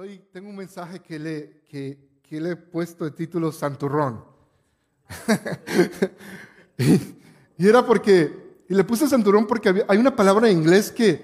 Hoy 0.00 0.22
tengo 0.32 0.48
un 0.48 0.54
mensaje 0.54 1.00
que 1.00 1.18
le, 1.18 1.62
que, 1.68 1.98
que 2.22 2.40
le 2.40 2.50
he 2.50 2.56
puesto 2.56 3.04
de 3.04 3.10
título 3.10 3.50
Santurrón. 3.50 4.24
y, 6.78 7.66
era 7.66 7.84
porque, 7.84 8.62
y 8.68 8.74
le 8.76 8.84
puse 8.84 9.08
Santurrón 9.08 9.48
porque 9.48 9.84
hay 9.88 9.98
una 9.98 10.14
palabra 10.14 10.48
en 10.48 10.58
inglés 10.58 10.92
que, 10.92 11.20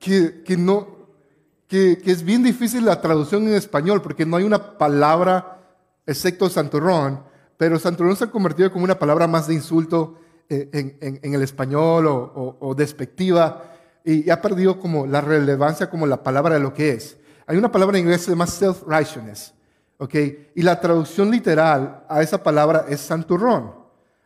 que, 0.00 0.42
que 0.42 0.56
no, 0.56 1.06
que, 1.68 1.98
que, 1.98 2.10
es 2.10 2.24
bien 2.24 2.42
difícil 2.42 2.84
la 2.84 3.00
traducción 3.00 3.46
en 3.46 3.54
español 3.54 4.02
porque 4.02 4.26
no 4.26 4.38
hay 4.38 4.42
una 4.42 4.76
palabra 4.76 5.60
excepto 6.04 6.48
Santurrón, 6.48 7.22
pero 7.56 7.78
Santurrón 7.78 8.16
se 8.16 8.24
ha 8.24 8.30
convertido 8.32 8.72
como 8.72 8.84
una 8.84 8.98
palabra 8.98 9.28
más 9.28 9.46
de 9.46 9.54
insulto 9.54 10.18
eh, 10.48 10.68
en, 10.72 10.98
en, 11.00 11.20
en 11.22 11.34
el 11.34 11.42
español 11.42 12.08
o, 12.08 12.56
o, 12.58 12.74
despectiva 12.74 13.72
y, 14.04 14.26
y 14.26 14.30
ha 14.30 14.42
perdido 14.42 14.80
como 14.80 15.06
la 15.06 15.20
relevancia 15.20 15.88
como 15.88 16.08
la 16.08 16.24
palabra 16.24 16.54
de 16.54 16.60
lo 16.60 16.74
que 16.74 16.90
es. 16.90 17.18
Hay 17.46 17.56
una 17.56 17.70
palabra 17.70 17.96
en 17.96 18.04
inglés 18.04 18.20
que 18.20 18.24
se 18.24 18.30
llama 18.32 18.46
self-righteousness. 18.46 19.54
Y 20.54 20.62
la 20.62 20.80
traducción 20.80 21.30
literal 21.30 22.04
a 22.08 22.20
esa 22.22 22.42
palabra 22.42 22.86
es 22.88 23.00
santurrón. 23.00 23.72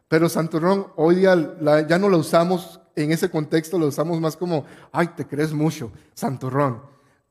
Pero 0.09 0.29
santurrón 0.29 0.89
hoy 0.97 1.17
día 1.17 1.57
ya 1.89 1.99
no 1.99 2.09
lo 2.09 2.19
usamos 2.19 2.81
en 2.97 3.13
ese 3.13 3.31
contexto, 3.31 3.79
lo 3.79 3.87
usamos 3.87 4.21
más 4.21 4.37
como, 4.37 4.65
ay, 4.91 5.09
te 5.17 5.27
crees 5.27 5.53
mucho, 5.53 5.93
santurrón. 6.15 6.83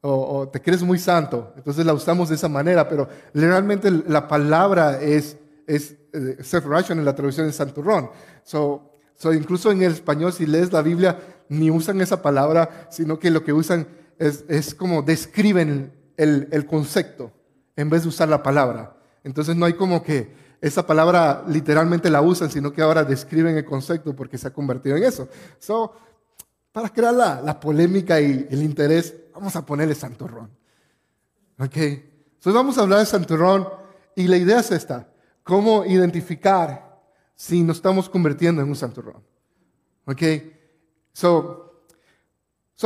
O, 0.01 0.47
te 0.47 0.61
crees 0.61 0.81
muy 0.81 0.97
santo. 0.97 1.51
Entonces 1.57 1.85
la 1.85 1.93
usamos 1.93 2.29
de 2.29 2.35
esa 2.35 2.47
manera, 2.47 2.87
pero 2.87 3.09
realmente 3.33 3.91
la 3.91 4.29
palabra 4.29 5.01
es, 5.01 5.37
es 5.67 5.95
eh, 6.13 6.37
self-righteousness, 6.39 7.03
la 7.03 7.15
traducción 7.15 7.47
es 7.47 7.55
santurrón. 7.55 8.09
So, 8.43 8.93
so, 9.15 9.33
incluso 9.33 9.71
en 9.71 9.81
el 9.81 9.91
español, 9.91 10.31
si 10.31 10.45
lees 10.45 10.71
la 10.71 10.81
Biblia, 10.81 11.19
ni 11.49 11.69
usan 11.69 11.99
esa 11.99 12.21
palabra, 12.21 12.87
sino 12.89 13.19
que 13.19 13.29
lo 13.29 13.43
que 13.43 13.51
usan 13.51 13.87
es, 14.19 14.75
como 14.75 15.01
describen 15.01 15.93
el, 16.17 16.47
el, 16.51 16.65
concepto 16.65 17.31
en 17.75 17.89
vez 17.89 18.03
de 18.03 18.09
usar 18.09 18.27
la 18.27 18.43
palabra. 18.43 18.97
Entonces 19.23 19.55
no 19.55 19.65
hay 19.65 19.73
como 19.73 20.03
que 20.03 20.35
esa 20.61 20.85
palabra 20.85 21.43
literalmente 21.47 22.09
la 22.09 22.21
usan, 22.21 22.51
sino 22.51 22.73
que 22.73 22.81
ahora 22.81 23.03
describen 23.03 23.57
el 23.57 23.65
concepto 23.65 24.15
porque 24.15 24.37
se 24.37 24.47
ha 24.47 24.53
convertido 24.53 24.97
en 24.97 25.03
eso. 25.03 25.29
So, 25.57 25.93
para 26.71 26.89
crear 26.89 27.13
la, 27.13 27.41
la 27.41 27.59
polémica 27.59 28.19
y 28.19 28.47
el 28.49 28.61
interés, 28.61 29.15
vamos 29.33 29.55
a 29.55 29.65
ponerle 29.65 29.95
santurrón. 29.95 30.49
¿Ok? 31.57 31.77
Entonces 31.77 32.53
vamos 32.53 32.77
a 32.77 32.81
hablar 32.81 32.99
de 32.99 33.05
santurrón 33.05 33.67
y 34.15 34.27
la 34.27 34.37
idea 34.37 34.59
es 34.59 34.71
esta, 34.71 35.09
cómo 35.43 35.85
identificar 35.85 37.01
si 37.35 37.63
nos 37.63 37.77
estamos 37.77 38.09
convirtiendo 38.09 38.61
en 38.61 38.67
un 38.67 38.75
santurrón. 38.75 39.23
¿Ok? 40.05 40.21
So, 41.13 41.68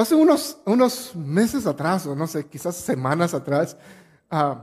hace 0.02 0.16
unos, 0.16 0.58
unos 0.66 1.16
meses 1.16 1.68
atrás, 1.68 2.08
o 2.08 2.16
no 2.16 2.26
sé, 2.26 2.48
quizás 2.48 2.76
semanas 2.76 3.34
atrás, 3.36 3.78
uh, 4.32 4.56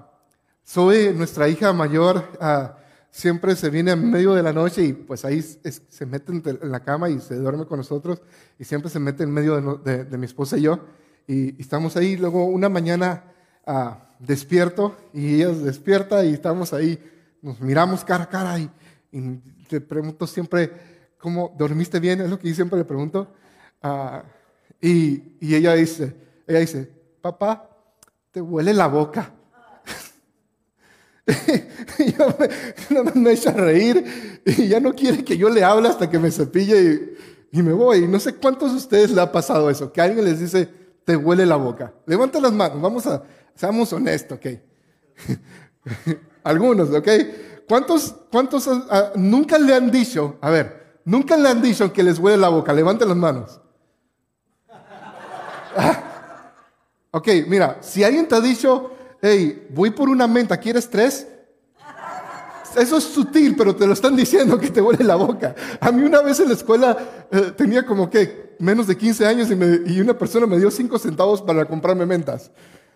Zoe, 0.67 1.13
nuestra 1.13 1.49
hija 1.49 1.73
mayor, 1.73 2.25
uh, 2.41 2.77
siempre 3.11 3.55
se 3.55 3.71
viene 3.71 3.93
en 3.93 4.11
medio 4.11 4.35
de 4.35 4.43
la 4.43 4.53
noche 4.53 4.85
y 4.85 4.93
pues 4.93 5.25
ahí 5.25 5.41
se 5.41 6.07
mete 6.07 6.33
en 6.33 6.71
la 6.71 6.81
cama 6.81 7.11
y 7.11 7.21
se 7.21 7.37
duerme 7.37 7.65
con 7.67 7.79
nosotros 7.79 8.23
y 8.59 8.65
siempre 8.65 8.91
se 8.91 8.99
mete 8.99 9.25
en 9.25 9.31
medio 9.31 9.79
de, 9.79 10.05
de, 10.05 10.19
mi 10.19 10.27
esposa 10.27 10.59
y 10.59 10.63
yo. 10.63 10.81
Y, 11.27 11.61
estamos 11.61 11.97
ahí, 11.97 12.17
luego 12.17 12.47
una 12.47 12.69
mañana 12.69 13.25
uh, 13.67 13.91
despierto 14.19 14.97
y 15.13 15.37
ella 15.37 15.51
despierta 15.51 16.25
y 16.25 16.35
estamos 16.35 16.73
ahí, 16.73 16.99
nos 17.43 17.61
miramos 17.61 18.05
cara 18.05 18.25
a 18.25 18.29
cara 18.29 18.59
y, 18.59 18.71
y 19.13 19.41
te 19.69 19.81
pregunto 19.81 20.27
siempre, 20.27 20.73
¿cómo 21.19 21.55
dormiste 21.57 22.01
bien? 22.01 22.21
Es 22.21 22.31
lo 22.31 22.39
que 22.39 22.49
yo 22.49 22.55
siempre 22.55 22.79
le 22.79 22.85
pregunto. 22.85 23.33
Uh, 23.83 24.21
y, 24.81 25.23
ella 25.41 25.75
dice, 25.75 26.15
ella 26.47 26.61
dice, 26.61 26.91
papá, 27.21 27.69
te 28.31 28.41
huele 28.41 28.73
la 28.73 28.87
boca. 28.87 29.33
y 31.99 32.13
yo 32.13 32.35
me, 33.15 33.33
echa 33.33 33.51
a 33.51 33.55
reír 33.55 34.41
y 34.45 34.69
ya 34.69 34.81
no 34.81 34.95
quiere 34.95 35.23
que 35.23 35.37
yo 35.37 35.49
le 35.51 35.63
hable 35.63 35.89
hasta 35.89 36.09
que 36.09 36.19
me 36.19 36.31
cepille 36.31 37.17
y, 37.53 37.63
me 37.63 37.73
voy. 37.73 38.09
No 38.09 38.19
sé 38.19 38.35
cuántos 38.35 38.73
de 38.73 38.79
ustedes 38.79 39.11
le 39.11 39.21
ha 39.21 39.31
pasado 39.31 39.69
eso, 39.69 39.93
que 39.93 40.01
alguien 40.01 40.25
les 40.25 40.41
dice, 40.41 40.69
te 41.05 41.17
huele 41.17 41.45
la 41.45 41.57
boca. 41.57 41.93
Levanta 42.07 42.41
las 42.41 42.53
manos, 42.53 42.81
vamos 42.81 43.07
a, 43.07 43.23
seamos 43.55 43.93
honestos, 43.93 44.39
¿ok? 44.39 44.47
Algunos, 46.45 46.91
¿ok? 46.91 47.09
¿Cuántos, 47.69 48.15
cuántos 48.33 48.69
nunca 49.15 49.59
le 49.59 49.75
han 49.75 49.91
dicho, 49.91 50.39
a 50.41 50.51
ver, 50.51 51.01
nunca 51.05 51.37
le 51.37 51.49
han 51.49 51.61
dicho 51.61 51.93
que 51.93 52.03
les 52.03 52.19
huele 52.19 52.39
la 52.39 52.49
boca? 52.49 52.73
Levanten 52.73 53.09
las 53.09 53.17
manos. 53.17 53.61
ok, 57.11 57.29
mira, 57.47 57.79
si 57.81 58.05
alguien 58.05 58.27
te 58.27 58.35
ha 58.35 58.41
dicho, 58.41 58.93
hey, 59.21 59.69
voy 59.71 59.91
por 59.91 60.09
una 60.09 60.27
menta, 60.27 60.57
¿quieres 60.57 60.89
tres? 60.89 61.27
Eso 62.77 62.99
es 62.99 63.05
sutil, 63.05 63.57
pero 63.57 63.75
te 63.75 63.87
lo 63.87 63.93
están 63.93 64.15
diciendo 64.15 64.59
que 64.59 64.71
te 64.71 64.81
huele 64.81 65.03
la 65.05 65.17
boca. 65.17 65.55
A 65.81 65.91
mí 65.91 66.03
una 66.03 66.23
vez 66.23 66.39
en 66.41 66.49
la 66.49 66.55
escuela 66.55 66.97
eh, 67.31 67.53
tenía 67.57 67.85
como 67.85 68.09
que 68.09 68.55
menos 68.59 68.87
de 68.87 68.97
15 68.97 69.27
años 69.27 69.49
y, 69.51 70.01
una 70.01 70.17
persona 70.17 70.47
me 70.47 70.59
dio 70.59 70.71
5 70.71 70.99
centavos 70.99 71.43
para 71.43 71.65
comprarme 71.65 72.07
mentas. 72.07 72.51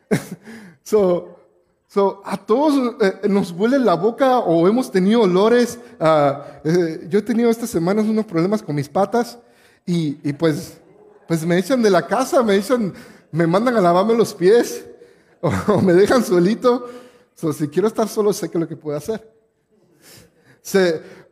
so, 0.84 1.40
so, 1.88 2.22
a 2.24 2.36
todos 2.36 2.94
eh, 3.00 3.28
nos 3.28 3.50
huele 3.50 3.78
la 3.78 3.94
boca 3.94 4.38
o 4.38 4.68
hemos 4.68 4.92
tenido 4.92 5.22
olores. 5.22 5.78
Ah, 5.98 6.60
eh, 6.62 7.06
yo 7.08 7.18
he 7.18 7.22
tenido 7.22 7.50
estas 7.50 7.70
semanas 7.70 8.04
unos 8.04 8.26
problemas 8.26 8.62
con 8.62 8.76
mis 8.76 8.88
patas 8.88 9.38
y, 9.84 10.18
y 10.22 10.32
pues 10.34 10.78
pues 11.26 11.44
me 11.44 11.58
echan 11.58 11.82
de 11.82 11.90
la 11.90 12.06
casa, 12.06 12.42
me 12.42 12.56
echan, 12.56 12.92
me 13.30 13.46
mandan 13.46 13.76
a 13.76 13.80
lavarme 13.80 14.14
los 14.14 14.34
pies 14.34 14.84
o, 15.40 15.80
me 15.80 15.92
dejan 15.92 16.24
solito. 16.24 16.88
si 17.34 17.68
quiero 17.68 17.88
estar 17.88 18.08
solo, 18.08 18.32
sé 18.32 18.50
que 18.50 18.58
lo 18.58 18.68
que 18.68 18.76
puedo 18.76 18.96
hacer. 18.96 19.32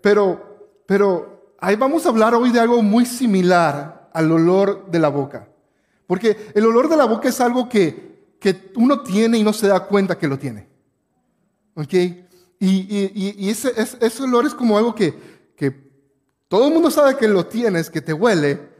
pero, 0.00 0.82
pero 0.86 1.54
ahí 1.58 1.76
vamos 1.76 2.04
a 2.04 2.10
hablar 2.10 2.34
hoy 2.34 2.50
de 2.50 2.60
algo 2.60 2.82
muy 2.82 3.06
similar 3.06 4.10
al 4.12 4.30
olor 4.30 4.90
de 4.90 4.98
la 4.98 5.08
boca. 5.08 5.48
Porque 6.06 6.52
el 6.54 6.66
olor 6.66 6.88
de 6.88 6.96
la 6.96 7.06
boca 7.06 7.28
es 7.28 7.40
algo 7.40 7.68
que, 7.68 8.34
que 8.38 8.72
uno 8.76 9.02
tiene 9.02 9.38
y 9.38 9.42
no 9.42 9.52
se 9.52 9.68
da 9.68 9.86
cuenta 9.86 10.18
que 10.18 10.28
lo 10.28 10.38
tiene. 10.38 10.68
¿Ok? 11.74 11.94
Y, 11.94 12.26
y, 12.58 13.34
y 13.38 13.48
ese, 13.48 13.72
ese, 13.76 14.22
olor 14.22 14.46
es 14.46 14.54
como 14.54 14.76
algo 14.76 14.94
que, 14.94 15.14
que 15.56 15.74
todo 16.48 16.68
el 16.68 16.74
mundo 16.74 16.90
sabe 16.90 17.16
que 17.16 17.26
lo 17.26 17.46
tienes, 17.46 17.88
que 17.90 18.00
te 18.00 18.12
huele, 18.12 18.71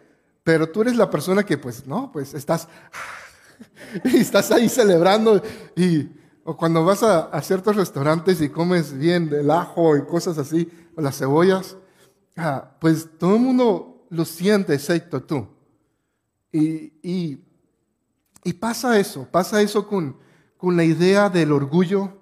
pero 0.45 0.69
tú 0.69 0.83
eres 0.83 0.97
la 0.97 1.11
persona 1.11 1.45
que, 1.45 1.59
pues, 1.59 1.87
no, 1.87 2.11
pues 2.13 2.35
estás, 2.35 2.69
estás 4.05 4.51
ahí 4.51 4.69
celebrando. 4.69 5.43
Y, 5.77 6.09
o 6.45 6.57
cuando 6.57 6.85
vas 6.85 7.03
a, 7.03 7.41
ciertos 7.43 7.77
restaurantes 7.77 8.41
y 8.41 8.49
comes 8.49 8.93
bien 8.97 9.31
del 9.31 9.51
ajo 9.51 9.97
y 9.97 10.05
cosas 10.05 10.39
así, 10.39 10.69
o 10.97 11.01
las 11.01 11.19
cebollas, 11.19 11.77
ah, 12.37 12.77
pues 12.81 13.09
todo 13.19 13.37
el 13.37 13.43
mundo 13.43 14.07
lo 14.11 14.25
siente, 14.25 14.75
excepto 14.75 15.23
tú. 15.23 15.47
Y, 16.51 16.93
y, 17.03 17.45
y 18.45 18.53
pasa 18.55 18.99
eso, 18.99 19.27
pasa 19.31 19.63
eso 19.63 19.87
con, 19.87 20.17
con 20.57 20.77
la 20.77 20.85
idea 20.85 21.31
del 21.31 21.53
orgullo, 21.53 22.21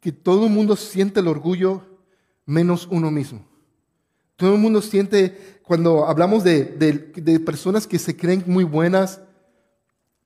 que 0.00 0.12
todo 0.12 0.46
el 0.46 0.52
mundo 0.52 0.76
siente 0.76 1.20
el 1.20 1.28
orgullo 1.28 1.82
menos 2.44 2.86
uno 2.90 3.10
mismo. 3.10 3.44
Todo 4.36 4.54
el 4.54 4.60
mundo 4.60 4.82
siente 4.82 5.55
cuando 5.66 6.06
hablamos 6.06 6.44
de, 6.44 6.62
de, 6.64 7.40
personas 7.40 7.88
que 7.88 7.98
se 7.98 8.16
creen 8.16 8.44
muy 8.46 8.62
buenas, 8.62 9.20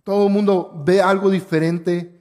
todo 0.04 0.26
el 0.26 0.32
mundo 0.32 0.82
ve 0.84 1.00
algo 1.00 1.30
diferente 1.30 2.20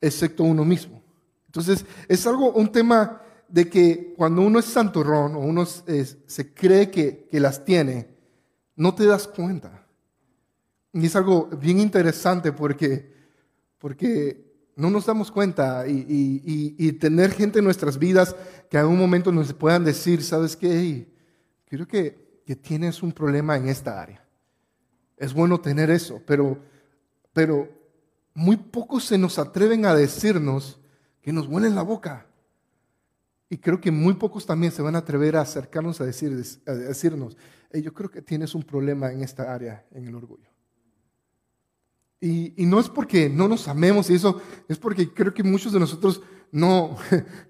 excepto 0.00 0.42
uno 0.42 0.64
mismo. 0.64 1.02
Entonces, 1.44 1.84
es 2.08 2.26
algo, 2.26 2.52
un 2.52 2.72
tema 2.72 3.20
de 3.46 3.68
que 3.68 4.14
cuando 4.16 4.40
uno 4.40 4.58
es 4.58 4.64
santurrón 4.64 5.34
o 5.34 5.40
uno 5.40 5.66
se 5.66 6.54
cree 6.54 6.90
que, 6.90 7.28
que, 7.30 7.40
las 7.40 7.62
tiene, 7.62 8.08
no 8.74 8.94
te 8.94 9.04
das 9.04 9.28
cuenta. 9.28 9.86
Y 10.94 11.04
es 11.04 11.14
algo 11.14 11.50
bien 11.60 11.78
interesante 11.78 12.52
porque, 12.52 13.12
porque 13.76 14.70
no 14.76 14.88
nos 14.88 15.04
damos 15.04 15.30
cuenta 15.30 15.86
y, 15.86 15.92
y, 15.92 16.74
y, 16.78 16.92
tener 16.92 17.32
gente 17.32 17.58
en 17.58 17.66
nuestras 17.66 17.98
vidas 17.98 18.34
que 18.70 18.78
en 18.78 18.86
un 18.86 18.98
momento 18.98 19.30
nos 19.30 19.52
puedan 19.52 19.84
decir, 19.84 20.22
¿sabes 20.22 20.56
qué? 20.56 21.06
Creo 21.66 21.86
que 21.86 22.25
que 22.46 22.54
tienes 22.54 23.02
un 23.02 23.12
problema 23.12 23.56
en 23.56 23.68
esta 23.68 24.00
área. 24.00 24.24
Es 25.16 25.34
bueno 25.34 25.60
tener 25.60 25.90
eso, 25.90 26.22
pero, 26.24 26.58
pero 27.32 27.68
muy 28.34 28.56
pocos 28.56 29.04
se 29.04 29.18
nos 29.18 29.38
atreven 29.38 29.84
a 29.84 29.94
decirnos 29.94 30.78
que 31.20 31.32
nos 31.32 31.48
huele 31.48 31.68
la 31.70 31.82
boca. 31.82 32.26
Y 33.50 33.58
creo 33.58 33.80
que 33.80 33.90
muy 33.90 34.14
pocos 34.14 34.46
también 34.46 34.72
se 34.72 34.80
van 34.80 34.94
a 34.94 34.98
atrever 34.98 35.36
a 35.36 35.40
acercarnos 35.40 36.00
a 36.00 36.04
decirnos, 36.04 37.36
yo 37.72 37.92
creo 37.92 38.10
que 38.10 38.22
tienes 38.22 38.54
un 38.54 38.62
problema 38.62 39.12
en 39.12 39.22
esta 39.22 39.52
área, 39.52 39.84
en 39.90 40.06
el 40.06 40.14
orgullo. 40.14 40.48
Y, 42.20 42.62
y, 42.62 42.66
no 42.66 42.80
es 42.80 42.88
porque 42.88 43.28
no 43.28 43.46
nos 43.46 43.68
amemos 43.68 44.08
y 44.08 44.14
eso, 44.14 44.40
es 44.68 44.78
porque 44.78 45.12
creo 45.12 45.34
que 45.34 45.42
muchos 45.42 45.72
de 45.72 45.80
nosotros 45.80 46.22
no, 46.50 46.96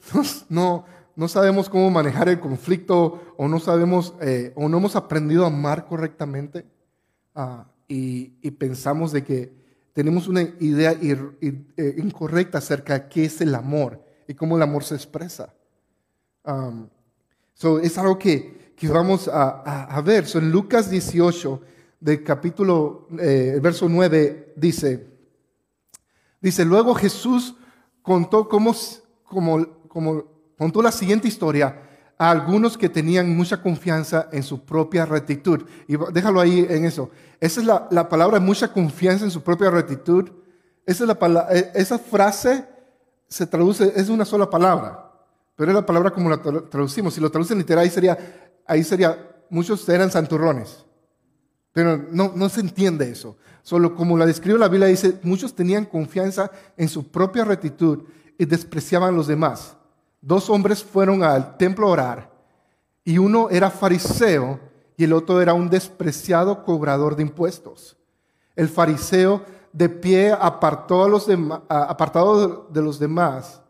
no, 0.49 0.85
no 1.17 1.29
sabemos 1.29 1.69
cómo 1.71 1.91
manejar 1.91 2.29
el 2.29 2.39
conflicto 2.39 3.35
o 3.37 3.49
no 3.49 3.59
sabemos 3.59 4.15
eh, 4.21 4.53
o 4.55 4.69
no 4.69 4.77
hemos 4.77 4.97
aprendido 4.97 5.45
a 5.45 5.49
amar 5.49 5.87
correctamente 5.87 6.67
ah, 7.35 7.67
y, 7.89 8.51
pensamos 8.53 9.13
de 9.13 9.25
que 9.25 9.53
tenemos 9.93 10.29
una 10.29 10.43
idea 10.43 10.93
eh, 11.01 11.95
incorrecta 11.97 12.59
acerca 12.59 12.99
de 12.99 13.09
qué 13.09 13.25
es 13.25 13.41
el 13.41 13.55
amor 13.55 14.05
y 14.29 14.35
cómo 14.35 14.57
el 14.57 14.63
amor 14.63 14.85
se 14.85 14.95
expresa. 14.95 15.55
Um, 16.45 16.89
es 17.83 17.97
algo 17.97 18.19
que, 18.19 18.75
vamos 18.83 19.29
a, 19.33 20.03
ver. 20.05 20.27
So, 20.27 20.39
en 20.39 20.51
Lucas 20.51 20.91
18, 20.91 21.63
del 22.01 22.23
capítulo, 22.23 23.09
eh, 23.19 23.59
verso 23.63 23.89
9, 23.89 24.53
dice, 24.57 25.07
dice, 26.41 26.65
luego 26.65 26.95
Jesús 26.95 27.57
contó 28.03 28.49
cómo, 28.49 28.75
contó 30.59 30.83
la 30.83 30.93
siguiente 30.93 31.29
historia 31.29 31.83
a 32.19 32.31
algunos 32.31 32.79
que 32.79 32.89
tenían 32.89 33.37
mucha 33.37 33.63
confianza 33.63 34.29
en 34.33 34.43
su 34.43 34.65
propia 34.65 35.05
rectitud. 35.05 35.65
Y 35.87 35.97
déjalo 36.13 36.41
ahí 36.41 36.67
en 36.69 36.85
eso. 36.85 37.11
Esa 37.41 37.61
es 37.61 37.67
la, 37.67 37.89
la 37.91 38.09
palabra, 38.09 38.41
mucha 38.41 38.73
confianza 38.73 39.25
en 39.25 39.31
su 39.31 39.43
propia 39.43 39.71
rectitud. 39.71 40.31
Esa, 40.87 41.05
es 41.05 41.09
la, 41.09 41.47
e, 41.51 41.73
esa 41.75 41.99
frase 41.99 42.65
se 43.29 43.47
traduce, 43.47 43.93
es 43.95 44.09
una 44.09 44.25
sola 44.25 44.49
palabra, 44.49 45.13
pero 45.57 45.71
es 45.71 45.75
la 45.75 45.85
palabra 45.85 46.11
como 46.11 46.31
la 46.31 46.41
traducimos. 46.41 47.15
Si 47.15 47.21
lo 47.21 47.31
traducen 47.31 47.59
literal, 47.59 47.85
ahí 47.85 47.91
sería, 47.91 48.19
ahí 48.67 48.85
sería 48.85 49.19
muchos 49.51 49.87
eran 49.89 50.11
santurrones. 50.11 50.85
Pero 51.73 51.99
no, 52.11 52.33
no 52.35 52.49
se 52.49 52.61
entiende 52.61 53.11
eso. 53.11 53.37
Solo 53.63 53.95
como 53.95 54.17
la 54.17 54.25
describe 54.25 54.59
la 54.59 54.69
Biblia, 54.69 54.89
dice, 54.89 55.19
muchos 55.23 55.55
tenían 55.55 55.85
confianza 55.85 56.51
en 56.77 56.89
su 56.89 57.11
propia 57.11 57.45
rectitud 57.45 58.05
y 58.39 58.47
despreciaban 58.47 59.13
a 59.13 59.17
los 59.17 59.27
demás 59.27 59.77
dos 60.27 60.51
hombres 60.51 60.83
fueron 60.83 61.23
al 61.23 61.57
templo 61.57 61.87
a 61.87 61.91
orar 61.91 62.31
y 63.05 63.19
uno 63.19 63.49
era 63.49 63.71
fariseo 63.71 64.59
y 64.97 65.05
el 65.05 65.13
otro 65.13 65.41
era 65.41 65.55
un 65.55 65.71
despreciado 65.71 66.65
cobrador 66.65 67.15
de 67.15 67.23
impuestos. 67.23 67.97
El 68.57 68.69
fariseo 68.69 69.45
de 69.73 69.89
pie 69.89 70.33
apartó 70.33 71.05
a 71.05 71.09
los 71.09 71.29
apartado 71.69 72.67
de 72.69 72.83
los 72.83 72.99
demás, 72.99 73.61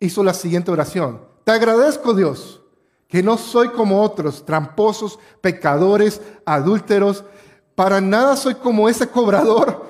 hizo 0.00 0.24
la 0.24 0.32
siguiente 0.32 0.70
oración. 0.70 1.20
Te 1.44 1.52
agradezco 1.52 2.14
Dios 2.14 2.62
que 3.08 3.22
no 3.22 3.36
soy 3.36 3.68
como 3.68 4.00
otros, 4.00 4.42
tramposos, 4.46 5.18
pecadores, 5.42 6.22
adúlteros. 6.46 7.24
Para 7.74 8.00
nada 8.00 8.36
soy 8.36 8.54
como 8.54 8.88
ese 8.88 9.06
cobrador 9.06 9.84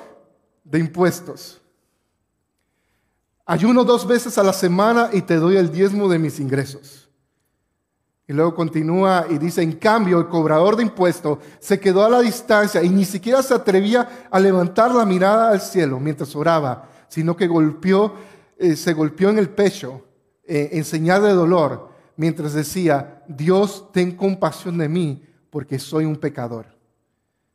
de 0.64 0.80
impuestos. 0.80 1.62
Ayuno 3.46 3.84
dos 3.84 4.06
veces 4.06 4.36
a 4.38 4.42
la 4.42 4.52
semana 4.52 5.10
y 5.12 5.22
te 5.22 5.36
doy 5.36 5.56
el 5.56 5.70
diezmo 5.70 6.08
de 6.08 6.18
mis 6.18 6.40
ingresos. 6.40 7.08
Y 8.26 8.32
luego 8.32 8.56
continúa 8.56 9.26
y 9.30 9.38
dice, 9.38 9.62
en 9.62 9.72
cambio, 9.72 10.18
el 10.18 10.26
cobrador 10.26 10.74
de 10.74 10.82
impuestos 10.82 11.38
se 11.60 11.78
quedó 11.78 12.04
a 12.04 12.10
la 12.10 12.20
distancia 12.20 12.82
y 12.82 12.88
ni 12.88 13.04
siquiera 13.04 13.40
se 13.44 13.54
atrevía 13.54 14.26
a 14.28 14.40
levantar 14.40 14.92
la 14.92 15.06
mirada 15.06 15.52
al 15.52 15.60
cielo 15.60 16.00
mientras 16.00 16.34
oraba, 16.34 16.88
sino 17.06 17.36
que 17.36 17.46
golpeó, 17.46 18.14
eh, 18.58 18.74
se 18.74 18.92
golpeó 18.94 19.30
en 19.30 19.38
el 19.38 19.48
pecho 19.50 20.02
eh, 20.42 20.70
en 20.72 20.84
señal 20.84 21.22
de 21.22 21.34
dolor 21.34 21.90
mientras 22.16 22.52
decía, 22.52 23.22
Dios, 23.28 23.92
ten 23.92 24.16
compasión 24.16 24.78
de 24.78 24.88
mí 24.88 25.22
porque 25.50 25.78
soy 25.78 26.04
un 26.04 26.16
pecador. 26.16 26.66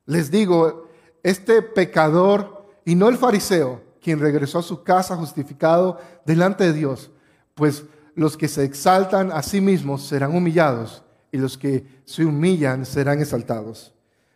Les 0.06 0.32
digo, 0.32 0.88
este 1.22 1.62
pecador, 1.62 2.66
y 2.86 2.96
no 2.96 3.10
el 3.10 3.18
fariseo, 3.18 3.82
quien 4.02 4.20
regresó 4.20 4.60
a 4.60 4.64
su 4.64 4.84
casa 4.84 5.16
justificado 5.16 6.00
delante 6.26 6.64
de 6.66 6.74
Dios, 6.74 7.12
pues 7.54 7.84
los 8.16 8.36
que 8.36 8.48
se 8.48 8.64
exaltan 8.64 9.32
a 9.32 9.42
sí 9.44 9.62
mismos 9.62 10.06
serán 10.06 10.36
humillados 10.36 11.04
y 11.32 11.38
los 11.38 11.58
que 11.58 11.86
se 12.06 12.26
humillan 12.26 12.86
serán 12.86 13.22
exaltados. 13.22 13.94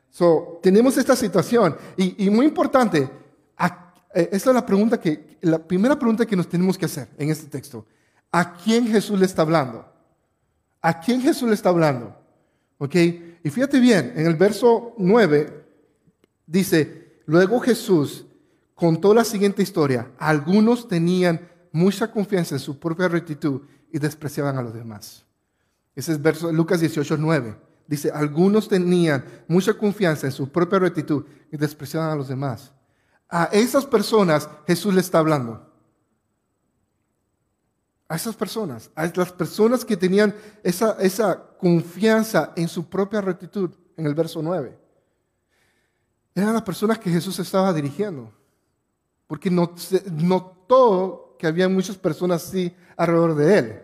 So, 0.09 0.59
tenemos 0.63 0.97
esta 0.97 1.15
situación 1.15 1.75
y, 1.97 2.29
muy 2.29 2.45
importante, 2.45 3.09
eh, 4.15 4.29
esta 4.31 4.49
es 4.51 4.55
la 4.55 4.65
pregunta 4.65 4.97
que, 4.97 5.37
la 5.41 5.59
primera 5.59 5.99
pregunta 5.99 6.25
que 6.25 6.37
nos 6.37 6.47
tenemos 6.47 6.77
que 6.77 6.85
hacer 6.85 7.09
en 7.17 7.29
este 7.29 7.47
texto. 7.47 7.85
¿A 8.31 8.53
quién 8.53 8.87
Jesús 8.87 9.19
le 9.19 9.25
está 9.25 9.41
hablando? 9.41 9.85
¿A 10.81 11.01
quién 11.01 11.21
Jesús 11.21 11.49
le 11.49 11.55
está 11.55 11.69
hablando? 11.69 12.15
¿Ok? 12.77 12.95
Y 12.95 13.49
fíjate 13.49 13.79
bien, 13.79 14.13
en 14.15 14.25
el 14.25 14.35
verso 14.35 14.93
9 14.97 15.65
dice, 16.47 17.21
luego 17.25 17.59
Jesús 17.59 18.24
contó 18.75 19.13
la 19.13 19.23
siguiente 19.23 19.63
historia. 19.63 20.11
Algunos 20.19 20.87
tenían 20.87 21.49
mucha 21.71 22.11
confianza 22.11 22.55
en 22.55 22.59
su 22.59 22.77
propia 22.77 23.07
rectitud 23.07 23.61
y 23.91 23.97
despreciaban 23.97 24.57
a 24.57 24.61
los 24.61 24.73
demás. 24.73 25.25
Ese 25.95 26.11
es 26.11 26.21
verso 26.21 26.51
Lucas 26.51 26.81
18, 26.81 27.17
9. 27.17 27.57
Dice, 27.87 28.11
algunos 28.11 28.67
tenían 28.67 29.23
mucha 29.47 29.73
confianza 29.75 30.27
en 30.27 30.33
su 30.33 30.49
propia 30.51 30.79
rectitud 30.79 31.25
y 31.51 31.57
despreciaban 31.57 32.09
a 32.09 32.15
los 32.15 32.27
demás. 32.27 32.73
A 33.29 33.45
esas 33.45 33.85
personas 33.85 34.49
Jesús 34.67 34.93
le 34.93 35.01
está 35.01 35.19
hablando. 35.19 35.71
A 38.07 38.15
esas 38.15 38.35
personas, 38.35 38.91
a 38.95 39.11
las 39.15 39.31
personas 39.31 39.83
que 39.83 39.97
tenían 39.97 40.35
esa, 40.63 40.97
esa 40.99 41.43
confianza 41.57 42.53
en 42.55 42.67
su 42.67 42.87
propia 42.87 43.21
rectitud, 43.21 43.71
en 43.97 44.05
el 44.05 44.13
verso 44.13 44.41
9. 44.43 44.77
Eran 46.35 46.53
las 46.53 46.61
personas 46.63 46.99
que 46.99 47.09
Jesús 47.09 47.39
estaba 47.39 47.73
dirigiendo 47.73 48.31
porque 49.27 49.49
notó 49.49 51.35
que 51.39 51.47
había 51.47 51.67
muchas 51.67 51.97
personas 51.97 52.45
así 52.45 52.73
alrededor 52.95 53.35
de 53.35 53.57
él. 53.57 53.81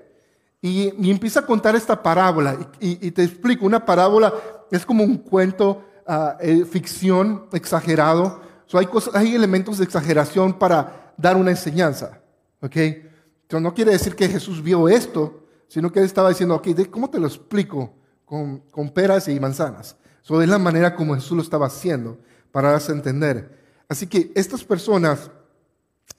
Y, 0.62 1.10
empieza 1.10 1.40
a 1.40 1.46
contar 1.46 1.76
esta 1.76 2.02
parábola. 2.02 2.58
Y, 2.80 3.12
te 3.12 3.24
explico, 3.24 3.66
una 3.66 3.84
parábola 3.86 4.34
es 4.70 4.86
como 4.86 5.04
un 5.04 5.18
cuento, 5.18 5.84
uh, 6.08 6.66
ficción 6.66 7.48
exagerado. 7.52 8.42
hay, 8.74 8.86
cosas, 8.86 9.16
hay 9.16 9.36
elementos 9.36 9.80
de 9.80 9.86
exageración 9.86 10.54
para 10.54 11.14
dar 11.18 11.36
una 11.36 11.52
enseñanza. 11.52 12.22
¿ok? 12.62 12.76
Entonces, 12.76 13.62
no 13.62 13.74
quiere 13.74 13.92
decir 13.92 14.16
que 14.16 14.30
Jesús 14.30 14.62
vio 14.62 14.88
esto, 14.88 15.46
sino 15.68 15.92
que 15.92 16.00
él 16.00 16.06
estaba 16.06 16.30
diciendo, 16.30 16.56
ok, 16.56 16.68
¿cómo 16.90 17.10
te 17.10 17.20
lo 17.20 17.28
explico? 17.28 17.94
Con, 18.26 18.60
con 18.72 18.92
peras 18.92 19.28
y 19.28 19.40
manzanas. 19.40 19.98
Eso 20.24 20.42
es 20.42 20.48
la 20.48 20.60
manera 20.60 20.96
como 20.96 21.16
Jesús 21.16 21.36
lo 21.36 21.42
estaba 21.42 21.66
haciendo 21.66 22.18
para 22.52 22.72
darse 22.72 22.92
a 22.92 22.96
entender. 22.96 23.61
Así 23.92 24.08
que 24.08 24.32
estas 24.36 24.64
personas 24.64 25.30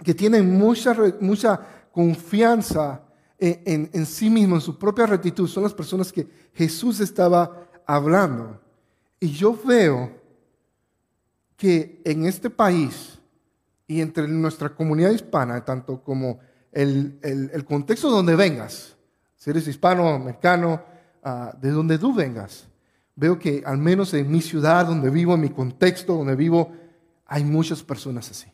que 0.05 0.13
tienen 0.13 0.59
mucha, 0.59 0.95
mucha 1.21 1.59
confianza 1.91 3.01
en, 3.39 4.05
sí 4.05 4.29
mismos, 4.29 4.59
en 4.59 4.67
su 4.67 4.79
propia 4.79 5.07
rectitud, 5.07 5.49
son 5.49 5.63
las 5.63 5.73
personas 5.73 6.13
que 6.13 6.29
Jesús 6.53 7.01
estaba 7.01 7.67
hablando. 7.87 8.61
Y 9.19 9.31
yo 9.31 9.59
veo 9.65 10.13
que 11.57 12.03
en 12.05 12.27
este 12.27 12.51
país 12.51 13.19
y 13.87 14.03
entre 14.03 14.29
nuestra 14.29 14.69
comunidad 14.69 15.13
hispana, 15.13 15.65
tanto 15.65 16.03
como 16.03 16.41
el, 16.73 17.65
contexto 17.67 18.11
donde 18.11 18.37
vengas, 18.37 18.99
si 19.35 19.49
eres 19.49 19.67
hispano, 19.67 20.11
americano, 20.11 20.83
ah, 21.25 21.57
de 21.59 21.71
donde 21.71 21.97
tú 21.97 22.13
vengas, 22.13 22.69
veo 23.17 23.39
que 23.39 23.63
al 23.65 23.79
menos 23.79 24.13
en 24.13 24.31
mi 24.31 24.43
ciudad, 24.43 24.85
donde 24.85 25.09
vivo, 25.09 25.37
en 25.37 25.41
mi 25.41 25.49
contexto, 25.49 26.17
donde 26.17 26.37
vivo, 26.37 26.82
hay 27.27 27.45
muchas 27.45 27.83
personas 27.83 28.31
así. 28.31 28.51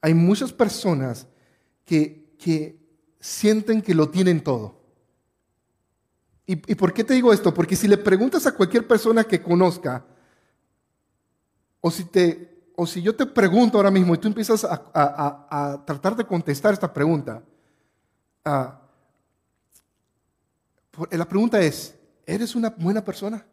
Hay 0.00 0.14
muchas 0.14 0.52
personas 0.52 1.26
que, 1.84 2.34
que 2.38 2.78
sienten 3.20 3.82
que 3.82 3.94
lo 3.94 4.08
tienen 4.08 4.42
todo. 4.42 4.80
¿Y, 6.46 6.74
por 6.74 6.92
qué 6.92 7.04
te 7.04 7.14
digo 7.14 7.32
esto? 7.32 7.54
Porque 7.54 7.76
si 7.76 7.86
le 7.86 7.96
preguntas 7.96 8.44
a 8.44 8.50
cualquier 8.56 8.84
persona 8.84 9.22
que 9.22 9.40
conozca, 9.40 10.04
o 11.80 11.92
si, 11.92 12.02
te, 12.06 12.72
o 12.74 12.88
si 12.88 13.00
yo 13.00 13.14
te 13.14 13.24
pregunto 13.24 13.78
ahora 13.78 13.92
mismo 13.92 14.16
y 14.16 14.18
tú 14.18 14.26
empiezas 14.26 14.64
a, 14.64 15.84
tratar 15.86 16.16
de 16.16 16.24
contestar 16.24 16.72
esta 16.72 16.92
pregunta, 16.92 17.40
ah, 18.44 18.80
la 21.12 21.28
pregunta 21.28 21.60
es, 21.60 21.96
¿eres 22.26 22.56
una 22.56 22.70
buena 22.70 23.04
persona? 23.04 23.46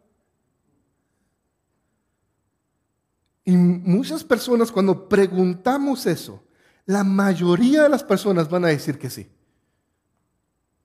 Y 3.48 3.56
muchas 3.56 4.24
personas 4.24 4.70
cuando 4.70 5.08
preguntamos 5.08 6.04
eso, 6.04 6.44
la 6.84 7.02
mayoría 7.02 7.84
de 7.84 7.88
las 7.88 8.04
personas 8.04 8.46
van 8.50 8.66
a 8.66 8.68
decir 8.68 8.98
que 8.98 9.08
sí. 9.08 9.26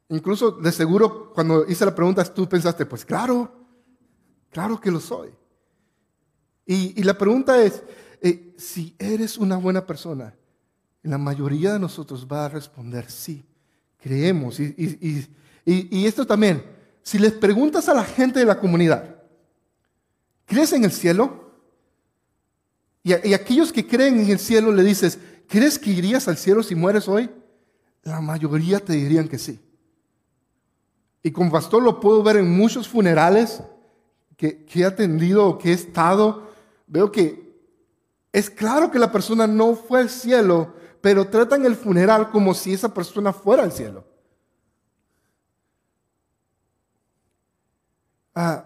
Incluso 0.08 0.52
de 0.52 0.72
seguro 0.72 1.34
cuando 1.34 1.66
hice 1.68 1.84
la 1.84 1.94
pregunta 1.94 2.24
tú 2.24 2.48
pensaste, 2.48 2.86
pues 2.86 3.04
claro, 3.04 3.54
claro 4.50 4.80
que 4.80 4.92
lo 4.92 5.02
soy. 5.02 5.32
Y, 6.66 7.04
la 7.04 7.18
pregunta 7.18 7.62
es, 7.62 7.84
eh, 8.22 8.56
si 8.58 8.96
eres 8.98 9.38
una 9.38 9.58
buena 9.58 9.86
persona, 9.86 10.34
la 11.02 11.18
mayoría 11.18 11.74
de 11.74 11.80
nosotros 11.80 12.26
va 12.32 12.46
a 12.46 12.50
responder 12.50 13.12
sí, 13.12 13.46
creemos. 13.98 14.58
Y, 14.62 15.28
y 15.66 16.06
esto 16.06 16.26
también, 16.26 16.64
si 17.02 17.20
les 17.20 17.34
preguntas 17.34 17.90
a 17.90 17.94
la 17.94 18.06
gente 18.06 18.40
de 18.40 18.46
la 18.46 18.58
comunidad, 18.58 19.18
¿crees 20.46 20.72
en 20.72 20.86
el 20.86 20.94
cielo? 20.94 21.43
Y, 23.04 23.34
aquellos 23.34 23.74
que 23.74 23.86
creen 23.86 24.22
en 24.22 24.30
el 24.30 24.40
cielo 24.40 24.72
le 24.72 24.82
dices, 24.82 25.20
¿crees 25.48 25.78
que 25.78 25.92
irías 25.92 26.28
al 26.30 26.38
cielo 26.38 26.64
si 26.64 26.74
mueres 26.74 27.08
hoy? 27.10 27.30
La 28.04 28.22
mayoría 28.22 28.80
te 28.80 28.94
dirían 28.94 29.28
que 29.28 29.38
sí. 29.38 29.60
Y 31.22 31.32
como 31.32 31.52
pastor 31.52 31.84
lo 31.84 32.00
puedo 32.00 32.24
ver 32.24 32.38
en 32.38 32.50
muchos 32.50 32.88
funerales 32.88 33.62
que, 34.38 34.66
he 34.74 34.86
atendido 34.86 35.46
o 35.46 35.58
que 35.58 35.72
he 35.72 35.74
estado, 35.74 36.50
veo 36.88 37.12
que 37.12 37.44
Es 38.32 38.50
claro 38.50 38.90
que 38.90 38.98
la 38.98 39.12
persona 39.12 39.46
no 39.46 39.76
fue 39.76 40.00
al 40.00 40.10
cielo, 40.10 40.74
pero 41.02 41.28
tratan 41.28 41.66
el 41.66 41.76
funeral 41.76 42.32
como 42.32 42.54
si 42.54 42.74
esa 42.74 42.92
persona 42.92 43.32
fuera 43.32 43.64
al 43.64 43.72
cielo. 43.72 44.06
Ah, 48.34 48.66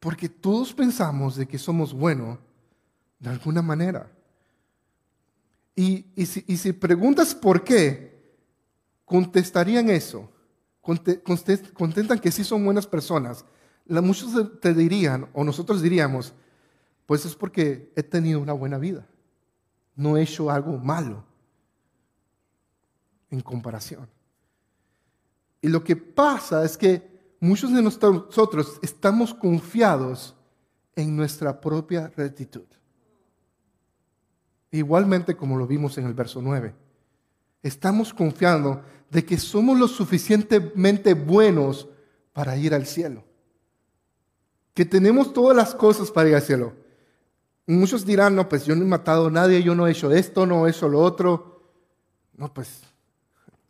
porque 0.00 0.28
todos 0.28 0.74
pensamos 0.74 1.36
de 1.36 1.46
que 1.46 1.58
somos 1.58 1.94
buenos 1.94 2.38
de 3.18 3.30
alguna 3.30 3.62
manera. 3.62 4.10
Y, 5.74 6.06
si, 6.24 6.72
preguntas 6.72 7.34
por 7.34 7.62
qué, 7.62 8.16
contestarían 9.04 9.90
eso. 9.90 10.30
Contentan 10.80 12.18
que 12.18 12.32
sí 12.32 12.44
son 12.44 12.64
buenas 12.64 12.86
personas. 12.86 13.44
muchos 13.86 14.60
te 14.60 14.72
dirían, 14.72 15.28
o 15.34 15.44
nosotros 15.44 15.82
diríamos, 15.82 16.32
pues 17.04 17.24
es 17.26 17.34
porque 17.34 17.92
he 17.94 18.02
tenido 18.02 18.40
una 18.40 18.52
buena 18.52 18.78
vida. 18.78 19.06
No 19.94 20.16
he 20.16 20.22
hecho 20.22 20.50
algo 20.50 20.78
malo 20.78 21.24
en 23.30 23.40
comparación. 23.40 24.08
Y 25.60 25.68
lo 25.68 25.82
que 25.82 25.96
pasa 25.96 26.64
es 26.64 26.76
que 26.76 27.34
muchos 27.40 27.72
de 27.72 27.82
nosotros 27.82 28.78
estamos 28.82 29.34
confiados 29.34 30.34
en 30.94 31.16
nuestra 31.16 31.60
propia 31.60 32.10
rectitud. 32.16 32.64
Igualmente 34.76 35.36
como 35.36 35.56
lo 35.56 35.66
vimos 35.66 35.96
en 35.96 36.04
el 36.04 36.12
verso 36.12 36.42
9. 36.42 36.74
Estamos 37.62 38.12
confiando 38.12 38.82
de 39.10 39.24
que 39.24 39.38
somos 39.38 39.78
lo 39.78 39.88
suficientemente 39.88 41.14
buenos 41.14 41.88
para 42.34 42.58
ir 42.58 42.74
al 42.74 42.84
cielo. 42.84 43.24
Que 44.74 44.84
tenemos 44.84 45.32
todas 45.32 45.56
las 45.56 45.74
cosas 45.74 46.10
para 46.10 46.28
ir 46.28 46.34
al 46.34 46.42
cielo. 46.42 46.74
Muchos 47.66 48.04
dirán, 48.04 48.36
no, 48.36 48.50
pues 48.50 48.66
yo 48.66 48.76
no 48.76 48.82
he 48.82 48.86
matado 48.86 49.28
a 49.28 49.30
nadie, 49.30 49.62
yo 49.62 49.74
no 49.74 49.86
he 49.86 49.92
hecho 49.92 50.12
esto, 50.12 50.44
no 50.44 50.66
he 50.66 50.70
hecho 50.70 50.90
lo 50.90 51.00
otro. 51.00 51.62
No, 52.34 52.52
pues 52.52 52.82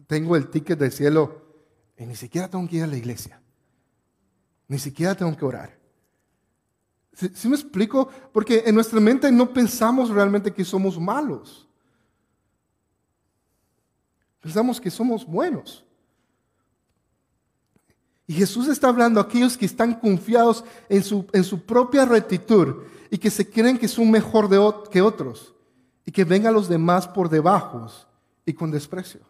tengo 0.09 0.35
el 0.35 0.49
ticket 0.49 0.77
del 0.77 0.91
cielo 0.91 1.43
y 1.97 2.05
ni 2.05 2.17
siquiera 2.17 2.49
tengo 2.49 2.67
que 2.69 2.79
ir 2.79 2.83
a 2.83 2.89
la 2.89 2.97
iglesia. 2.97 3.41
Ni 4.67 4.81
siquiera 4.81 5.15
tengo 5.15 5.37
que 5.37 5.45
orar. 5.45 5.79
¿Sí, 7.17 7.49
me 7.49 7.57
explico? 7.57 8.11
Porque 8.31 8.63
en 8.67 8.75
nuestra 8.75 9.01
mente 9.01 9.33
no 9.33 9.51
pensamos 9.51 10.11
realmente 10.11 10.53
que 10.53 10.65
somos 10.65 11.01
malos. 11.01 11.67
Pensamos 14.41 14.79
que 14.79 14.91
somos 14.91 15.25
buenos. 15.27 15.83
Y 18.27 18.35
Jesús 18.35 18.69
está 18.69 18.89
hablando 18.89 19.19
a 19.19 19.23
aquellos 19.23 19.57
que 19.57 19.65
están 19.65 19.95
confiados 19.95 20.63
en 20.91 21.03
su, 21.03 21.27
en 21.33 21.43
su 21.43 21.63
propia 21.63 22.05
rectitud 22.05 22.83
y 23.11 23.17
que 23.17 23.31
se 23.31 23.49
creen 23.49 23.79
que 23.79 23.89
son 23.89 24.11
mejor 24.11 24.51
que 24.91 25.01
otros 25.01 25.55
y 26.05 26.13
que 26.13 26.25
ven 26.25 26.47
a 26.47 26.51
los 26.51 26.69
demás 26.69 27.09
por 27.09 27.31
debajo 27.31 27.87
y 28.45 28.53
con 28.53 28.71
desprecio. 28.71 29.21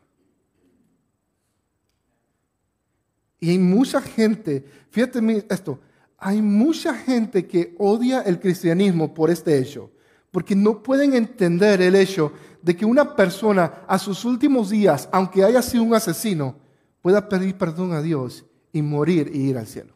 Y 3.38 3.50
hay 3.50 3.58
mucha 3.58 4.00
gente, 4.00 4.64
fíjate 4.90 5.46
esto, 5.50 5.78
hay 6.18 6.40
mucha 6.42 6.94
gente 6.94 7.46
que 7.46 7.74
odia 7.78 8.22
el 8.22 8.40
cristianismo 8.40 9.12
por 9.12 9.30
este 9.30 9.58
hecho, 9.58 9.90
porque 10.30 10.56
no 10.56 10.82
pueden 10.82 11.14
entender 11.14 11.80
el 11.82 11.94
hecho 11.94 12.32
de 12.62 12.76
que 12.76 12.84
una 12.84 13.14
persona 13.14 13.84
a 13.86 13.98
sus 13.98 14.24
últimos 14.24 14.70
días, 14.70 15.08
aunque 15.12 15.44
haya 15.44 15.62
sido 15.62 15.82
un 15.82 15.94
asesino, 15.94 16.56
pueda 17.02 17.28
pedir 17.28 17.56
perdón 17.56 17.92
a 17.92 18.02
Dios 18.02 18.44
y 18.72 18.82
morir 18.82 19.30
y 19.32 19.50
ir 19.50 19.58
al 19.58 19.66
cielo. 19.66 19.94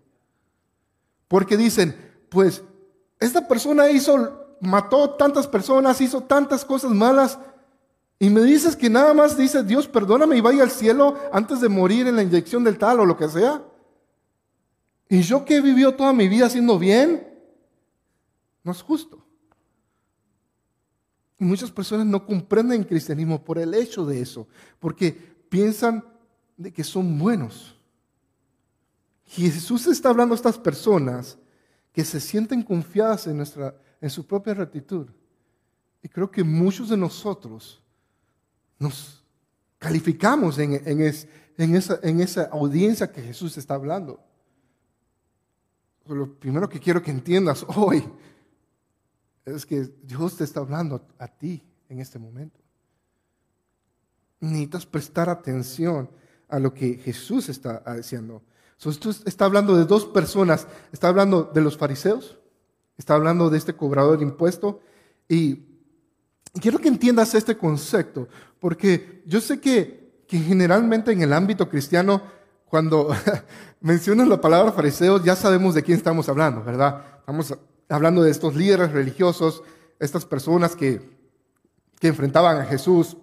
Porque 1.27 1.57
dicen, 1.57 1.97
pues 2.29 2.62
esta 3.19 3.47
persona 3.49 3.91
hizo, 3.91 4.57
mató 4.61 5.11
tantas 5.11 5.47
personas, 5.47 6.00
hizo 6.00 6.23
tantas 6.23 6.65
cosas 6.65 6.93
malas, 6.93 7.39
y 8.23 8.29
me 8.29 8.43
dices 8.43 8.77
que 8.77 8.91
nada 8.91 9.15
más 9.15 9.37
dice, 9.37 9.62
Dios, 9.62 9.89
perdóname 9.89 10.37
y 10.37 10.43
vaya 10.43 10.62
al 10.62 10.71
cielo 10.71 11.17
antes 11.33 11.61
de 11.62 11.71
morir 11.71 12.07
en 12.07 12.17
la 12.17 12.23
inyección 12.23 12.62
del 12.62 12.77
tal 12.77 13.00
o 13.00 13.07
lo 13.07 13.17
que 13.17 13.29
sea. 13.31 13.62
Y 15.12 15.23
yo 15.23 15.45
que 15.45 15.57
he 15.57 15.61
vivido 15.61 15.93
toda 15.97 16.12
mi 16.12 16.29
vida 16.29 16.47
haciendo 16.47 16.79
bien, 16.79 17.29
no 18.62 18.71
es 18.71 18.81
justo. 18.81 19.26
Y 21.37 21.45
muchas 21.45 21.73
personas 21.73 22.07
no 22.07 22.25
comprenden 22.25 22.83
el 22.83 22.87
cristianismo 22.87 23.45
por 23.45 23.59
el 23.59 23.75
hecho 23.75 24.07
de 24.07 24.21
eso, 24.21 24.47
porque 24.79 25.11
piensan 25.49 26.05
de 26.57 26.73
que 26.73 26.85
son 26.85 27.19
buenos. 27.19 27.76
Jesús 29.25 29.88
está 29.88 30.11
hablando 30.11 30.33
a 30.33 30.37
estas 30.37 30.57
personas 30.57 31.37
que 31.93 32.05
se 32.05 32.21
sienten 32.21 32.62
confiadas 32.62 33.26
en, 33.26 33.37
nuestra, 33.37 33.75
en 34.00 34.11
su 34.11 34.25
propia 34.25 34.55
rectitud. 34.55 35.09
Y 36.05 36.09
creo 36.09 36.31
que 36.31 36.45
muchos 36.45 36.88
de 36.88 36.97
nosotros 36.97 37.83
nos 38.79 39.25
calificamos 39.76 40.57
en, 40.61 41.00
esa, 41.00 41.99
en 42.02 42.21
esa 42.21 42.45
audiencia 42.52 43.11
que 43.11 43.23
Jesús 43.23 43.59
está 43.59 43.75
hablando. 43.75 44.30
Lo 46.14 46.35
primero 46.35 46.69
que 46.69 46.81
quiero 46.81 47.02
que 47.02 47.11
entiendas 47.11 47.64
hoy 47.76 48.05
es 49.45 49.64
que 49.64 49.88
Dios 50.02 50.37
te 50.37 50.45
está 50.45 50.61
hablando 50.61 51.07
a 51.19 51.29
ti 51.29 51.62
en 51.88 52.00
este 52.00 52.19
momento. 52.19 52.61
Necesitas 54.40 54.87
prestar 54.87 55.29
atención 55.29 56.11
a 56.49 56.59
lo 56.59 56.75
que 56.75 56.95
Jesús 56.95 57.49
está 57.49 57.83
diciendo. 57.97 58.43
Esto 58.79 59.11
está 59.26 59.45
hablando 59.45 59.76
de 59.76 59.85
dos 59.85 60.07
personas. 60.07 60.67
Está 60.93 61.09
hablando 61.09 61.45
de 61.45 61.61
los 61.61 61.76
fariseos, 61.76 62.38
está 62.97 63.14
hablando 63.14 63.50
de 63.50 63.59
este 63.59 63.75
cobrador 63.75 64.19
de 64.19 64.25
impuesto. 64.25 64.81
Y 65.29 65.67
quiero 66.61 66.79
que 66.79 66.88
entiendas 66.88 67.35
este 67.35 67.57
concepto, 67.57 68.29
porque 68.59 69.23
yo 69.26 69.40
sé 69.40 69.61
que, 69.61 70.25
que 70.26 70.38
generalmente 70.38 71.12
en 71.12 71.23
el 71.23 71.33
ámbito 71.33 71.69
cristiano, 71.69 72.23
cuando 72.71 73.11
mencionas 73.81 74.29
la 74.29 74.41
palabra 74.41 74.71
fariseos, 74.71 75.25
ya 75.25 75.35
sabemos 75.35 75.75
de 75.75 75.83
quién 75.83 75.99
estamos 75.99 76.29
hablando, 76.29 76.62
¿verdad? 76.62 77.03
Estamos 77.19 77.53
hablando 77.89 78.23
de 78.23 78.31
estos 78.31 78.55
líderes 78.55 78.93
religiosos, 78.93 79.62
estas 79.99 80.25
personas 80.25 80.77
que, 80.77 81.00
que 81.99 82.09
enfrentaban 82.09 82.59
a 82.59 82.65
Jesús. 82.65 83.17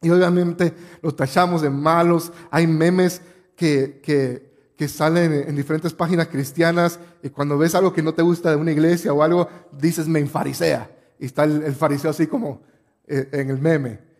Y 0.00 0.10
obviamente 0.10 0.72
los 1.02 1.16
tachamos 1.16 1.60
de 1.60 1.70
malos. 1.70 2.32
Hay 2.50 2.68
memes 2.68 3.20
que, 3.56 4.00
que, 4.00 4.72
que 4.76 4.88
salen 4.88 5.32
en 5.32 5.56
diferentes 5.56 5.92
páginas 5.92 6.28
cristianas 6.28 7.00
y 7.22 7.30
cuando 7.30 7.58
ves 7.58 7.74
algo 7.74 7.92
que 7.92 8.02
no 8.02 8.14
te 8.14 8.22
gusta 8.22 8.50
de 8.50 8.56
una 8.56 8.72
iglesia 8.72 9.12
o 9.12 9.22
algo, 9.22 9.48
dices 9.72 10.06
me 10.06 10.20
enfarisea. 10.20 10.88
Y 11.18 11.26
está 11.26 11.44
el, 11.44 11.64
el 11.64 11.74
fariseo 11.74 12.10
así 12.10 12.28
como 12.28 12.62
eh, 13.08 13.28
en 13.32 13.50
el 13.50 13.58
meme. 13.58 14.11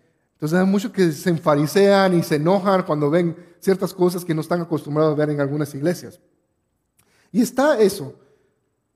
Entonces 0.42 0.58
hay 0.58 0.66
muchos 0.66 0.90
que 0.90 1.12
se 1.12 1.30
enfarisean 1.30 2.18
y 2.18 2.22
se 2.24 2.34
enojan 2.34 2.82
cuando 2.82 3.08
ven 3.08 3.36
ciertas 3.60 3.94
cosas 3.94 4.24
que 4.24 4.34
no 4.34 4.40
están 4.40 4.60
acostumbrados 4.60 5.12
a 5.12 5.16
ver 5.16 5.30
en 5.30 5.40
algunas 5.40 5.72
iglesias. 5.72 6.18
Y 7.30 7.40
está 7.40 7.80
eso. 7.80 8.18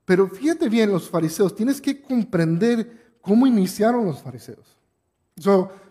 Pero 0.03 0.27
fíjate 0.27 0.67
bien, 0.67 0.91
los 0.91 1.09
fariseos, 1.09 1.55
tienes 1.55 1.79
que 1.79 2.01
comprender 2.01 3.15
cómo 3.21 3.47
iniciaron 3.47 4.05
los 4.05 4.21
fariseos. 4.21 4.77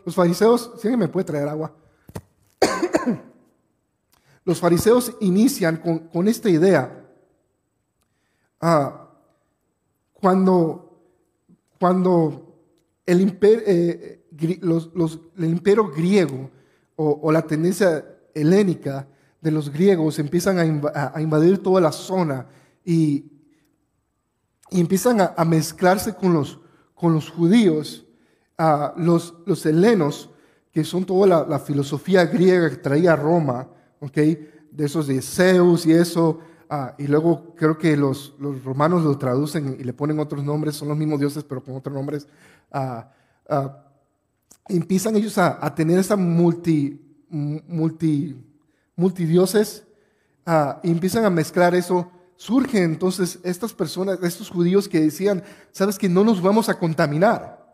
los 0.04 0.14
fariseos, 0.14 0.72
si 0.74 0.88
alguien 0.88 0.98
me 0.98 1.08
puede 1.08 1.24
traer 1.24 1.48
agua. 1.48 1.74
los 4.44 4.60
fariseos 4.60 5.14
inician 5.22 5.78
con, 6.12 6.28
esta 6.28 6.50
idea. 6.50 7.02
Ah, 8.60 9.08
cuando, 10.12 11.00
cuando 11.80 12.46
el 13.06 13.22
imperio, 13.22 13.62
eh, 13.66 14.25
los, 14.60 14.90
el 15.36 15.44
imperio 15.44 15.88
griego 15.88 16.50
o, 16.96 17.30
la 17.30 17.42
tendencia 17.42 18.04
helénica 18.34 19.06
de 19.40 19.50
los 19.50 19.70
griegos 19.70 20.18
empiezan 20.18 20.58
a, 20.58 21.20
invadir 21.20 21.62
toda 21.62 21.80
la 21.80 21.92
zona 21.92 22.46
y, 22.84 23.26
empiezan 24.70 25.20
a, 25.20 25.44
mezclarse 25.44 26.14
con 26.14 26.32
los, 26.32 26.58
con 26.94 27.12
los 27.12 27.30
judíos, 27.30 28.06
los, 28.96 29.34
los 29.46 29.64
helenos, 29.66 30.30
que 30.72 30.84
son 30.84 31.04
toda 31.04 31.46
la, 31.46 31.58
filosofía 31.58 32.24
griega 32.26 32.68
que 32.70 32.76
traía 32.76 33.16
Roma, 33.16 33.68
¿okay? 34.00 34.50
de 34.70 34.84
esos 34.84 35.06
de 35.06 35.22
Zeus 35.22 35.86
y 35.86 35.92
eso, 35.92 36.40
y 36.98 37.06
luego 37.06 37.54
creo 37.54 37.78
que 37.78 37.96
los, 37.96 38.34
los, 38.38 38.62
romanos 38.64 39.04
lo 39.04 39.16
traducen 39.16 39.76
y 39.78 39.84
le 39.84 39.92
ponen 39.92 40.18
otros 40.18 40.42
nombres, 40.44 40.76
son 40.76 40.88
los 40.88 40.96
mismos 40.96 41.20
dioses 41.20 41.44
pero 41.44 41.62
con 41.62 41.76
otros 41.76 41.94
nombres 41.94 42.26
empiezan 44.68 45.16
ellos 45.16 45.38
a, 45.38 45.74
tener 45.74 45.98
esa 45.98 46.16
multi, 46.16 47.00
multi, 47.28 48.36
multidioses 48.94 49.84
uh, 50.46 50.78
y 50.82 50.90
empiezan 50.90 51.24
a 51.24 51.30
mezclar 51.30 51.74
eso. 51.74 52.10
Surgen 52.36 52.82
entonces 52.82 53.38
estas 53.42 53.72
personas, 53.72 54.18
estos 54.22 54.50
judíos 54.50 54.88
que 54.88 55.00
decían, 55.00 55.42
sabes 55.72 55.98
que 55.98 56.08
no 56.08 56.22
nos 56.24 56.42
vamos 56.42 56.68
a 56.68 56.78
contaminar. 56.78 57.64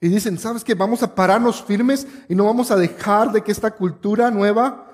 Y 0.00 0.08
dicen, 0.08 0.38
sabes 0.38 0.62
que 0.62 0.74
vamos 0.74 1.02
a 1.02 1.14
pararnos 1.14 1.62
firmes 1.62 2.06
y 2.28 2.34
no 2.34 2.44
vamos 2.44 2.70
a 2.70 2.76
dejar 2.76 3.32
de 3.32 3.42
que 3.42 3.52
esta 3.52 3.72
cultura 3.72 4.30
nueva 4.30 4.92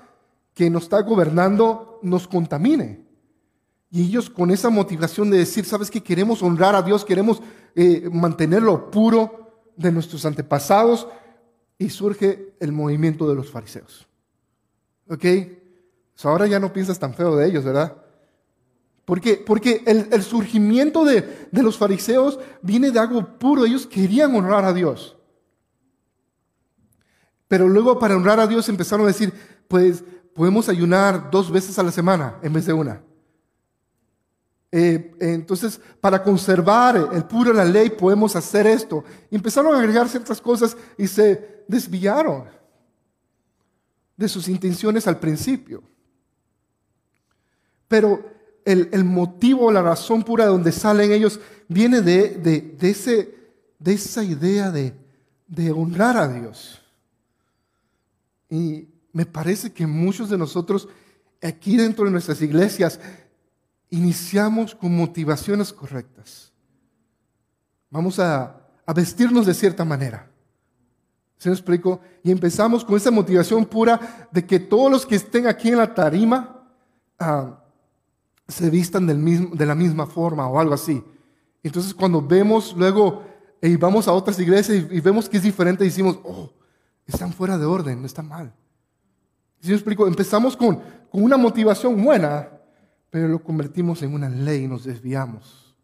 que 0.53 0.69
nos 0.69 0.83
está 0.83 1.01
gobernando 1.01 1.99
nos 2.01 2.27
contamine. 2.27 3.05
Y 3.91 4.03
ellos 4.03 4.29
con 4.29 4.51
esa 4.51 4.69
motivación 4.69 5.29
de 5.29 5.37
decir, 5.37 5.63
sabes 5.63 5.91
que 5.91 6.01
queremos 6.01 6.41
honrar 6.41 6.75
a 6.75 6.81
Dios, 6.81 7.05
queremos 7.05 7.41
eh, 7.75 8.09
mantenerlo 8.11 8.89
puro 8.89 9.44
de 9.75 9.91
nuestros 9.91 10.25
antepasados, 10.25 11.07
y 11.77 11.89
surge 11.89 12.53
el 12.59 12.71
movimiento 12.71 13.27
de 13.27 13.35
los 13.35 13.49
fariseos. 13.51 14.07
¿Ok? 15.09 15.25
ahora 16.23 16.47
ya 16.47 16.59
no 16.59 16.71
piensas 16.71 16.97
tan 16.97 17.13
feo 17.13 17.35
de 17.35 17.45
ellos, 17.45 17.65
¿verdad? 17.65 17.97
Porque, 19.03 19.35
porque 19.35 19.83
el, 19.85 20.23
surgimiento 20.23 21.03
de, 21.03 21.47
de, 21.51 21.61
los 21.61 21.77
fariseos 21.77 22.39
viene 22.61 22.89
de 22.89 22.99
algo 22.99 23.37
puro. 23.37 23.65
Ellos 23.65 23.85
querían 23.85 24.35
honrar 24.35 24.65
a 24.65 24.73
Dios. 24.73 25.15
Pero 27.47 27.67
luego 27.67 27.99
para 27.99 28.15
honrar 28.15 28.39
a 28.39 28.47
Dios 28.47 28.67
empezaron 28.69 29.05
a 29.05 29.09
decir, 29.09 29.31
pues 29.67 30.03
podemos 30.33 30.69
ayunar 30.69 31.29
dos 31.29 31.51
veces 31.51 31.77
a 31.77 31.83
la 31.83 31.91
semana 31.91 32.39
en 32.41 32.53
vez 32.53 32.65
de 32.65 32.73
una. 32.73 33.01
Eh, 34.71 35.15
entonces, 35.19 35.79
para 36.01 36.21
conservar 36.21 37.09
el 37.13 37.23
puro 37.25 37.51
de 37.51 37.57
la 37.57 37.65
ley 37.65 37.89
podemos 37.89 38.35
hacer 38.35 38.67
esto. 38.67 39.03
Empezaron 39.31 39.73
a 39.73 39.79
agregar 39.79 40.09
ciertas 40.09 40.41
cosas 40.41 40.75
y 40.97 41.07
se 41.07 41.63
desviaron 41.67 42.45
de 44.17 44.27
sus 44.27 44.47
intenciones 44.47 45.07
al 45.07 45.19
principio. 45.19 45.83
Pero 47.87 48.31
el, 48.65 49.03
motivo, 49.03 49.71
la 49.71 49.81
razón 49.81 50.23
pura 50.23 50.45
de 50.45 50.51
donde 50.51 50.71
salen 50.71 51.11
ellos, 51.11 51.39
viene 51.67 52.01
de, 52.01 52.75
ese, 52.81 53.35
de 53.77 53.93
esa 53.93 54.23
idea 54.23 54.71
de, 54.71 54.93
de 55.47 55.71
honrar 55.71 56.17
a 56.17 56.27
Dios. 56.27 56.81
Y 58.49 58.87
me 59.13 59.25
parece 59.25 59.71
que 59.71 59.85
muchos 59.85 60.29
de 60.29 60.37
nosotros 60.37 60.87
aquí 61.41 61.77
dentro 61.77 62.05
de 62.05 62.11
nuestras 62.11 62.41
iglesias 62.41 62.99
iniciamos 63.95 64.75
con 64.75 64.95
motivaciones 64.95 65.71
correctas. 65.71 66.51
Vamos 67.89 68.19
a, 68.19 68.61
vestirnos 68.93 69.45
de 69.45 69.53
cierta 69.53 69.85
manera. 69.85 70.29
¿Se 71.37 71.49
me 71.49 71.55
explico? 71.55 72.01
Y 72.23 72.31
empezamos 72.31 72.83
con 72.83 72.97
esa 72.97 73.09
motivación 73.09 73.65
pura 73.65 74.27
de 74.31 74.45
que 74.45 74.59
todos 74.59 74.91
los 74.91 75.05
que 75.05 75.15
estén 75.15 75.47
aquí 75.47 75.69
en 75.69 75.77
la 75.77 75.93
tarima 75.93 76.67
ah, 77.17 77.63
se 78.47 78.69
vistan 78.69 79.07
del 79.07 79.17
mismo, 79.17 79.55
de 79.55 79.65
la 79.65 79.75
misma 79.75 80.05
forma 80.05 80.47
o 80.47 80.59
algo 80.59 80.73
así. 80.73 81.03
Entonces 81.63 81.93
cuando 81.93 82.21
vemos 82.21 82.75
luego 82.77 83.23
y 83.61 83.75
vamos 83.75 84.07
a 84.07 84.13
otras 84.13 84.39
iglesias 84.39 84.85
y, 84.91 85.01
vemos 85.01 85.27
que 85.27 85.37
es 85.37 85.43
diferente, 85.43 85.83
decimos, 85.83 86.19
oh, 86.23 86.51
están 87.07 87.33
fuera 87.33 87.57
de 87.57 87.65
orden, 87.65 88.01
no 88.01 88.05
está 88.05 88.21
mal. 88.21 88.53
¿Sí 89.61 89.69
me 89.69 89.75
explico? 89.75 90.05
Empezamos 90.05 90.55
con, 90.55 90.79
con 91.09 91.23
una 91.23 91.37
motivación 91.37 92.03
buena, 92.03 92.49
pero 93.09 93.27
lo 93.27 93.41
convertimos 93.41 94.01
en 94.03 94.13
una 94.13 94.29
ley 94.29 94.63
y 94.63 94.67
nos 94.67 94.83
desviamos. 94.83 95.75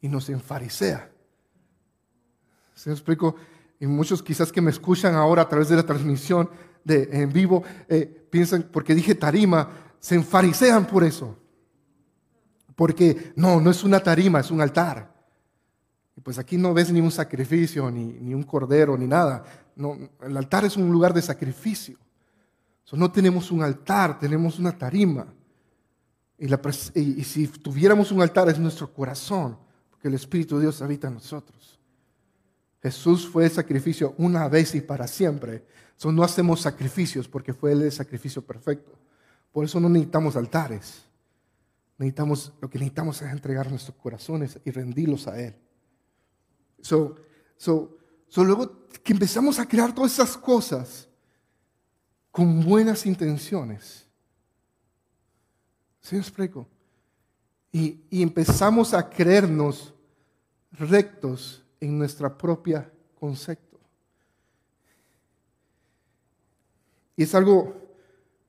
Y 0.00 0.08
nos 0.08 0.28
enfarisea. 0.28 1.10
¿Sí 2.74 2.88
me 2.88 2.94
explico? 2.94 3.36
Y 3.78 3.86
muchos 3.86 4.22
quizás 4.22 4.50
que 4.50 4.60
me 4.60 4.70
escuchan 4.70 5.14
ahora 5.14 5.42
a 5.42 5.48
través 5.48 5.68
de 5.68 5.76
la 5.76 5.84
transmisión 5.84 6.48
de, 6.84 7.08
en 7.12 7.32
vivo, 7.32 7.62
eh, 7.88 8.26
piensan, 8.30 8.68
porque 8.72 8.94
dije 8.94 9.14
tarima, 9.14 9.70
se 9.98 10.14
enfarisean 10.14 10.86
por 10.86 11.04
eso. 11.04 11.36
Porque 12.74 13.32
no, 13.36 13.60
no 13.60 13.70
es 13.70 13.84
una 13.84 14.00
tarima, 14.00 14.40
es 14.40 14.50
un 14.50 14.60
altar. 14.60 15.12
Y 16.16 16.20
pues 16.20 16.38
aquí 16.38 16.56
no 16.56 16.74
ves 16.74 16.92
ni 16.92 17.00
un 17.00 17.10
sacrificio, 17.10 17.90
ni, 17.90 18.04
ni 18.04 18.34
un 18.34 18.42
cordero, 18.42 18.96
ni 18.96 19.06
nada. 19.06 19.44
No, 19.76 19.96
el 20.22 20.36
altar 20.36 20.64
es 20.64 20.76
un 20.76 20.90
lugar 20.90 21.14
de 21.14 21.22
sacrificio. 21.22 21.98
No 22.92 23.10
tenemos 23.10 23.50
un 23.50 23.62
altar, 23.62 24.18
tenemos 24.18 24.58
una 24.58 24.76
tarima. 24.76 25.32
Y, 26.38 26.48
la, 26.48 26.60
y, 26.94 27.24
si 27.24 27.46
tuviéramos 27.46 28.10
un 28.10 28.20
altar 28.20 28.48
es 28.48 28.58
nuestro 28.58 28.92
corazón, 28.92 29.56
porque 29.90 30.08
el 30.08 30.14
Espíritu 30.14 30.56
de 30.56 30.62
Dios 30.62 30.82
habita 30.82 31.08
en 31.08 31.14
nosotros. 31.14 31.78
Jesús 32.82 33.28
fue 33.28 33.44
el 33.44 33.50
sacrificio 33.50 34.14
una 34.18 34.48
vez 34.48 34.74
y 34.74 34.80
para 34.80 35.06
siempre. 35.06 35.64
So, 35.96 36.10
no 36.10 36.24
hacemos 36.24 36.60
sacrificios 36.60 37.28
porque 37.28 37.54
fue 37.54 37.72
el 37.72 37.92
sacrificio 37.92 38.42
perfecto. 38.42 38.98
Por 39.52 39.64
eso 39.64 39.78
no 39.78 39.88
necesitamos 39.88 40.34
altares. 40.34 41.04
Necesitamos, 41.96 42.52
lo 42.60 42.68
que 42.68 42.78
necesitamos 42.78 43.22
es 43.22 43.30
entregar 43.30 43.70
nuestros 43.70 43.96
corazones 43.96 44.58
y 44.64 44.70
rendirlos 44.72 45.28
a 45.28 45.40
Él. 45.40 45.54
So, 46.80 47.14
so, 47.56 47.96
so 48.26 48.42
luego 48.42 48.88
que 49.04 49.12
empezamos 49.12 49.60
a 49.60 49.68
crear 49.68 49.94
todas 49.94 50.12
esas 50.12 50.36
cosas 50.36 51.08
con 52.32 52.64
buenas 52.64 53.04
intenciones. 53.04 54.06
¿Sí 56.00 56.16
me 56.16 56.22
explico? 56.22 56.66
Y, 57.70 58.00
empezamos 58.10 58.92
a 58.92 59.08
creernos 59.08 59.94
rectos 60.72 61.62
en 61.78 61.98
nuestra 61.98 62.36
propia 62.36 62.90
concepto. 63.20 63.78
Y 67.16 67.22
es 67.22 67.34
algo 67.34 67.76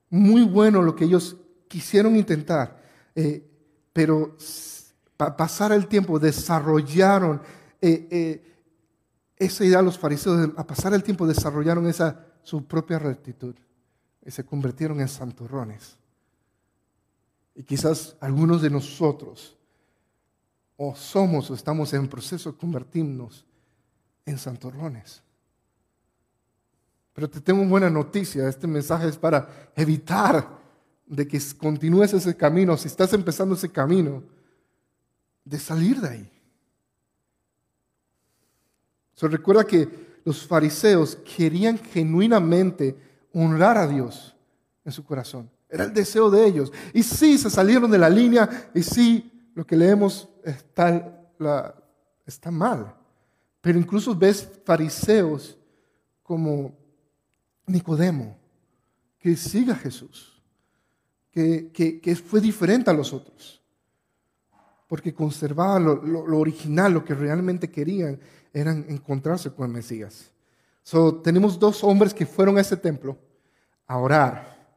muy 0.09 0.43
bueno 0.43 0.81
lo 0.81 0.95
que 0.95 1.05
ellos 1.05 1.35
quisieron 1.67 2.15
intentar, 2.15 2.81
eh, 3.15 3.45
pero 3.91 4.35
para 5.17 5.35
pasar 5.35 5.71
el 5.73 5.87
tiempo 5.87 6.19
desarrollaron 6.19 7.41
eh, 7.81 8.07
eh, 8.09 8.53
esa 9.37 9.65
idea 9.65 9.81
los 9.81 9.97
fariseos, 9.97 10.51
a 10.55 10.65
pasar 10.65 10.93
el 10.93 11.03
tiempo 11.03 11.27
desarrollaron 11.27 11.87
esa 11.87 12.27
su 12.43 12.65
propia 12.65 12.99
rectitud 12.99 13.55
y 14.25 14.31
se 14.31 14.43
convirtieron 14.43 14.99
en 15.01 15.07
santurrones. 15.07 15.97
Y 17.55 17.63
quizás 17.63 18.15
algunos 18.19 18.61
de 18.61 18.69
nosotros 18.69 19.55
o 20.77 20.95
somos 20.95 21.49
o 21.51 21.53
estamos 21.53 21.93
en 21.93 22.07
proceso 22.07 22.51
de 22.51 22.57
convertirnos 22.57 23.45
en 24.25 24.37
santurrones. 24.37 25.21
Pero 27.13 27.29
te 27.29 27.41
tengo 27.41 27.63
buena 27.65 27.89
noticia, 27.89 28.47
este 28.47 28.65
mensaje 28.65 29.07
es 29.07 29.17
para 29.17 29.71
evitar 29.75 30.63
de 31.05 31.27
que 31.27 31.39
continúes 31.57 32.13
ese 32.13 32.35
camino, 32.35 32.75
si 32.75 32.87
estás 32.87 33.13
empezando 33.13 33.53
ese 33.53 33.69
camino, 33.69 34.23
de 35.45 35.59
salir 35.59 35.99
de 36.01 36.09
ahí. 36.09 36.31
Se 39.13 39.27
recuerda 39.27 39.65
que 39.65 39.87
los 40.25 40.47
fariseos 40.47 41.17
querían 41.17 41.77
genuinamente 41.77 42.97
honrar 43.33 43.77
a 43.77 43.87
Dios 43.87 44.35
en 44.85 44.91
su 44.91 45.03
corazón. 45.03 45.49
Era 45.69 45.85
el 45.85 45.93
deseo 45.93 46.29
de 46.29 46.45
ellos. 46.45 46.71
Y 46.93 47.01
sí, 47.01 47.37
se 47.37 47.49
salieron 47.49 47.89
de 47.89 47.97
la 47.97 48.09
línea 48.09 48.69
y 48.73 48.83
sí, 48.83 49.49
lo 49.55 49.65
que 49.65 49.75
leemos 49.75 50.29
está, 50.43 52.51
mal. 52.51 52.95
Pero 53.61 53.79
incluso 53.79 54.15
ves 54.15 54.47
fariseos 54.63 55.57
como 56.21 56.77
Nicodemo, 57.65 58.37
que 59.17 59.35
siga 59.35 59.73
a 59.73 59.77
Jesús, 59.77 60.41
que, 61.31 61.71
que, 61.71 62.15
fue 62.15 62.39
diferente 62.39 62.89
a 62.89 62.93
los 62.93 63.13
otros, 63.13 63.61
porque 64.87 65.13
conservaba 65.13 65.79
lo, 65.79 66.37
original, 66.37 66.93
lo 66.93 67.03
que 67.03 67.15
realmente 67.15 67.71
querían, 67.71 68.19
eran 68.53 68.85
encontrarse 68.89 69.51
con 69.51 69.67
el 69.67 69.73
Mesías. 69.73 70.32
So, 70.83 71.15
tenemos 71.15 71.57
dos 71.59 71.83
hombres 71.83 72.13
que 72.13 72.25
fueron 72.25 72.57
a 72.57 72.61
ese 72.61 72.77
templo 72.77 73.17
a 73.87 73.97
orar. 73.97 74.67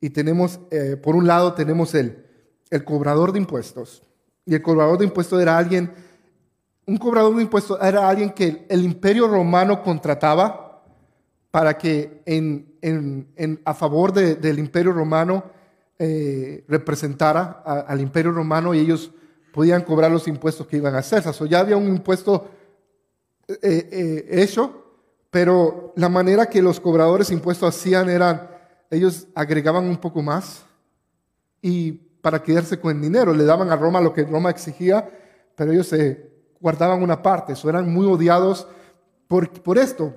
Y 0.00 0.10
tenemos, 0.10 0.60
eh, 0.70 0.96
por 0.96 1.16
un 1.16 1.26
lado, 1.26 1.54
tenemos 1.54 1.94
el, 1.94 2.24
el 2.70 2.84
cobrador 2.84 3.32
de 3.32 3.40
impuestos. 3.40 4.02
Y 4.46 4.54
el 4.54 4.62
cobrador 4.62 4.98
de 4.98 5.04
impuestos 5.04 5.42
era 5.42 5.58
alguien, 5.58 5.92
un 6.86 6.96
cobrador 6.96 7.36
de 7.36 7.42
impuestos 7.42 7.78
era 7.82 8.08
alguien 8.08 8.30
que 8.30 8.66
el 8.68 8.84
imperio 8.84 9.28
romano 9.28 9.82
contrataba 9.82 10.68
para 11.50 11.76
que 11.76 12.22
en, 12.24 13.60
a 13.64 13.74
favor 13.74 14.12
del 14.12 14.58
imperio 14.58 14.92
romano 14.92 15.44
eh, 15.98 16.64
representara 16.68 17.62
al 17.86 18.00
imperio 18.00 18.32
romano 18.32 18.74
y 18.74 18.78
ellos 18.78 19.10
podían 19.52 19.82
cobrar 19.82 20.10
los 20.10 20.28
impuestos 20.28 20.66
que 20.66 20.76
iban 20.76 20.94
a 20.94 20.98
hacer. 20.98 21.24
O 21.26 21.46
ya 21.46 21.60
había 21.60 21.76
un 21.76 21.88
impuesto 21.88 22.48
eh, 23.48 23.56
eh, 23.62 24.26
hecho, 24.30 24.87
pero 25.30 25.92
la 25.96 26.08
manera 26.08 26.46
que 26.46 26.62
los 26.62 26.80
cobradores 26.80 27.30
impuestos 27.30 27.74
hacían 27.74 28.08
era, 28.08 28.86
ellos 28.90 29.26
agregaban 29.34 29.84
un 29.84 29.98
poco 29.98 30.22
más 30.22 30.64
y 31.60 31.92
para 31.92 32.42
quedarse 32.42 32.80
con 32.80 32.96
el 32.96 33.02
dinero, 33.02 33.32
le 33.32 33.44
daban 33.44 33.70
a 33.70 33.76
Roma 33.76 34.00
lo 34.00 34.12
que 34.12 34.24
Roma 34.24 34.50
exigía, 34.50 35.08
pero 35.54 35.72
ellos 35.72 35.88
se 35.88 36.30
guardaban 36.60 37.02
una 37.02 37.22
parte, 37.22 37.54
eran 37.64 37.92
muy 37.92 38.06
odiados 38.06 38.66
por, 39.26 39.50
por 39.62 39.78
esto, 39.78 40.14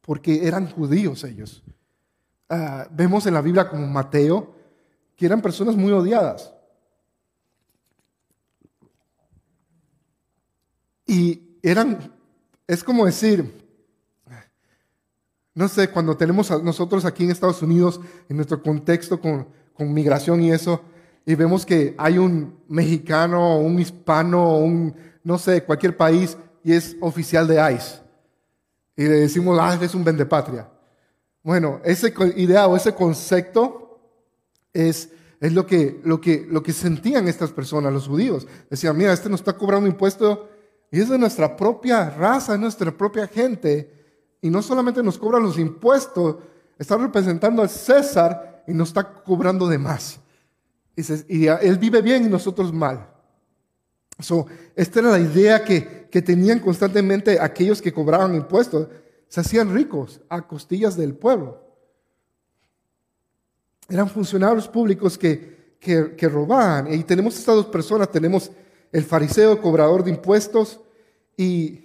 porque 0.00 0.46
eran 0.46 0.70
judíos 0.70 1.24
ellos. 1.24 1.62
Ah, 2.48 2.86
vemos 2.90 3.26
en 3.26 3.34
la 3.34 3.40
Biblia 3.40 3.68
como 3.68 3.86
Mateo, 3.86 4.54
que 5.16 5.26
eran 5.26 5.40
personas 5.40 5.76
muy 5.76 5.92
odiadas. 5.92 6.52
Y 11.06 11.58
eran, 11.62 12.12
es 12.66 12.84
como 12.84 13.06
decir, 13.06 13.63
no 15.54 15.68
sé, 15.68 15.88
cuando 15.88 16.16
tenemos 16.16 16.50
a 16.50 16.58
nosotros 16.58 17.04
aquí 17.04 17.24
en 17.24 17.30
Estados 17.30 17.62
Unidos, 17.62 18.00
en 18.28 18.36
nuestro 18.36 18.62
contexto 18.62 19.20
con, 19.20 19.46
con 19.72 19.92
migración 19.92 20.42
y 20.42 20.50
eso, 20.50 20.82
y 21.24 21.34
vemos 21.34 21.64
que 21.64 21.94
hay 21.96 22.18
un 22.18 22.58
mexicano, 22.68 23.58
un 23.58 23.78
hispano, 23.78 24.58
un, 24.58 24.94
no 25.22 25.38
sé, 25.38 25.62
cualquier 25.62 25.96
país, 25.96 26.36
y 26.62 26.72
es 26.72 26.96
oficial 27.00 27.46
de 27.46 27.74
ICE. 27.74 28.00
Y 28.96 29.04
le 29.04 29.20
decimos, 29.20 29.58
ah, 29.60 29.78
es 29.80 29.94
un 29.94 30.04
vendepatria. 30.04 30.68
Bueno, 31.42 31.80
esa 31.84 32.08
idea 32.36 32.66
o 32.66 32.76
ese 32.76 32.94
concepto 32.94 34.00
es, 34.72 35.10
es 35.40 35.52
lo, 35.52 35.66
que, 35.66 36.00
lo, 36.04 36.20
que, 36.20 36.46
lo 36.48 36.62
que 36.62 36.72
sentían 36.72 37.28
estas 37.28 37.52
personas, 37.52 37.92
los 37.92 38.08
judíos. 38.08 38.46
Decían, 38.70 38.96
mira, 38.96 39.12
este 39.12 39.28
nos 39.28 39.40
está 39.40 39.52
cobrando 39.54 39.88
impuesto 39.88 40.48
y 40.90 41.00
es 41.00 41.08
de 41.08 41.18
nuestra 41.18 41.56
propia 41.56 42.10
raza, 42.10 42.54
es 42.54 42.60
nuestra 42.60 42.90
propia 42.96 43.26
gente. 43.26 44.03
Y 44.44 44.50
no 44.50 44.60
solamente 44.60 45.02
nos 45.02 45.16
cobran 45.16 45.42
los 45.42 45.58
impuestos, 45.58 46.36
está 46.78 46.98
representando 46.98 47.62
al 47.62 47.70
César 47.70 48.62
y 48.66 48.74
nos 48.74 48.88
está 48.88 49.02
cobrando 49.02 49.66
de 49.66 49.78
más. 49.78 50.20
Y, 50.94 51.46
él 51.46 51.78
vive 51.78 52.02
bien 52.02 52.26
y 52.26 52.28
nosotros 52.28 52.70
mal. 52.70 53.08
So, 54.18 54.44
esta 54.76 55.00
era 55.00 55.12
la 55.12 55.18
idea 55.18 55.64
que, 55.64 56.08
que 56.10 56.20
tenían 56.20 56.60
constantemente 56.60 57.40
aquellos 57.40 57.80
que 57.80 57.94
cobraban 57.94 58.34
impuestos. 58.34 58.88
Se 59.28 59.40
hacían 59.40 59.72
ricos 59.72 60.20
a 60.28 60.46
costillas 60.46 60.94
del 60.94 61.14
pueblo. 61.14 61.62
Eran 63.88 64.10
funcionarios 64.10 64.68
públicos 64.68 65.16
que, 65.16 65.78
que, 65.80 66.16
que 66.16 66.28
robaban. 66.28 66.92
Y 66.92 67.02
tenemos 67.04 67.38
estas 67.38 67.54
dos 67.54 67.66
personas. 67.68 68.10
Tenemos 68.10 68.50
el 68.92 69.04
fariseo, 69.04 69.62
cobrador 69.62 70.04
de 70.04 70.10
impuestos. 70.10 70.82
Y, 71.34 71.83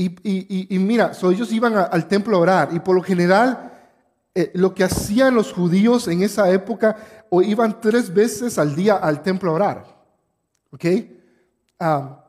y, 0.00 0.78
mira, 0.78 1.12
so 1.12 1.30
ellos 1.30 1.52
iban 1.52 1.74
al 1.76 2.06
templo 2.06 2.36
a 2.36 2.40
orar. 2.40 2.68
Y 2.72 2.80
por 2.80 2.94
lo 2.94 3.02
general 3.02 3.72
eh, 4.34 4.52
lo 4.54 4.72
que 4.72 4.84
hacían 4.84 5.34
los 5.34 5.52
judíos 5.52 6.06
en 6.06 6.22
esa 6.22 6.50
época, 6.50 6.96
o 7.28 7.42
iban 7.42 7.80
tres 7.80 8.14
veces 8.14 8.58
al 8.58 8.76
día 8.76 8.94
al 8.94 9.22
templo 9.22 9.50
a 9.50 9.54
orar. 9.54 9.84
¿Ok? 10.70 10.84
Ah, 11.80 12.24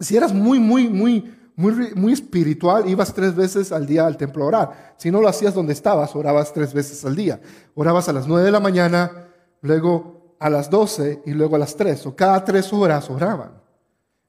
si 0.00 0.16
eras 0.16 0.32
muy, 0.32 0.58
muy, 0.58 0.88
muy, 0.88 1.32
muy, 1.54 1.94
muy 1.94 2.12
espiritual, 2.12 2.88
ibas 2.88 3.14
tres 3.14 3.34
veces 3.36 3.70
al 3.70 3.86
día 3.86 4.06
al 4.06 4.16
templo 4.16 4.44
a 4.44 4.46
orar. 4.48 4.94
Si 4.96 5.10
no 5.10 5.20
lo 5.20 5.28
hacías 5.28 5.54
donde 5.54 5.72
estabas, 5.72 6.16
orabas 6.16 6.52
tres 6.52 6.74
veces 6.74 7.04
al 7.04 7.14
día. 7.14 7.40
Orabas 7.74 8.08
a 8.08 8.12
las 8.12 8.26
nueve 8.26 8.44
de 8.44 8.50
la 8.50 8.60
mañana, 8.60 9.28
luego 9.60 10.36
a 10.40 10.50
las 10.50 10.68
doce 10.68 11.22
y 11.24 11.30
luego 11.30 11.54
a 11.56 11.60
las 11.60 11.76
tres. 11.76 12.04
O 12.06 12.16
cada 12.16 12.44
tres 12.44 12.72
horas 12.72 13.08
oraban. 13.08 13.65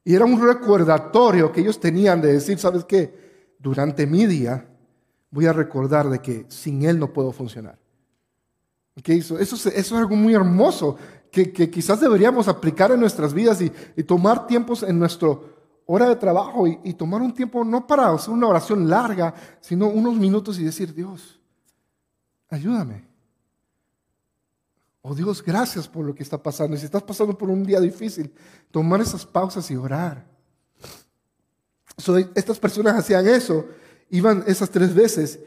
Y 0.08 0.14
era 0.14 0.24
un 0.24 0.40
recordatorio 0.40 1.52
que 1.52 1.60
ellos 1.60 1.78
tenían 1.78 2.22
de 2.22 2.32
decir, 2.32 2.58
¿sabes 2.58 2.82
qué? 2.86 3.52
Durante 3.58 4.06
mi 4.06 4.24
día 4.24 4.66
voy 5.30 5.44
a 5.44 5.52
recordar 5.52 6.08
de 6.08 6.20
que 6.20 6.46
sin 6.48 6.82
Él 6.82 6.98
no 6.98 7.12
puedo 7.12 7.30
funcionar. 7.30 7.78
Eso, 9.04 9.38
eso, 9.38 9.68
es 9.68 9.92
algo 9.92 10.16
muy 10.16 10.32
hermoso 10.32 10.96
que, 11.30 11.52
quizás 11.52 12.00
deberíamos 12.00 12.48
aplicar 12.48 12.90
en 12.90 13.00
nuestras 13.00 13.34
vidas 13.34 13.60
y, 13.60 14.02
tomar 14.02 14.46
tiempos 14.46 14.82
en 14.82 14.98
nuestra 14.98 15.28
hora 15.84 16.08
de 16.08 16.16
trabajo 16.16 16.66
y, 16.66 16.94
tomar 16.94 17.20
un 17.20 17.34
tiempo 17.34 17.62
no 17.62 17.86
para 17.86 18.08
hacer 18.08 18.32
una 18.32 18.46
oración 18.46 18.88
larga, 18.88 19.34
sino 19.60 19.88
unos 19.88 20.16
minutos 20.16 20.58
y 20.58 20.64
decir, 20.64 20.94
Dios, 20.94 21.38
ayúdame. 22.48 23.07
Oh 25.02 25.14
Dios, 25.14 25.42
gracias 25.42 25.88
por 25.88 26.04
lo 26.04 26.14
que 26.14 26.22
está 26.22 26.42
pasando. 26.42 26.76
Y 26.76 26.78
si 26.78 26.86
estás 26.86 27.02
pasando 27.02 27.36
por 27.36 27.50
un 27.50 27.64
día 27.64 27.80
difícil, 27.80 28.32
tomar 28.70 29.00
esas 29.00 29.24
pausas 29.24 29.70
y 29.70 29.76
orar. 29.76 30.26
estas 32.34 32.58
personas 32.58 32.96
hacían 32.96 33.26
eso 33.26 33.66
iban 34.10 34.44
esas 34.46 34.70
tres 34.70 34.94
veces 34.94 35.40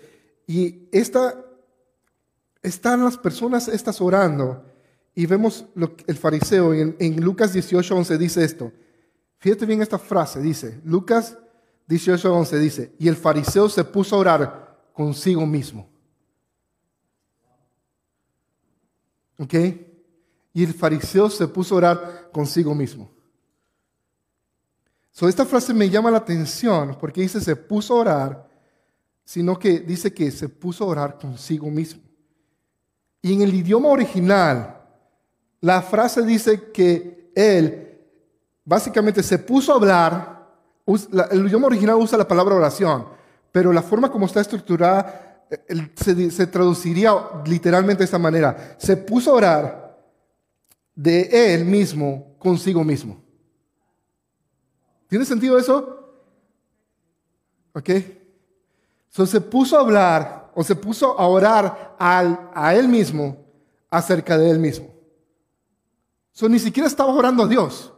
y 0.47 0.87
esta, 0.91 1.45
están 2.61 3.03
las 3.03 3.17
personas 3.17 3.67
estas 3.67 4.01
orando 4.01 4.65
y 5.15 5.25
vemos 5.25 5.65
lo, 5.75 5.95
el 6.07 6.17
fariseo 6.17 6.73
en, 6.73 6.95
en 6.99 7.21
Lucas 7.21 7.53
18, 7.53 7.95
11 7.95 8.17
dice 8.17 8.43
esto. 8.43 8.71
Fíjate 9.39 9.65
bien 9.65 9.81
esta 9.81 9.97
frase, 9.97 10.39
dice, 10.39 10.79
Lucas 10.85 11.37
18, 11.87 12.33
11 12.33 12.59
dice, 12.59 12.95
y 12.99 13.07
el 13.07 13.15
fariseo 13.15 13.67
se 13.69 13.83
puso 13.83 14.15
a 14.15 14.19
orar 14.19 14.91
consigo 14.93 15.45
mismo. 15.45 15.89
¿Ok? 19.41 19.53
Y 20.53 20.63
el 20.63 20.73
fariseo 20.73 21.29
se 21.29 21.47
puso 21.47 21.75
a 21.75 21.77
orar 21.77 22.29
consigo 22.31 22.75
mismo. 22.75 23.09
So, 25.11 25.27
esta 25.27 25.45
frase 25.45 25.73
me 25.73 25.89
llama 25.89 26.11
la 26.11 26.19
atención 26.19 26.95
porque 26.99 27.21
dice 27.21 27.41
se 27.41 27.55
puso 27.55 27.95
a 27.95 27.99
orar 27.99 28.51
sino 29.23 29.57
que 29.57 29.79
dice 29.79 30.13
que 30.13 30.29
se 30.29 30.49
puso 30.49 30.83
a 30.83 30.87
orar 30.87 31.17
consigo 31.17 31.69
mismo. 31.69 32.01
Y 33.21 33.33
en 33.33 33.41
el 33.41 33.53
idioma 33.53 33.87
original, 33.87 34.81
la 35.61 35.81
frase 35.81 36.23
dice 36.23 36.71
que 36.71 37.31
él 37.33 37.97
básicamente 38.65 39.23
se 39.23 39.39
puso 39.39 39.71
a 39.71 39.75
hablar, 39.75 40.49
el 41.31 41.47
idioma 41.47 41.67
original 41.67 41.95
usa 41.95 42.17
la 42.17 42.27
palabra 42.27 42.55
oración, 42.55 43.05
pero 43.53 43.71
la 43.71 43.81
forma 43.81 44.11
como 44.11 44.25
está 44.25 44.41
estructurada 44.41 45.30
se, 45.95 46.31
se 46.31 46.47
traduciría 46.47 47.13
literalmente 47.45 47.99
de 47.99 48.05
esta 48.05 48.19
manera. 48.19 48.75
Se 48.77 48.97
puso 48.97 49.31
a 49.31 49.35
orar 49.35 49.81
de 50.95 51.53
él 51.53 51.65
mismo 51.65 52.35
consigo 52.37 52.83
mismo. 52.83 53.21
¿Tiene 55.07 55.25
sentido 55.25 55.57
eso? 55.57 56.01
¿Ok? 57.73 57.89
So, 59.09 59.25
se 59.25 59.41
puso 59.41 59.77
a 59.77 59.81
hablar 59.81 60.51
o 60.55 60.63
se 60.63 60.75
puso 60.75 61.19
a 61.19 61.27
orar 61.27 61.95
al, 61.99 62.49
a 62.53 62.73
él 62.75 62.87
mismo 62.87 63.37
acerca 63.89 64.37
de 64.37 64.49
él 64.49 64.59
mismo. 64.59 64.87
So, 66.31 66.47
ni 66.47 66.59
siquiera 66.59 66.87
estaba 66.87 67.13
orando 67.13 67.43
a 67.43 67.47
Dios. 67.47 67.93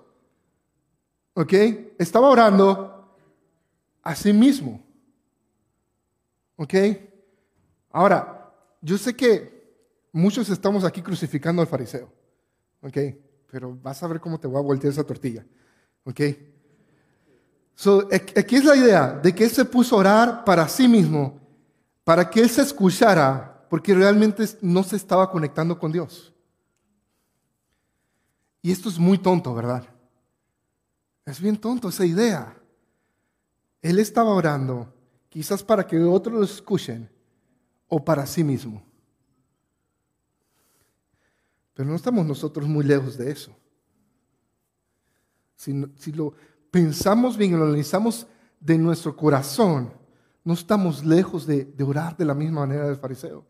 ¿Ok? 1.35 1.53
Estaba 1.99 2.29
orando 2.29 3.15
a 4.01 4.15
sí 4.15 4.33
mismo. 4.33 4.83
¿Ok? 6.55 6.73
Ahora, 7.93 8.51
yo 8.81 8.97
sé 8.97 9.15
que 9.15 9.53
muchos 10.11 10.49
estamos 10.49 10.83
aquí 10.83 11.01
crucificando 11.01 11.61
al 11.61 11.67
fariseo. 11.67 12.11
¿Ok? 12.81 12.97
Pero 13.49 13.77
vas 13.81 14.01
a 14.03 14.07
ver 14.07 14.19
cómo 14.19 14.39
te 14.39 14.47
voy 14.47 14.57
a 14.57 14.63
voltear 14.63 14.91
esa 14.91 15.03
tortilla. 15.03 15.45
¿Ok? 16.03 16.19
So, 17.75 18.07
aquí 18.11 18.55
es 18.55 18.65
la 18.65 18.75
idea 18.75 19.13
de 19.13 19.33
que 19.33 19.45
él 19.45 19.49
se 19.51 19.63
puso 19.63 19.95
a 19.95 19.99
orar 19.99 20.43
para 20.43 20.67
sí 20.67 20.87
mismo, 20.87 21.39
para 22.03 22.29
que 22.29 22.41
él 22.41 22.49
se 22.49 22.61
escuchara, 22.63 23.65
porque 23.69 23.93
realmente 23.93 24.43
no 24.61 24.83
se 24.83 24.95
estaba 24.95 25.29
conectando 25.31 25.77
con 25.77 25.91
Dios. 25.91 26.33
Y 28.61 28.71
esto 28.71 28.89
es 28.89 28.97
muy 28.97 29.19
tonto, 29.19 29.53
¿verdad? 29.53 29.83
Es 31.25 31.39
bien 31.39 31.57
tonto 31.57 31.89
esa 31.89 32.05
idea. 32.05 32.55
Él 33.81 33.99
estaba 33.99 34.31
orando, 34.31 34.91
quizás 35.29 35.63
para 35.63 35.85
que 35.85 35.99
otros 35.99 36.35
lo 36.35 36.43
escuchen, 36.43 37.09
o 37.93 38.03
para 38.03 38.25
sí 38.25 38.43
mismo. 38.43 38.81
Pero 41.75 41.87
no 41.87 41.95
estamos 41.95 42.25
nosotros 42.25 42.67
muy 42.67 42.83
lejos 42.83 43.17
de 43.17 43.31
eso. 43.31 43.55
Si, 45.55 46.11
lo 46.11 46.33
pensamos 46.71 47.37
bien 47.37 47.53
y 47.53 47.55
lo 47.55 47.65
analizamos 47.65 48.25
de 48.59 48.79
nuestro 48.79 49.15
corazón, 49.15 49.93
no 50.43 50.53
estamos 50.53 51.05
lejos 51.05 51.45
de, 51.45 51.71
orar 51.85 52.17
de 52.17 52.25
la 52.25 52.33
misma 52.33 52.61
manera 52.61 52.87
del 52.87 52.97
fariseo. 52.97 53.45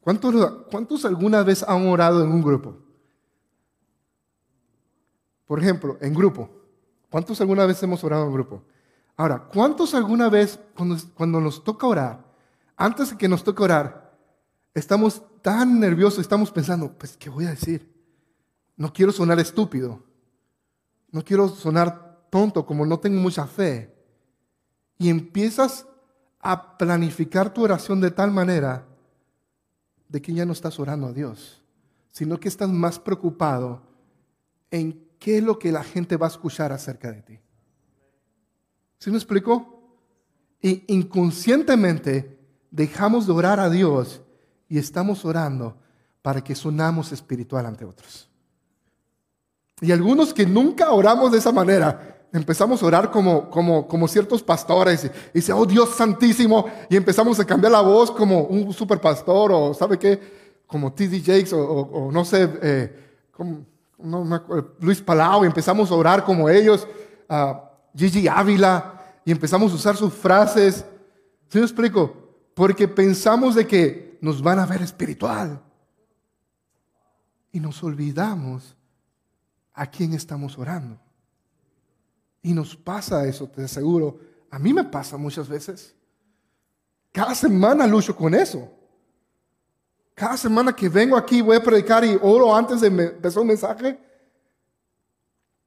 ¿Cuántos, 0.00 0.52
¿Cuántos 0.70 1.04
alguna 1.04 1.42
vez 1.42 1.64
han 1.64 1.84
orado 1.88 2.22
en 2.22 2.30
un 2.30 2.42
grupo? 2.42 2.78
Por 5.46 5.58
ejemplo, 5.58 5.98
en 6.00 6.14
grupo. 6.14 6.48
¿Cuántos 7.10 7.40
alguna 7.40 7.66
vez 7.66 7.82
hemos 7.82 8.04
orado 8.04 8.26
en 8.26 8.32
grupo? 8.32 8.62
Ahora, 9.16 9.48
¿cuántos 9.52 9.94
alguna 9.94 10.28
vez 10.28 10.60
cuando, 10.76 10.96
cuando 11.14 11.40
nos 11.40 11.64
toca 11.64 11.88
orar, 11.88 12.25
antes 12.76 13.10
de 13.10 13.16
que 13.16 13.28
nos 13.28 13.42
toque 13.42 13.62
orar, 13.62 14.16
estamos 14.74 15.22
tan 15.42 15.80
nerviosos, 15.80 16.20
estamos 16.20 16.50
pensando, 16.50 16.92
pues, 16.96 17.16
¿qué 17.16 17.30
voy 17.30 17.46
a 17.46 17.50
decir? 17.50 17.94
No 18.76 18.92
quiero 18.92 19.12
sonar 19.12 19.40
estúpido. 19.40 20.04
No 21.10 21.24
quiero 21.24 21.48
sonar 21.48 22.26
tonto 22.30 22.66
como 22.66 22.84
no 22.84 22.98
tengo 22.98 23.20
mucha 23.20 23.46
fe. 23.46 23.94
Y 24.98 25.08
empiezas 25.08 25.86
a 26.40 26.76
planificar 26.76 27.52
tu 27.52 27.64
oración 27.64 28.00
de 28.00 28.10
tal 28.10 28.30
manera 28.30 28.86
de 30.08 30.20
que 30.20 30.32
ya 30.32 30.44
no 30.44 30.52
estás 30.52 30.78
orando 30.78 31.08
a 31.08 31.12
Dios, 31.12 31.62
sino 32.10 32.38
que 32.38 32.48
estás 32.48 32.68
más 32.68 32.98
preocupado 32.98 33.82
en 34.70 35.08
qué 35.18 35.38
es 35.38 35.42
lo 35.42 35.58
que 35.58 35.72
la 35.72 35.82
gente 35.82 36.16
va 36.16 36.26
a 36.26 36.30
escuchar 36.30 36.72
acerca 36.72 37.10
de 37.10 37.22
ti. 37.22 37.38
¿Sí 38.98 39.10
me 39.10 39.16
explico? 39.16 39.98
Y 40.60 40.84
inconscientemente 40.92 42.35
dejamos 42.76 43.26
de 43.26 43.32
orar 43.32 43.58
a 43.58 43.70
Dios 43.70 44.20
y 44.68 44.78
estamos 44.78 45.24
orando 45.24 45.76
para 46.20 46.44
que 46.44 46.54
sonamos 46.54 47.10
espiritual 47.10 47.64
ante 47.64 47.86
otros. 47.86 48.28
Y 49.80 49.92
algunos 49.92 50.34
que 50.34 50.44
nunca 50.44 50.90
oramos 50.90 51.32
de 51.32 51.38
esa 51.38 51.52
manera, 51.52 52.18
empezamos 52.32 52.82
a 52.82 52.86
orar 52.86 53.10
como, 53.10 53.48
como, 53.48 53.88
como 53.88 54.06
ciertos 54.06 54.42
pastores 54.42 55.04
y, 55.04 55.10
dice, 55.32 55.54
oh 55.54 55.64
Dios 55.64 55.94
santísimo, 55.94 56.66
y 56.90 56.96
empezamos 56.96 57.40
a 57.40 57.46
cambiar 57.46 57.72
la 57.72 57.80
voz 57.80 58.10
como 58.10 58.42
un 58.42 58.70
super 58.74 59.00
pastor 59.00 59.52
o 59.52 59.72
sabe 59.72 59.98
qué, 59.98 60.20
como 60.66 60.92
T.D. 60.92 61.20
Jakes 61.20 61.52
o, 61.54 62.10
no 62.12 62.24
sé, 62.24 62.58
eh, 62.62 62.96
Luis 64.80 65.00
Palau, 65.00 65.44
y 65.44 65.46
empezamos 65.46 65.90
a 65.90 65.94
orar 65.94 66.24
como 66.24 66.48
ellos, 66.50 66.86
Gigi 67.94 68.28
Ávila, 68.28 69.00
y 69.24 69.32
empezamos 69.32 69.72
a 69.72 69.76
usar 69.76 69.96
sus 69.96 70.12
frases. 70.12 70.84
¿Sí 71.48 71.58
me 71.58 71.64
explico? 71.64 72.25
Porque 72.56 72.88
pensamos 72.88 73.54
de 73.54 73.66
que 73.66 74.16
nos 74.22 74.40
van 74.40 74.58
a 74.58 74.64
ver 74.64 74.80
espiritual. 74.80 75.62
Y 77.52 77.60
nos 77.60 77.84
olvidamos 77.84 78.74
a 79.74 79.84
quién 79.84 80.14
estamos 80.14 80.56
orando. 80.56 80.98
Y 82.40 82.54
nos 82.54 82.74
pasa 82.74 83.26
eso, 83.26 83.46
te 83.46 83.62
aseguro. 83.62 84.18
A 84.50 84.58
mí 84.58 84.72
me 84.72 84.84
pasa 84.84 85.18
muchas 85.18 85.50
veces. 85.50 85.94
Cada 87.12 87.34
semana 87.34 87.86
lucho 87.86 88.16
con 88.16 88.34
eso. 88.34 88.72
Cada 90.14 90.38
semana 90.38 90.74
que 90.74 90.88
vengo 90.88 91.14
aquí 91.14 91.42
voy 91.42 91.58
a 91.58 91.62
predicar 91.62 92.06
y 92.06 92.18
oro 92.22 92.56
antes 92.56 92.80
de 92.80 92.86
empezar 92.86 93.42
un 93.42 93.48
mensaje. 93.48 94.00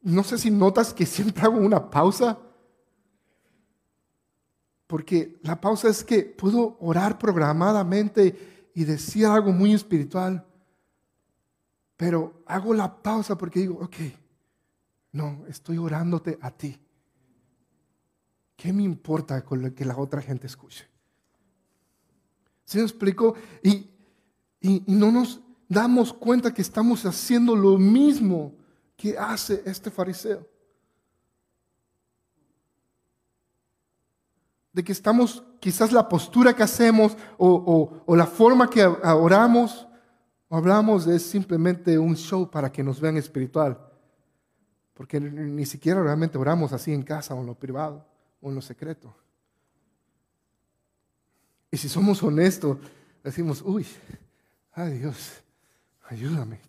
No 0.02 0.24
sé 0.24 0.40
si 0.40 0.50
notas 0.50 0.92
que 0.92 1.06
siempre 1.06 1.44
hago 1.44 1.60
una 1.60 1.88
pausa. 1.88 2.36
Porque 4.90 5.38
la 5.44 5.62
pausa 5.62 5.88
es 5.88 6.04
que 6.04 6.24
puedo 6.24 6.76
orar 6.80 7.20
programadamente 7.20 8.70
y 8.74 8.84
decir 8.84 9.28
algo 9.28 9.52
muy 9.52 9.74
espiritual. 9.74 10.44
Pero 11.96 12.42
hago 12.48 12.74
la 12.74 13.02
pausa 13.02 13.38
porque 13.38 13.60
digo, 13.60 13.76
ok, 13.82 13.96
no, 15.12 15.46
estoy 15.48 15.78
orándote 15.78 16.40
a 16.42 16.50
ti. 16.50 16.80
¿Qué 18.56 18.74
me 18.74 18.82
importa 18.82 19.46
con 19.46 19.62
lo 19.62 19.74
que 19.76 19.86
la 19.86 19.96
otra 19.98 20.22
gente 20.22 20.48
escuche? 20.48 20.88
¿Se 22.66 22.80
me 22.80 22.84
explico? 22.86 23.36
Y 23.62 23.90
y, 24.62 24.84
no 24.88 25.12
nos 25.12 25.42
damos 25.68 26.14
cuenta 26.14 26.54
que 26.54 26.62
estamos 26.62 27.06
haciendo 27.06 27.56
lo 27.56 27.78
mismo 27.78 28.54
que 28.96 29.18
hace 29.18 29.62
este 29.66 29.90
fariseo. 29.90 30.48
De 34.72 34.84
que 34.84 34.92
estamos, 34.92 35.44
quizás 35.60 35.92
la 35.92 36.08
postura 36.08 36.56
que 36.56 36.64
hacemos 36.64 37.18
o, 37.38 38.04
la 38.16 38.28
forma 38.28 38.70
que 38.70 38.86
oramos 38.86 39.88
o 40.48 40.58
hablamos 40.58 41.08
es 41.08 41.24
simplemente 41.24 41.98
un 41.98 42.16
show 42.16 42.50
para 42.50 42.72
que 42.72 42.84
nos 42.84 43.00
vean 43.00 43.18
espiritual. 43.18 43.80
Porque 44.94 45.20
ni 45.20 45.66
siquiera 45.66 46.04
realmente 46.04 46.38
oramos 46.38 46.74
así 46.74 46.94
en 46.94 47.04
casa 47.04 47.34
o 47.34 47.40
en 47.40 47.48
lo 47.48 47.56
privado 47.56 48.06
o 48.42 48.50
en 48.50 48.56
lo 48.56 48.62
secreto. 48.62 49.16
Y 51.72 51.78
si 51.78 51.88
somos 51.88 52.22
honestos, 52.24 52.78
decimos, 53.24 53.62
uy, 53.62 53.86
ay 54.74 55.00
Dios, 55.00 55.44
ayúdame, 56.08 56.60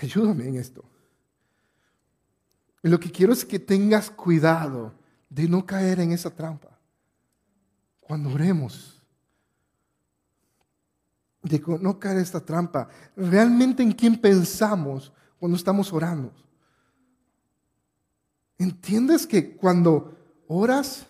ayúdame 0.00 0.48
en 0.48 0.56
esto. 0.56 0.84
Y 2.82 2.88
lo 2.88 3.00
que 3.00 3.10
quiero 3.10 3.32
es 3.32 3.44
que 3.44 3.58
tengas 3.58 4.10
cuidado 4.10 4.92
de 5.28 5.48
no 5.48 5.64
caer 5.64 6.00
en 6.00 6.12
esa 6.12 6.30
trampa. 6.30 6.78
Cuando 8.00 8.30
oremos, 8.30 9.02
de 11.42 11.62
no 11.80 11.98
caer 11.98 12.16
en 12.16 12.22
esta 12.22 12.40
trampa, 12.40 12.88
realmente 13.16 13.82
en 13.82 13.92
quién 13.92 14.20
pensamos 14.20 15.12
cuando 15.38 15.56
estamos 15.56 15.92
orando. 15.92 16.32
¿Entiendes 18.58 19.26
que 19.26 19.56
cuando 19.56 20.16
oras, 20.46 21.06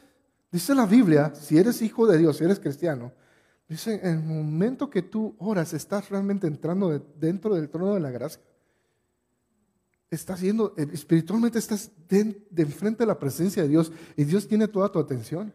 dice 0.51 0.75
la 0.75 0.87
Biblia, 0.87 1.35
si 1.35 1.59
eres 1.59 1.83
hijo 1.83 2.07
de 2.07 2.19
Dios, 2.19 2.39
si 2.39 2.45
eres 2.45 2.59
cristiano, 2.59 3.13
Dice, 3.69 3.99
en 4.03 4.19
el 4.19 4.23
momento 4.23 4.91
que 4.91 5.03
tú 5.03 5.35
oras, 5.39 5.73
estás 5.73 6.11
realmente 6.11 6.47
entrando 6.47 6.99
dentro 7.17 7.55
del 7.55 7.71
trono 7.71 7.95
de 7.95 8.01
la 8.01 8.11
gracia. 8.11 8.43
Estás 10.15 10.41
yendo, 10.41 10.75
eh, 10.77 10.87
espiritualmente 10.93 11.59
estás 11.59 11.91
de, 12.09 12.47
enfrente 12.57 13.03
de 13.03 13.07
la 13.07 13.19
presencia 13.19 13.63
de 13.63 13.69
Dios 13.69 13.91
y 14.17 14.25
Dios 14.25 14.47
tiene 14.47 14.69
toda 14.69 14.91
tu 14.91 14.99
atención. 14.99 15.53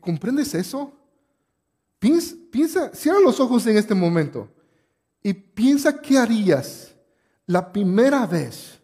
¿Comprendes 0.00 0.54
eso? 0.54 0.92
Piensa, 1.98 2.36
piensa, 2.50 2.94
cierra 2.94 3.18
los 3.20 3.40
ojos 3.40 3.66
en 3.66 3.76
este 3.76 3.94
momento 3.94 4.48
y 5.22 5.32
piensa 5.32 6.00
qué 6.00 6.18
harías 6.18 6.94
la 7.46 7.72
primera 7.72 8.26
vez 8.26 8.78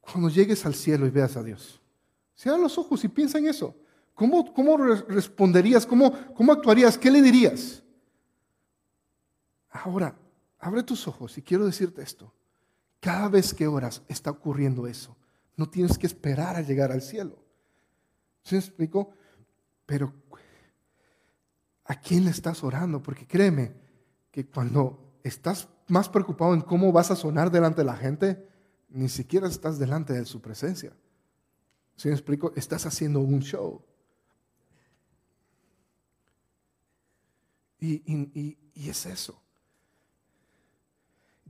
cuando 0.00 0.28
llegues 0.28 0.64
al 0.64 0.74
cielo 0.74 1.06
y 1.06 1.10
veas 1.10 1.36
a 1.36 1.42
Dios. 1.42 1.80
Cierra 2.34 2.58
los 2.58 2.76
ojos 2.78 3.04
y 3.04 3.08
piensa 3.08 3.38
en 3.38 3.46
eso. 3.46 3.76
¿Cómo, 4.14 4.76
responderías? 5.08 5.84
¿Cómo, 5.84 6.12
¿Cómo 6.34 6.52
actuarías? 6.52 6.96
¿Qué 6.96 7.10
le 7.10 7.20
dirías? 7.20 7.82
Ahora, 9.70 10.16
abre 10.58 10.82
tus 10.82 11.06
ojos 11.06 11.36
y 11.36 11.42
quiero 11.42 11.66
decirte 11.66 12.00
esto. 12.02 12.32
Cada 13.04 13.28
vez 13.28 13.52
que 13.52 13.66
oras 13.66 14.00
está 14.08 14.30
ocurriendo 14.30 14.86
eso. 14.86 15.14
No 15.58 15.68
tienes 15.68 15.98
que 15.98 16.06
esperar 16.06 16.56
a 16.56 16.62
llegar 16.62 16.90
al 16.90 17.02
cielo. 17.02 17.36
¿Se 18.42 18.56
explico? 18.56 19.10
Pero, 19.84 20.14
¿a 21.84 22.00
quién 22.00 22.24
le 22.24 22.30
estás 22.30 22.64
orando? 22.64 23.02
Porque 23.02 23.26
créeme 23.26 23.74
que 24.30 24.46
cuando 24.46 25.18
estás 25.22 25.68
más 25.88 26.08
preocupado 26.08 26.54
en 26.54 26.62
cómo 26.62 26.92
vas 26.92 27.10
a 27.10 27.16
sonar 27.16 27.50
delante 27.50 27.82
de 27.82 27.84
la 27.84 27.96
gente, 27.96 28.48
ni 28.88 29.10
siquiera 29.10 29.48
estás 29.48 29.78
delante 29.78 30.14
de 30.14 30.24
su 30.24 30.40
presencia. 30.40 30.96
¿Se 31.96 32.08
me 32.08 32.14
explico? 32.14 32.54
Estás 32.56 32.86
haciendo 32.86 33.20
un 33.20 33.40
show. 33.40 33.84
Y, 37.78 38.56
es 38.74 39.04
eso. 39.04 39.43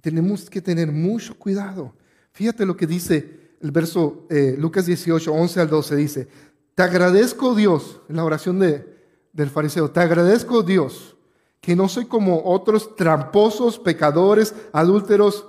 Tenemos 0.05 0.51
que 0.51 0.61
tener 0.61 0.93
mucho 0.93 1.35
cuidado. 1.35 1.95
Fíjate 2.33 2.67
lo 2.67 2.77
que 2.77 2.87
dice 2.87 3.57
el 3.63 3.71
verso 3.71 4.27
eh, 4.29 4.55
Lucas 4.59 4.85
18, 4.85 5.33
11 5.33 5.61
al 5.63 5.71
12. 5.71 5.97
Dice, 5.97 6.29
te 6.75 6.83
agradezco 6.83 7.55
Dios, 7.55 8.03
en 8.11 8.17
la 8.17 8.25
oración 8.27 8.59
de, 8.59 8.99
del 9.33 9.49
fariseo, 9.49 9.91
te 9.91 10.01
agradezco 10.01 10.63
Dios 10.63 11.17
que 11.59 11.75
no 11.75 11.89
soy 11.89 12.05
como 12.05 12.43
otros 12.45 12.95
tramposos, 12.97 13.79
pecadores, 13.79 14.55
adúlteros. 14.75 15.49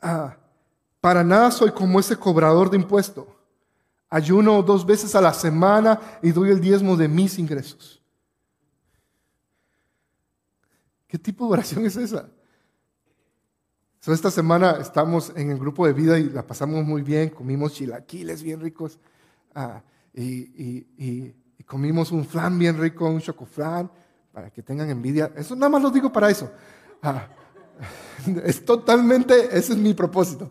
Ah, 0.00 0.36
para 1.00 1.24
nada 1.24 1.50
soy 1.50 1.72
como 1.72 1.98
ese 1.98 2.14
cobrador 2.14 2.70
de 2.70 2.76
impuesto. 2.76 3.36
Ayuno 4.08 4.62
dos 4.62 4.86
veces 4.86 5.16
a 5.16 5.20
la 5.20 5.34
semana 5.34 6.00
y 6.22 6.30
doy 6.30 6.50
el 6.50 6.60
diezmo 6.60 6.96
de 6.96 7.08
mis 7.08 7.36
ingresos. 7.36 8.00
¿Qué 11.08 11.18
tipo 11.18 11.46
de 11.46 11.54
oración 11.54 11.84
es 11.84 11.96
esa? 11.96 12.30
Esta 14.06 14.30
semana 14.30 14.78
estamos 14.80 15.32
en 15.36 15.50
el 15.50 15.58
grupo 15.58 15.86
de 15.86 15.92
vida 15.92 16.18
y 16.18 16.30
la 16.30 16.46
pasamos 16.46 16.84
muy 16.84 17.02
bien, 17.02 17.28
comimos 17.28 17.74
chilaquiles 17.74 18.42
bien 18.42 18.60
ricos 18.60 18.98
ah, 19.54 19.82
y, 20.14 21.34
comimos 21.66 22.10
un 22.10 22.24
flan 22.24 22.58
bien 22.58 22.80
rico, 22.80 23.06
un 23.06 23.20
chocoflan, 23.20 23.88
para 24.32 24.50
que 24.50 24.60
tengan 24.60 24.90
envidia. 24.90 25.30
Eso 25.36 25.54
nada 25.54 25.68
más 25.68 25.82
lo 25.82 25.90
digo 25.90 26.12
para 26.12 26.28
eso. 26.28 26.50
Ah, 27.00 27.28
es 28.44 28.64
totalmente, 28.64 29.56
ese 29.56 29.74
es 29.74 29.78
mi 29.78 29.94
propósito. 29.94 30.50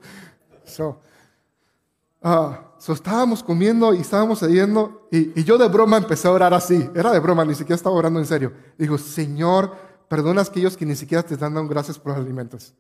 Ah, 2.22 2.72
so, 2.78 2.94
estábamos 2.94 3.44
comiendo 3.44 3.94
y 3.94 4.00
estábamos 4.00 4.40
cediendo 4.40 5.08
y, 5.12 5.38
y, 5.38 5.44
yo 5.44 5.58
de 5.58 5.68
broma 5.68 5.98
empecé 5.98 6.30
a 6.30 6.32
orar 6.32 6.54
así. 6.54 6.90
Era 6.96 7.12
de 7.12 7.20
broma, 7.20 7.44
ni 7.44 7.56
siquiera 7.56 7.76
estaba 7.76 7.96
orando 7.96 8.20
en 8.20 8.26
serio. 8.26 8.54
Digo, 8.78 8.98
Señor, 8.98 9.76
perdona 10.08 10.40
a 10.40 10.46
aquellos 10.46 10.78
que 10.78 10.86
ni 10.86 10.96
siquiera 10.96 11.24
te 11.24 11.34
están 11.34 11.54
dando 11.54 11.70
gracias 11.70 12.00
por 12.00 12.14
los 12.14 12.22
alimentos. 12.22 12.74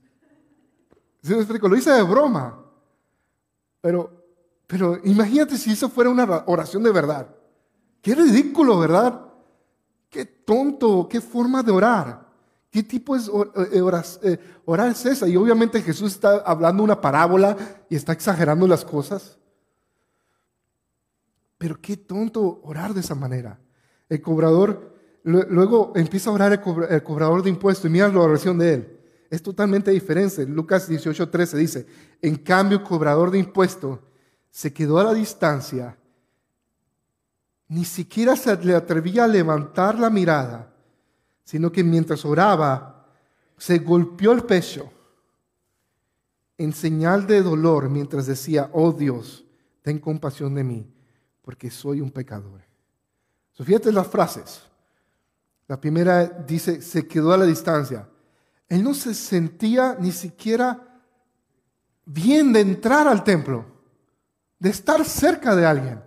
¿Sí 1.21 1.33
me 1.33 1.39
explico? 1.39 1.67
Lo 1.67 1.75
hice 1.75 1.91
de 1.91 2.03
broma. 2.03 2.63
Pero, 3.81 4.11
pero 4.67 4.99
imagínate 5.03 5.57
si 5.57 5.71
eso 5.71 5.89
fuera 5.89 6.09
una 6.09 6.43
oración 6.47 6.83
de 6.83 6.91
verdad. 6.91 7.27
Qué 8.01 8.15
ridículo, 8.15 8.79
¿verdad? 8.79 9.21
Qué 10.09 10.25
tonto, 10.25 11.07
qué 11.09 11.21
forma 11.21 11.63
de 11.63 11.71
orar. 11.71 12.27
¿Qué 12.69 12.83
tipo 12.83 13.17
de 13.17 13.23
eh, 13.23 13.83
eh, 14.23 14.39
orar 14.65 14.91
es 14.91 15.05
esa? 15.05 15.27
Y 15.27 15.35
obviamente 15.35 15.81
Jesús 15.81 16.13
está 16.13 16.37
hablando 16.45 16.83
una 16.83 17.01
parábola 17.01 17.57
y 17.89 17.95
está 17.95 18.13
exagerando 18.13 18.67
las 18.67 18.85
cosas. 18.85 19.37
Pero 21.57 21.79
qué 21.81 21.97
tonto 21.97 22.61
orar 22.63 22.93
de 22.93 23.01
esa 23.01 23.15
manera. 23.15 23.59
El 24.07 24.21
cobrador 24.21 24.89
Luego 25.23 25.91
empieza 25.95 26.29
a 26.29 26.33
orar 26.33 26.53
el, 26.53 27.03
cobrador 27.03 27.43
de 27.43 27.49
impuestos 27.49 27.85
y 27.85 27.89
mira 27.89 28.07
la 28.07 28.19
oración 28.19 28.57
de 28.57 28.73
él. 28.73 28.98
Es 29.29 29.43
totalmente 29.43 29.91
diferente. 29.91 30.45
Lucas 30.45 30.89
18:13 30.89 31.57
dice, 31.57 31.87
en 32.21 32.35
cambio 32.35 32.79
el 32.79 32.83
cobrador 32.83 33.31
de 33.31 33.39
impuestos 33.39 33.99
se 34.49 34.73
quedó 34.73 34.99
a 34.99 35.03
la 35.03 35.13
distancia, 35.13 35.95
ni 37.67 37.85
siquiera 37.85 38.35
se 38.35 38.55
le 38.57 38.75
atrevía 38.75 39.25
a 39.25 39.27
levantar 39.27 39.99
la 39.99 40.09
mirada, 40.09 40.73
sino 41.43 41.71
que 41.71 41.83
mientras 41.83 42.25
oraba 42.25 43.07
se 43.57 43.77
golpeó 43.79 44.31
el 44.31 44.43
pecho 44.43 44.91
en 46.57 46.73
señal 46.73 47.25
de 47.25 47.41
dolor 47.41 47.89
mientras 47.89 48.25
decía, 48.25 48.69
oh 48.73 48.91
Dios, 48.91 49.45
ten 49.81 49.97
compasión 49.97 50.53
de 50.55 50.63
mí, 50.63 50.93
porque 51.41 51.71
soy 51.71 52.01
un 52.01 52.11
pecador. 52.11 52.61
So, 53.53 53.63
fíjate 53.63 53.91
las 53.91 54.07
frases. 54.07 54.63
La 55.67 55.79
primera 55.79 56.25
dice, 56.25 56.81
se 56.81 57.07
quedó 57.07 57.31
a 57.31 57.37
la 57.37 57.45
distancia. 57.45 58.08
Él 58.69 58.83
no 58.83 58.93
se 58.93 59.15
sentía 59.15 59.97
ni 59.99 60.11
siquiera 60.11 61.01
bien 62.05 62.53
de 62.53 62.61
entrar 62.61 63.07
al 63.07 63.23
templo, 63.23 63.65
de 64.59 64.69
estar 64.69 65.03
cerca 65.03 65.55
de 65.55 65.65
alguien. 65.65 66.03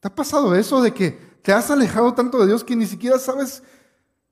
¿Te 0.00 0.08
ha 0.08 0.14
pasado 0.14 0.54
eso 0.54 0.80
de 0.80 0.94
que 0.94 1.10
te 1.42 1.52
has 1.52 1.70
alejado 1.70 2.14
tanto 2.14 2.38
de 2.38 2.46
Dios 2.46 2.62
que 2.62 2.76
ni 2.76 2.86
siquiera 2.86 3.18
sabes, 3.18 3.62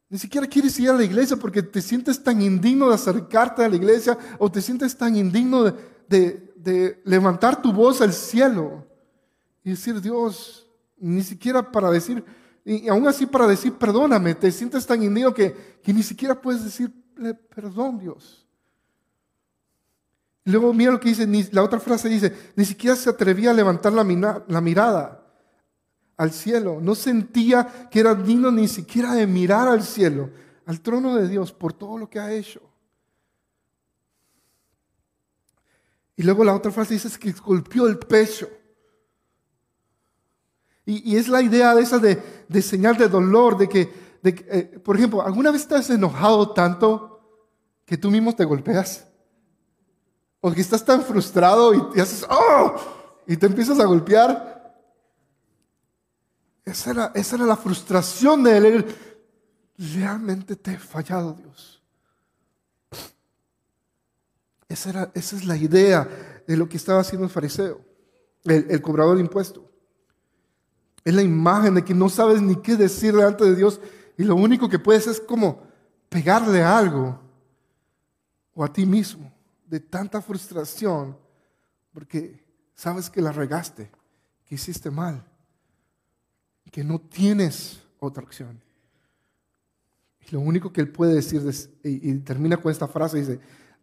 ni 0.09 0.19
siquiera 0.19 0.47
quieres 0.47 0.79
ir 0.79 0.91
a 0.91 0.95
la 0.95 1.05
iglesia 1.05 1.37
porque 1.37 1.63
te 1.63 1.83
sientes 1.83 2.23
tan 2.23 2.41
indigno 2.41 2.89
de 2.89 2.95
acercarte 2.95 3.65
a 3.65 3.69
la 3.69 3.77
iglesia 3.77 4.17
o 4.39 4.51
te 4.51 4.63
sientes 4.63 4.97
tan 4.97 5.17
indigno 5.17 5.65
de, 5.65 6.53
de 6.57 7.03
levantar 7.05 7.61
tu 7.61 7.73
voz 7.73 8.01
al 8.01 8.13
cielo 8.13 8.87
y 9.65 9.71
decir, 9.71 10.01
Dios, 10.01 10.69
ni 10.99 11.23
siquiera 11.23 11.71
para 11.71 11.91
decir, 11.91 12.25
y 12.65 12.89
aún 12.89 13.07
así 13.09 13.27
para 13.27 13.47
decir, 13.47 13.75
perdóname, 13.75 14.35
te 14.35 14.51
sientes 14.53 14.87
tan 14.87 15.03
indigno 15.03 15.33
que, 15.33 15.79
que 15.83 15.93
ni 15.93 16.03
siquiera 16.03 16.41
puedes 16.41 16.65
decirle, 16.65 17.35
perdón 17.35 17.99
Dios. 17.99 18.47
Luego 20.45 20.73
mira 20.73 20.93
lo 20.93 21.01
que 21.01 21.11
dice, 21.11 21.27
la 21.53 21.63
otra 21.63 21.81
frase 21.81 22.09
dice, 22.09 22.53
ni 22.57 22.65
siquiera 22.65 22.97
se 22.97 23.11
atrevía 23.11 23.51
a 23.51 23.55
levantar 23.55 23.93
la, 23.93 24.05
mirada 24.05 25.23
al 26.17 26.33
cielo, 26.33 26.81
no 26.81 26.95
sentía 26.95 27.89
que 27.91 28.01
era 28.01 28.15
digno 28.15 28.51
ni 28.51 28.69
siquiera 28.69 29.15
de 29.15 29.27
mirar 29.27 29.69
al 29.69 29.83
cielo, 29.83 30.31
al 30.67 30.81
trono 30.81 31.17
de 31.17 31.29
Dios 31.29 31.53
por 31.53 31.73
todo 31.73 31.99
lo 31.99 32.09
que 32.09 32.19
ha 32.19 32.33
hecho. 32.33 32.61
Y 36.17 36.23
luego 36.23 36.45
la 36.45 36.55
otra 36.55 36.71
frase 36.71 36.95
dice 36.95 37.19
que 37.19 37.33
golpeó 37.33 37.87
el 37.87 37.99
pecho. 37.99 38.49
Y, 40.91 41.17
es 41.17 41.29
la 41.29 41.41
idea 41.41 41.73
de 41.73 41.83
esa 41.83 42.01
de, 42.01 42.63
señal 42.63 42.97
de 42.97 43.09
dolor, 43.09 43.57
de 43.57 43.69
que, 43.69 43.93
eh, 44.25 44.81
por 44.85 44.97
ejemplo, 44.97 45.23
¿alguna 45.23 45.53
vez 45.53 45.71
has 45.71 45.89
enojado 45.89 46.53
tanto 46.53 47.21
que 47.87 47.97
tú 47.97 48.11
mismo 48.11 48.35
te 48.35 48.45
golpeas? 48.45 49.07
O 50.41 50.51
que 50.51 50.61
estás 50.61 50.85
tan 50.85 51.03
frustrado 51.03 51.73
y, 51.75 51.91
te 51.91 52.01
haces, 52.01 52.27
¡oh! 52.29 52.75
Y 53.29 53.37
te 53.37 53.47
empiezas 53.47 53.79
a 53.79 53.85
golpear. 53.85 54.83
Esa 56.65 56.91
era, 56.91 57.13
esa 57.15 57.37
era 57.37 57.47
la 57.47 57.57
frustración 57.57 58.43
de 58.43 58.57
él. 58.57 58.97
Realmente 59.95 60.57
te 60.57 60.73
he 60.73 60.79
fallado, 60.79 61.35
Dios. 61.35 61.81
Esa, 64.69 64.91
era, 64.91 65.13
esa 65.15 65.37
es 65.37 65.45
la 65.45 65.57
idea 65.57 66.43
de 66.49 66.57
lo 66.57 66.69
que 66.69 66.79
estaba 66.79 67.01
haciendo 67.01 67.27
el 67.27 67.31
fariseo, 67.31 67.81
el, 68.45 68.67
el 68.71 68.83
cobrador 68.83 69.15
de 69.15 69.23
impuestos. 69.23 69.70
Es 71.05 71.15
la 71.15 71.23
imagen 71.23 71.75
de 71.75 71.85
que 71.85 71.95
no 71.95 72.09
sabes 72.09 72.43
ni 72.43 72.57
qué 72.57 72.77
decir 72.77 73.15
delante 73.15 73.45
de 73.45 73.57
Dios 73.57 73.81
y 74.17 74.25
lo 74.25 74.37
único 74.37 74.69
que 74.69 74.79
puedes 74.79 75.07
es 75.07 75.21
como 75.21 75.63
pegarle 76.09 76.63
algo 76.63 77.19
o 78.55 78.65
a 78.65 78.73
ti 78.73 78.85
mismo 78.85 79.33
de 79.67 79.81
tanta 79.81 80.21
frustración 80.21 81.17
porque 81.93 82.45
sabes 82.75 83.09
que 83.09 83.23
la 83.23 83.33
regaste, 83.33 83.91
que 84.45 84.55
hiciste 84.57 84.91
mal, 84.91 85.25
que 86.71 86.85
no 86.85 86.99
tienes 86.99 87.83
otra 87.99 88.23
opción. 88.23 88.61
Y 90.21 90.33
lo 90.33 90.41
único 90.41 90.73
que 90.73 90.81
él 90.81 90.91
puede 90.91 91.15
decir, 91.15 91.43
y, 91.83 92.11
y 92.11 92.15
termina 92.19 92.57
con 92.59 92.71
esta 92.71 92.87
frase, 92.87 93.19
dice, 93.19 93.41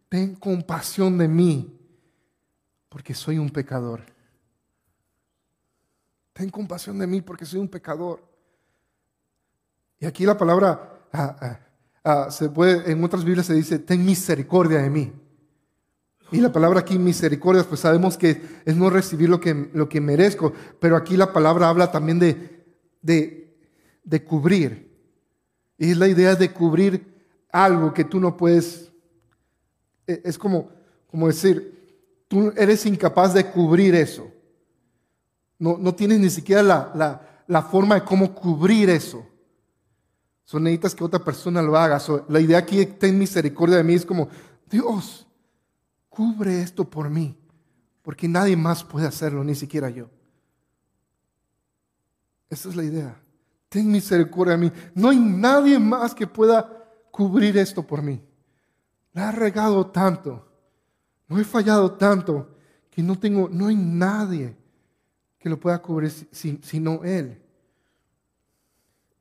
ten 0.08 0.34
compasión 0.34 1.18
de 1.18 1.28
mí, 1.28 1.78
porque 2.88 3.12
soy 3.12 3.38
un 3.38 3.50
pecador 3.50 4.17
ten 6.38 6.50
compasión 6.50 6.96
de 7.00 7.06
mí 7.08 7.20
porque 7.20 7.44
soy 7.44 7.58
un 7.58 7.66
pecador. 7.66 8.22
Y 9.98 10.06
aquí 10.06 10.24
la 10.24 10.38
palabra, 10.38 11.00
ah, 11.12 11.36
ah, 11.40 11.60
ah, 12.04 12.30
se 12.30 12.48
puede, 12.48 12.92
en 12.92 13.02
otras 13.02 13.24
Biblias 13.24 13.46
se 13.46 13.54
dice, 13.54 13.80
ten 13.80 14.06
misericordia 14.06 14.78
de 14.78 14.88
mí. 14.88 15.12
Y 16.30 16.40
la 16.40 16.52
palabra 16.52 16.78
aquí, 16.78 16.96
misericordia, 16.96 17.64
pues 17.64 17.80
sabemos 17.80 18.16
que 18.16 18.40
es 18.64 18.76
no 18.76 18.88
recibir 18.88 19.28
lo 19.28 19.40
que, 19.40 19.68
lo 19.72 19.88
que 19.88 20.00
merezco, 20.00 20.52
pero 20.78 20.96
aquí 20.96 21.16
la 21.16 21.32
palabra 21.32 21.68
habla 21.68 21.90
también 21.90 22.20
de, 22.20 22.64
de, 23.02 23.58
de 24.04 24.22
cubrir. 24.22 24.96
Y 25.76 25.90
es 25.90 25.96
la 25.96 26.06
idea 26.06 26.36
de 26.36 26.52
cubrir 26.52 27.04
algo 27.50 27.92
que 27.92 28.04
tú 28.04 28.20
no 28.20 28.36
puedes, 28.36 28.92
e, 30.06 30.22
es 30.24 30.38
como, 30.38 30.70
como 31.08 31.26
decir, 31.26 32.22
tú 32.28 32.52
eres 32.56 32.86
incapaz 32.86 33.34
de 33.34 33.44
cubrir 33.44 33.96
eso. 33.96 34.37
No, 35.58 35.94
tienes 35.94 36.20
ni 36.20 36.30
siquiera 36.30 36.62
la, 37.46 37.62
forma 37.62 37.96
de 37.96 38.04
cómo 38.04 38.32
cubrir 38.34 38.90
eso. 38.90 39.26
Son 40.44 40.62
necesitas 40.62 40.94
que 40.94 41.04
otra 41.04 41.22
persona 41.22 41.60
lo 41.60 41.76
haga. 41.76 42.00
la 42.28 42.40
idea 42.40 42.58
aquí, 42.58 42.84
ten 42.86 43.18
misericordia 43.18 43.76
de 43.76 43.84
mí, 43.84 43.94
es 43.94 44.06
como, 44.06 44.28
Dios, 44.70 45.26
cubre 46.08 46.62
esto 46.62 46.84
por 46.84 47.10
mí, 47.10 47.36
porque 48.02 48.28
nadie 48.28 48.56
más 48.56 48.84
puede 48.84 49.06
hacerlo, 49.06 49.42
ni 49.42 49.54
siquiera 49.54 49.90
yo. 49.90 50.08
Esa 52.48 52.68
es 52.68 52.76
la 52.76 52.84
idea. 52.84 53.20
Ten 53.68 53.90
misericordia 53.90 54.56
de 54.56 54.58
mí. 54.58 54.72
No 54.94 55.10
hay 55.10 55.18
nadie 55.18 55.78
más 55.78 56.14
que 56.14 56.26
pueda 56.26 56.88
cubrir 57.10 57.58
esto 57.58 57.86
por 57.86 58.00
mí. 58.00 58.22
La 59.12 59.28
he 59.28 59.32
regado 59.32 59.86
tanto, 59.88 60.46
no 61.26 61.38
he 61.38 61.44
fallado 61.44 61.92
tanto, 61.92 62.56
que 62.90 63.02
no 63.02 63.18
tengo, 63.18 63.48
no 63.50 63.66
hay 63.66 63.76
nadie 63.76 64.56
que 65.38 65.48
lo 65.48 65.58
pueda 65.58 65.80
cubrir 65.80 66.10
sino 66.32 67.04
Él. 67.04 67.40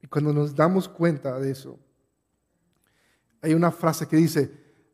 Y 0.01 0.07
cuando 0.07 0.33
nos 0.33 0.55
damos 0.55 0.87
cuenta 0.87 1.39
de 1.39 1.51
eso, 1.51 1.77
hay 3.41 3.53
una 3.53 3.71
frase 3.71 4.07
que 4.07 4.17
dice, 4.17 4.51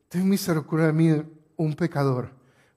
ten 0.08 0.28
misericordia 0.28 0.86
de 0.86 0.92
mí, 0.92 1.22
un 1.56 1.74
pecador. 1.74 2.30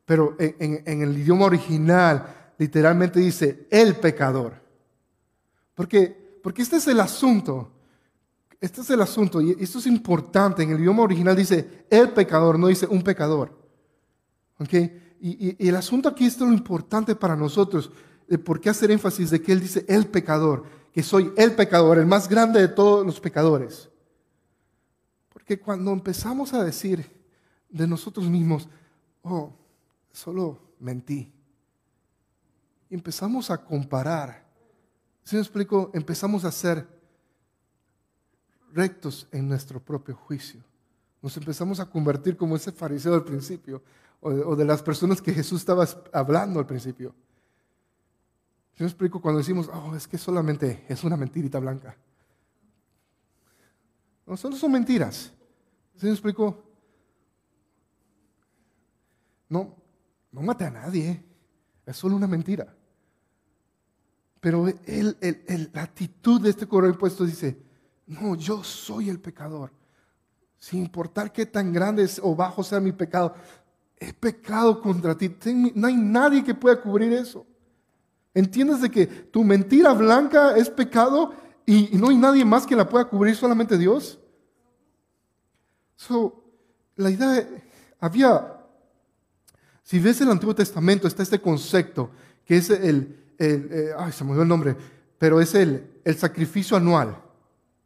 Pero 0.05 0.35
en, 0.39 1.01
el 1.01 1.17
idioma 1.17 1.45
original 1.45 2.53
literalmente 2.57 3.19
dice, 3.19 3.67
el 3.69 3.95
pecador. 3.97 4.53
Porque, 5.75 6.39
porque 6.41 6.61
este 6.61 6.77
es 6.77 6.87
el 6.87 6.99
asunto. 6.99 7.71
Este 8.59 8.81
es 8.81 8.89
el 8.89 9.01
asunto 9.01 9.41
y 9.41 9.51
esto 9.59 9.79
es 9.79 9.85
importante. 9.85 10.63
En 10.63 10.71
el 10.71 10.79
idioma 10.79 11.03
original 11.03 11.35
dice 11.35 11.85
el 11.89 12.11
pecador, 12.11 12.57
no 12.57 12.67
dice 12.67 12.87
un 12.87 13.03
pecador. 13.03 13.55
¿Okay? 14.57 15.15
Y, 15.19 15.55
y, 15.63 15.67
el 15.67 15.75
asunto 15.75 16.09
aquí, 16.09 16.25
es 16.25 16.39
lo 16.39 16.51
importante 16.51 17.15
para 17.15 17.35
nosotros 17.35 17.91
por 18.37 18.59
qué 18.59 18.69
hacer 18.69 18.91
énfasis 18.91 19.29
de 19.29 19.41
que 19.41 19.53
Él 19.53 19.61
dice 19.61 19.85
el 19.87 20.07
pecador, 20.07 20.65
que 20.91 21.01
soy 21.03 21.31
el 21.37 21.55
pecador, 21.55 21.97
el 21.97 22.05
más 22.05 22.27
grande 22.27 22.59
de 22.59 22.67
todos 22.67 23.05
los 23.05 23.19
pecadores. 23.19 23.89
Porque 25.29 25.59
cuando 25.59 25.93
empezamos 25.93 26.53
a 26.53 26.63
decir 26.63 27.09
de 27.69 27.87
nosotros 27.87 28.25
mismos, 28.27 28.67
oh, 29.21 29.53
solo 30.11 30.59
mentí, 30.79 31.31
empezamos 32.89 33.49
a 33.49 33.63
comparar, 33.63 34.45
si 35.23 35.35
me 35.35 35.41
explico? 35.41 35.91
Empezamos 35.93 36.43
a 36.43 36.51
ser 36.51 36.87
rectos 38.73 39.27
en 39.31 39.47
nuestro 39.47 39.79
propio 39.79 40.15
juicio. 40.15 40.61
Nos 41.21 41.35
empezamos 41.37 41.79
a 41.79 41.89
convertir 41.89 42.35
como 42.35 42.55
ese 42.55 42.71
fariseo 42.71 43.13
al 43.13 43.23
principio, 43.23 43.81
o 44.19 44.55
de 44.55 44.65
las 44.65 44.81
personas 44.81 45.21
que 45.21 45.33
Jesús 45.33 45.61
estaba 45.61 45.87
hablando 46.11 46.59
al 46.59 46.65
principio. 46.65 47.13
Yo 48.77 48.85
explico 48.85 49.19
cuando 49.19 49.39
decimos, 49.39 49.69
oh, 49.73 49.95
es 49.95 50.07
que 50.07 50.19
solamente 50.19 50.85
es 50.87 51.03
una 51.03 51.17
mentirita 51.17 51.57
blanca. 51.59 51.97
No, 54.25 54.37
solo 54.37 54.55
son 54.55 54.71
mentiras. 54.71 55.33
¿Sí 55.95 56.05
me 56.05 56.11
explico? 56.11 56.63
No, 59.49 59.75
no 60.31 60.41
mate 60.41 60.65
a 60.65 60.69
nadie. 60.69 61.23
Es 61.85 61.97
solo 61.97 62.15
una 62.15 62.27
mentira. 62.27 62.71
Pero 64.39 64.67
el, 64.67 65.69
la 65.73 65.81
actitud 65.81 66.39
de 66.39 66.51
este 66.51 66.67
cobrador 66.67 66.93
impuesto 66.93 67.25
dice, 67.25 67.59
no, 68.05 68.35
yo 68.35 68.63
soy 68.63 69.09
el 69.09 69.19
pecador. 69.19 69.71
Sin 70.59 70.81
importar 70.81 71.31
qué 71.33 71.47
tan 71.47 71.73
grande 71.73 72.07
o 72.21 72.35
bajo 72.35 72.63
sea 72.63 72.79
mi 72.79 72.91
pecado, 72.91 73.33
he 73.99 74.13
pecado 74.13 74.79
contra 74.81 75.17
ti. 75.17 75.35
No 75.73 75.87
hay 75.87 75.95
nadie 75.95 76.43
que 76.43 76.53
pueda 76.53 76.79
cubrir 76.79 77.11
eso. 77.13 77.47
¿Entiendes 78.37 78.81
de 78.81 78.91
que 78.91 79.07
tu 79.07 79.43
mentira 79.43 79.93
blanca 79.93 80.55
es 80.55 80.69
pecado 80.69 81.33
y, 81.65 81.89
no 81.97 82.09
hay 82.09 82.17
nadie 82.17 82.45
más 82.45 82.67
que 82.67 82.75
la 82.75 82.87
pueda 82.87 83.05
cubrir, 83.05 83.35
solamente 83.35 83.79
Dios? 83.79 84.19
So, 85.95 86.43
la 86.97 87.09
idea, 87.09 87.49
había, 87.99 88.59
si 89.81 89.97
ves 89.97 90.21
el 90.21 90.29
Antiguo 90.29 90.53
Testamento, 90.53 91.07
está 91.07 91.23
este 91.23 91.41
concepto, 91.41 92.11
que 92.45 92.57
es 92.57 92.69
el, 92.69 93.33
eh, 93.39 93.91
ay, 93.97 94.11
se 94.11 94.23
me 94.23 94.29
olvidó 94.29 94.43
el 94.43 94.49
nombre, 94.49 94.75
pero 95.17 95.41
es 95.41 95.55
el, 95.55 96.01
el 96.05 96.15
sacrificio 96.15 96.77
anual, 96.77 97.17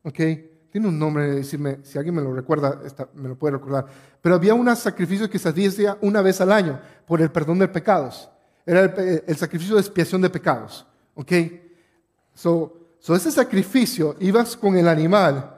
¿ok? 0.03 0.19
Tiene 0.69 0.89
un 0.89 0.99
nombre, 0.99 1.31
decirme, 1.31 1.79
si 1.83 1.97
alguien 1.97 2.15
me 2.15 2.21
lo 2.21 2.33
recuerda, 2.33 2.77
me 3.13 3.29
lo 3.29 3.37
puede 3.37 3.53
recordar. 3.53 3.85
Pero 4.21 4.35
había 4.35 4.53
un 4.53 4.75
sacrificio 4.75 5.29
que 5.29 5.39
se 5.39 5.47
hacía 5.47 5.97
una 6.01 6.21
vez 6.21 6.41
al 6.41 6.51
año 6.51 6.77
por 7.07 7.21
el 7.21 7.31
perdón 7.31 7.59
de 7.59 7.69
pecados. 7.69 8.29
Era 8.71 8.85
el, 9.27 9.35
sacrificio 9.35 9.75
de 9.75 9.81
expiación 9.81 10.21
de 10.21 10.29
pecados. 10.29 10.87
¿Ok? 11.13 11.29
So, 12.33 12.73
so 13.01 13.13
ese 13.13 13.29
sacrificio, 13.29 14.15
ibas 14.21 14.55
con 14.55 14.77
el 14.77 14.87
animal. 14.87 15.57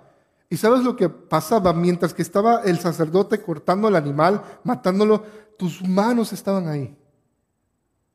¿Y 0.49 0.57
sabes 0.57 0.81
lo 0.81 0.95
que 0.95 1.07
pasaba? 1.09 1.73
Mientras 1.73 2.11
que 2.11 2.23
estaba 2.23 2.63
el 2.63 2.79
sacerdote 2.79 3.39
cortando 3.39 3.87
el 3.87 3.95
animal, 3.95 4.41
matándolo, 4.63 5.23
tus 5.59 5.87
manos 5.87 6.33
estaban 6.33 6.67
ahí. 6.67 6.97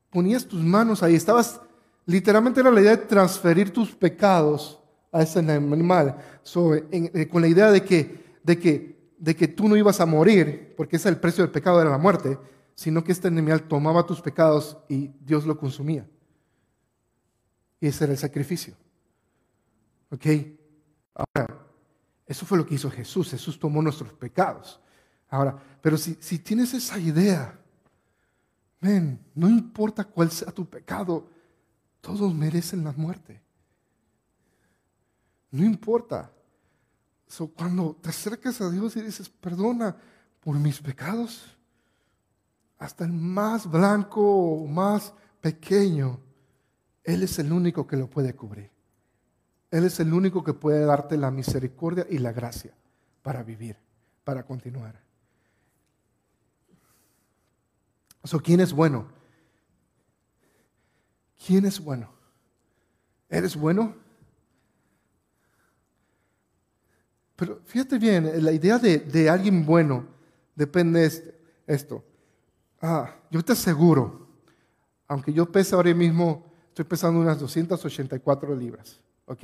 Ponías 0.09 0.45
tus 0.45 0.61
manos 0.61 1.01
ahí. 1.01 1.15
Estabas, 1.15 1.61
literalmente 2.05 2.59
era 2.59 2.69
la 2.69 2.81
idea 2.81 2.97
de 2.97 3.05
transferir 3.05 3.71
tus 3.71 3.95
pecados 3.95 4.81
a 5.13 5.21
ese 5.21 5.39
animal. 5.39 6.17
Eh, 6.91 7.29
con 7.31 7.41
la 7.41 7.47
idea 7.47 7.71
de 7.71 7.85
que, 7.85 8.37
de, 8.43 8.59
que, 8.59 9.13
de 9.17 9.33
que 9.33 9.47
tú 9.47 9.69
no 9.69 9.77
ibas 9.77 10.01
a 10.01 10.05
morir, 10.05 10.73
porque 10.75 10.97
ese 10.97 11.07
es 11.07 11.15
el 11.15 11.21
precio 11.21 11.41
del 11.41 11.53
pecado, 11.53 11.79
era 11.79 11.89
la 11.89 11.97
muerte, 11.97 12.37
sino 12.79 13.03
que 13.03 13.11
este 13.11 13.27
animal 13.27 13.67
tomaba 13.67 14.05
tus 14.05 14.21
pecados 14.21 14.77
y 14.87 15.09
Dios 15.19 15.45
lo 15.45 15.57
consumía. 15.57 16.07
Y 17.81 17.87
ese 17.87 18.05
era 18.05 18.13
el 18.13 18.19
sacrificio. 18.19 18.73
¿Ok? 20.09 20.25
Ahora, 21.13 21.67
eso 22.25 22.45
fue 22.45 22.57
lo 22.57 22.65
que 22.65 22.75
hizo 22.75 22.89
Jesús. 22.89 23.31
Jesús 23.31 23.59
tomó 23.59 23.81
nuestros 23.81 24.13
pecados. 24.13 24.79
Ahora, 25.27 25.61
pero 25.81 25.97
si, 25.97 26.17
si 26.21 26.39
tienes 26.39 26.73
esa 26.73 26.97
idea, 26.97 27.59
ven, 28.79 29.25
no 29.35 29.49
importa 29.49 30.05
cuál 30.05 30.31
sea 30.31 30.53
tu 30.53 30.65
pecado, 30.65 31.29
todos 31.99 32.33
merecen 32.33 32.85
la 32.85 32.93
muerte. 32.93 33.41
No 35.51 35.65
importa. 35.65 36.31
cuando 37.57 37.97
te 38.01 38.07
acercas 38.07 38.61
a 38.61 38.71
Dios 38.71 38.95
y 38.95 39.01
dices, 39.01 39.27
perdona 39.27 39.97
por 40.39 40.57
mis 40.57 40.79
pecados, 40.79 41.58
hasta 42.79 43.03
el 43.03 43.11
más 43.11 43.69
blanco 43.69 44.21
o 44.21 44.65
más 44.65 45.13
pequeño, 45.41 46.19
Él 47.03 47.23
es 47.23 47.37
el 47.37 47.51
único 47.51 47.85
que 47.85 47.97
lo 47.97 48.09
puede 48.09 48.33
cubrir. 48.33 48.71
Él 49.69 49.83
es 49.83 49.99
el 49.99 50.13
único 50.13 50.43
que 50.43 50.53
puede 50.53 50.85
darte 50.85 51.17
la 51.17 51.29
misericordia 51.29 52.07
y 52.09 52.17
la 52.17 52.31
gracia 52.31 52.73
para 53.21 53.43
vivir, 53.43 53.77
para 54.23 54.43
continuar. 54.43 54.99
So, 58.23 58.39
¿Quién 58.39 58.61
es 58.61 58.73
bueno? 58.73 59.07
¿Quién 61.45 61.65
es 61.65 61.79
bueno? 61.79 62.09
¿Eres 63.29 63.55
bueno? 63.55 63.95
Pero 67.35 67.61
fíjate 67.65 67.97
bien, 67.97 68.43
la 68.43 68.51
idea 68.51 68.77
de, 68.77 69.29
alguien 69.29 69.65
bueno 69.65 70.07
depende 70.55 71.07
de 71.07 71.39
esto. 71.67 72.03
Ah, 72.81 73.13
yo 73.29 73.43
te 73.43 73.53
aseguro, 73.53 74.27
aunque 75.07 75.33
yo 75.33 75.51
pese 75.51 75.75
ahora 75.75 75.93
mismo, 75.93 76.45
estoy 76.69 76.85
pesando 76.85 77.19
unas 77.19 77.39
284 77.39 78.55
libras, 78.55 79.01
¿ok? 79.25 79.43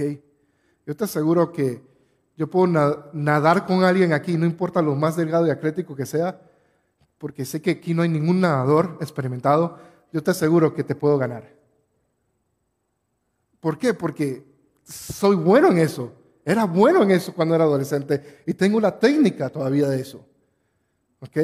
Yo 0.85 0.95
te 0.95 1.03
aseguro 1.03 1.51
que 1.51 1.83
yo 2.37 2.49
puedo 2.49 2.67
nadar 3.13 3.65
con 3.65 3.83
alguien 3.83 4.13
aquí, 4.13 4.37
no 4.37 4.45
importa 4.45 4.81
lo 4.81 4.95
más 4.95 5.15
delgado 5.15 5.47
y 5.47 5.49
atlético 5.49 5.95
que 5.95 6.05
sea, 6.05 6.41
porque 7.17 7.45
sé 7.45 7.61
que 7.61 7.71
aquí 7.71 7.93
no 7.93 8.03
hay 8.03 8.09
ningún 8.09 8.41
nadador 8.41 8.97
experimentado, 9.01 9.77
yo 10.11 10.21
te 10.23 10.31
aseguro 10.31 10.73
que 10.73 10.83
te 10.83 10.95
puedo 10.95 11.17
ganar. 11.17 11.55
¿Por 13.59 13.77
qué? 13.77 13.93
Porque 13.93 14.45
soy 14.83 15.35
bueno 15.35 15.71
en 15.71 15.79
eso. 15.79 16.13
Era 16.45 16.65
bueno 16.65 17.01
en 17.01 17.11
eso 17.11 17.33
cuando 17.33 17.55
era 17.55 17.63
adolescente 17.63 18.43
y 18.45 18.53
tengo 18.53 18.79
la 18.79 18.99
técnica 18.99 19.49
todavía 19.49 19.87
de 19.87 19.99
eso. 19.99 20.23
¿Ok? 21.19 21.37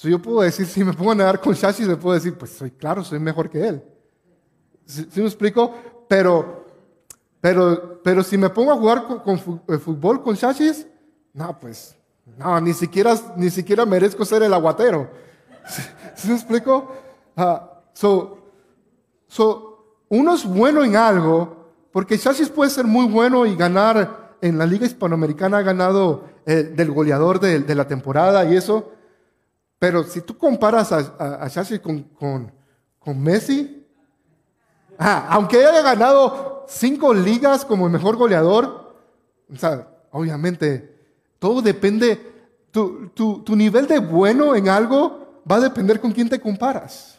So 0.00 0.08
yo 0.08 0.18
puedo 0.18 0.40
decir, 0.40 0.66
si 0.66 0.82
me 0.82 0.94
pongo 0.94 1.10
a 1.10 1.14
nadar 1.14 1.38
con 1.42 1.52
Shashi, 1.52 1.84
le 1.84 1.94
puedo 1.94 2.14
decir, 2.14 2.32
pues 2.32 2.52
soy 2.52 2.70
claro, 2.70 3.04
soy 3.04 3.18
mejor 3.18 3.50
que 3.50 3.68
él. 3.68 3.84
¿Sí, 4.86 5.06
me 5.16 5.26
explico? 5.26 5.74
Pero, 6.08 6.64
pero, 7.38 8.00
pero 8.02 8.22
si 8.22 8.38
me 8.38 8.48
pongo 8.48 8.72
a 8.72 8.76
jugar 8.76 9.04
con, 9.22 9.38
eh, 9.68 9.76
fútbol 9.76 10.22
con 10.22 10.36
Shashis, 10.36 10.86
no, 11.34 11.60
pues, 11.60 11.94
no, 12.38 12.58
ni 12.62 12.72
siquiera, 12.72 13.14
ni 13.36 13.50
siquiera 13.50 13.84
merezco 13.84 14.24
ser 14.24 14.42
el 14.42 14.54
aguatero. 14.54 15.10
¿Sí, 16.16 16.28
me 16.28 16.34
explico? 16.34 16.90
Uh, 17.36 17.58
so, 17.92 18.38
so, 19.28 19.98
uno 20.08 20.32
es 20.32 20.46
bueno 20.46 20.82
en 20.82 20.96
algo 20.96 21.74
porque 21.92 22.16
Shashis 22.16 22.48
puede 22.48 22.70
ser 22.70 22.86
muy 22.86 23.04
bueno 23.06 23.44
y 23.44 23.54
ganar 23.54 24.38
en 24.40 24.56
la 24.56 24.64
Liga 24.64 24.86
Hispanoamericana, 24.86 25.58
ha 25.58 25.62
ganado 25.62 26.24
eh, 26.46 26.72
del 26.74 26.90
goleador 26.90 27.38
de, 27.38 27.74
la 27.74 27.86
temporada 27.86 28.50
y 28.50 28.56
eso. 28.56 28.92
Pero 29.80 30.04
si 30.04 30.20
tú 30.20 30.36
comparas 30.36 30.92
a, 30.92 30.98
a, 30.98 31.80
con, 31.82 32.52
con, 32.98 33.22
Messi, 33.22 33.82
ah, 34.98 35.26
aunque 35.30 35.56
haya 35.56 35.80
ganado 35.80 36.66
cinco 36.68 37.14
ligas 37.14 37.64
como 37.64 37.86
el 37.86 37.92
mejor 37.92 38.16
goleador, 38.16 38.94
obviamente 40.12 40.94
todo 41.38 41.62
depende, 41.62 42.20
tu, 42.70 43.08
tu 43.08 43.56
nivel 43.56 43.86
de 43.86 44.00
bueno 44.00 44.54
en 44.54 44.68
algo 44.68 45.42
va 45.50 45.56
a 45.56 45.60
depender 45.60 45.98
con 45.98 46.12
quién 46.12 46.28
te 46.28 46.38
comparas. 46.38 47.18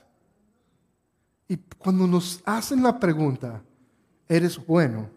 Y 1.47 1.57
cuando 1.79 2.05
nos 2.05 2.43
hacen 2.45 2.83
la 2.83 2.99
pregunta, 2.99 3.63
eres 4.29 4.63
bueno, 4.63 5.09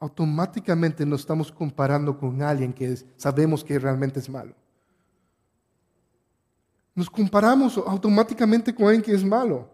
automáticamente 0.00 1.06
nos 1.06 1.20
estamos 1.20 1.52
comparando 1.52 2.18
con 2.18 2.42
alguien 2.42 2.72
que 2.72 2.98
sabemos 3.16 3.62
que 3.62 3.78
realmente 3.78 4.18
es 4.18 4.28
malo. 4.28 4.57
Nos 6.98 7.08
comparamos 7.08 7.78
automáticamente 7.78 8.74
con 8.74 8.86
alguien 8.86 9.02
que 9.02 9.14
es 9.14 9.24
malo. 9.24 9.70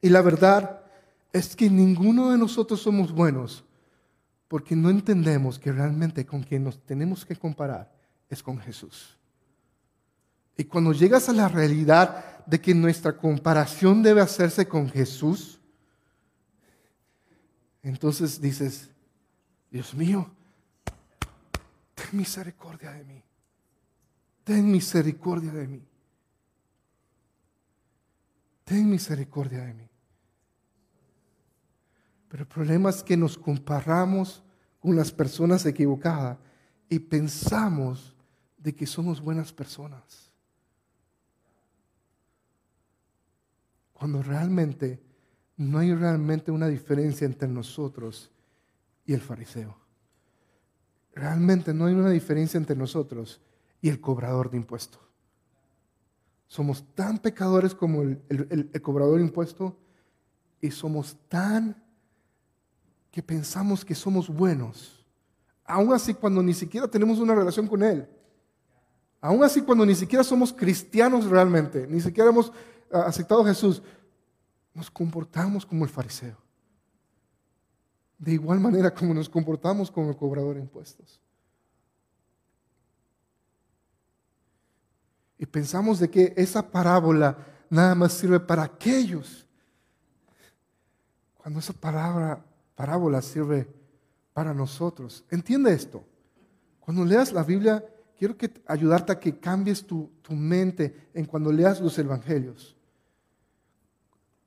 Y 0.00 0.08
la 0.08 0.22
verdad 0.22 0.80
es 1.30 1.54
que 1.54 1.68
ninguno 1.68 2.30
de 2.30 2.38
nosotros 2.38 2.80
somos 2.80 3.12
buenos 3.12 3.62
porque 4.48 4.74
no 4.74 4.88
entendemos 4.88 5.58
que 5.58 5.72
realmente 5.72 6.24
con 6.24 6.42
quien 6.42 6.64
nos 6.64 6.82
tenemos 6.86 7.26
que 7.26 7.36
comparar 7.36 7.92
es 8.30 8.42
con 8.42 8.58
Jesús. 8.58 9.18
Y 10.56 10.64
cuando 10.64 10.94
llegas 10.94 11.28
a 11.28 11.34
la 11.34 11.48
realidad 11.48 12.46
de 12.46 12.58
que 12.62 12.74
nuestra 12.74 13.14
comparación 13.14 14.02
debe 14.02 14.22
hacerse 14.22 14.66
con 14.66 14.88
Jesús, 14.88 15.60
entonces 17.82 18.40
dices, 18.40 18.88
Dios 19.70 19.92
mío, 19.92 20.30
ten 21.94 22.06
misericordia 22.12 22.90
de 22.92 23.04
mí. 23.04 23.23
Ten 24.44 24.70
misericordia 24.70 25.52
de 25.52 25.66
mí. 25.66 25.82
Ten 28.64 28.88
misericordia 28.88 29.64
de 29.64 29.74
mí. 29.74 29.88
Pero 32.28 32.42
el 32.42 32.48
problema 32.48 32.90
es 32.90 33.02
que 33.02 33.16
nos 33.16 33.38
comparamos 33.38 34.42
con 34.80 34.96
las 34.96 35.10
personas 35.10 35.64
equivocadas 35.64 36.38
y 36.88 36.98
pensamos 36.98 38.14
de 38.58 38.74
que 38.74 38.86
somos 38.86 39.20
buenas 39.20 39.52
personas. 39.52 40.30
Cuando 43.92 44.22
realmente 44.22 45.00
no 45.56 45.78
hay 45.78 45.94
realmente 45.94 46.50
una 46.50 46.66
diferencia 46.66 47.24
entre 47.24 47.48
nosotros 47.48 48.30
y 49.06 49.14
el 49.14 49.20
fariseo. 49.20 49.78
Realmente 51.14 51.72
no 51.72 51.86
hay 51.86 51.94
una 51.94 52.10
diferencia 52.10 52.58
entre 52.58 52.74
nosotros 52.74 53.40
y 53.84 53.90
el 53.90 54.00
cobrador 54.00 54.50
de 54.50 54.56
impuestos. 54.56 55.02
Somos 56.46 56.82
tan 56.94 57.18
pecadores 57.18 57.74
como 57.74 58.00
el, 58.00 58.80
cobrador 58.80 59.18
de 59.18 59.24
impuestos 59.24 59.74
y 60.58 60.70
somos 60.70 61.18
tan 61.28 61.76
que 63.10 63.22
pensamos 63.22 63.84
que 63.84 63.94
somos 63.94 64.30
buenos. 64.30 65.06
Aún 65.66 65.92
así 65.92 66.14
cuando 66.14 66.42
ni 66.42 66.54
siquiera 66.54 66.88
tenemos 66.88 67.18
una 67.18 67.34
relación 67.34 67.68
con 67.68 67.82
Él. 67.82 68.08
Aún 69.20 69.44
así 69.44 69.60
cuando 69.60 69.84
ni 69.84 69.94
siquiera 69.94 70.24
somos 70.24 70.50
cristianos 70.50 71.26
realmente, 71.26 71.86
ni 71.86 72.00
siquiera 72.00 72.30
hemos 72.30 72.50
ah, 72.90 73.02
aceptado 73.06 73.42
a 73.42 73.48
Jesús, 73.48 73.82
nos 74.72 74.90
comportamos 74.90 75.66
como 75.66 75.84
el 75.84 75.90
fariseo. 75.90 76.38
De 78.16 78.32
igual 78.32 78.60
manera 78.60 78.94
como 78.94 79.12
nos 79.12 79.28
comportamos 79.28 79.90
como 79.90 80.08
el 80.08 80.16
cobrador 80.16 80.54
de 80.54 80.62
impuestos. 80.62 81.20
Y 85.38 85.46
pensamos 85.46 85.98
de 85.98 86.10
que 86.10 86.32
esa 86.36 86.70
parábola 86.70 87.36
nada 87.68 87.94
más 87.94 88.12
sirve 88.12 88.40
para 88.40 88.62
aquellos. 88.62 89.46
Cuando 91.34 91.60
esa 91.60 91.72
palabra, 91.72 92.44
parábola 92.74 93.20
sirve 93.20 93.68
para 94.32 94.54
nosotros. 94.54 95.24
Entiende 95.30 95.72
esto. 95.72 96.04
Cuando 96.80 97.04
leas 97.04 97.32
la 97.32 97.42
Biblia, 97.42 97.84
quiero 98.18 98.36
que 98.36 98.52
ayudarte 98.66 99.12
a 99.12 99.20
que 99.20 99.38
cambies 99.38 99.86
tu, 99.86 100.10
tu 100.22 100.34
mente 100.34 101.08
en 101.14 101.24
cuando 101.24 101.50
leas 101.52 101.80
los 101.80 101.98
evangelios 101.98 102.74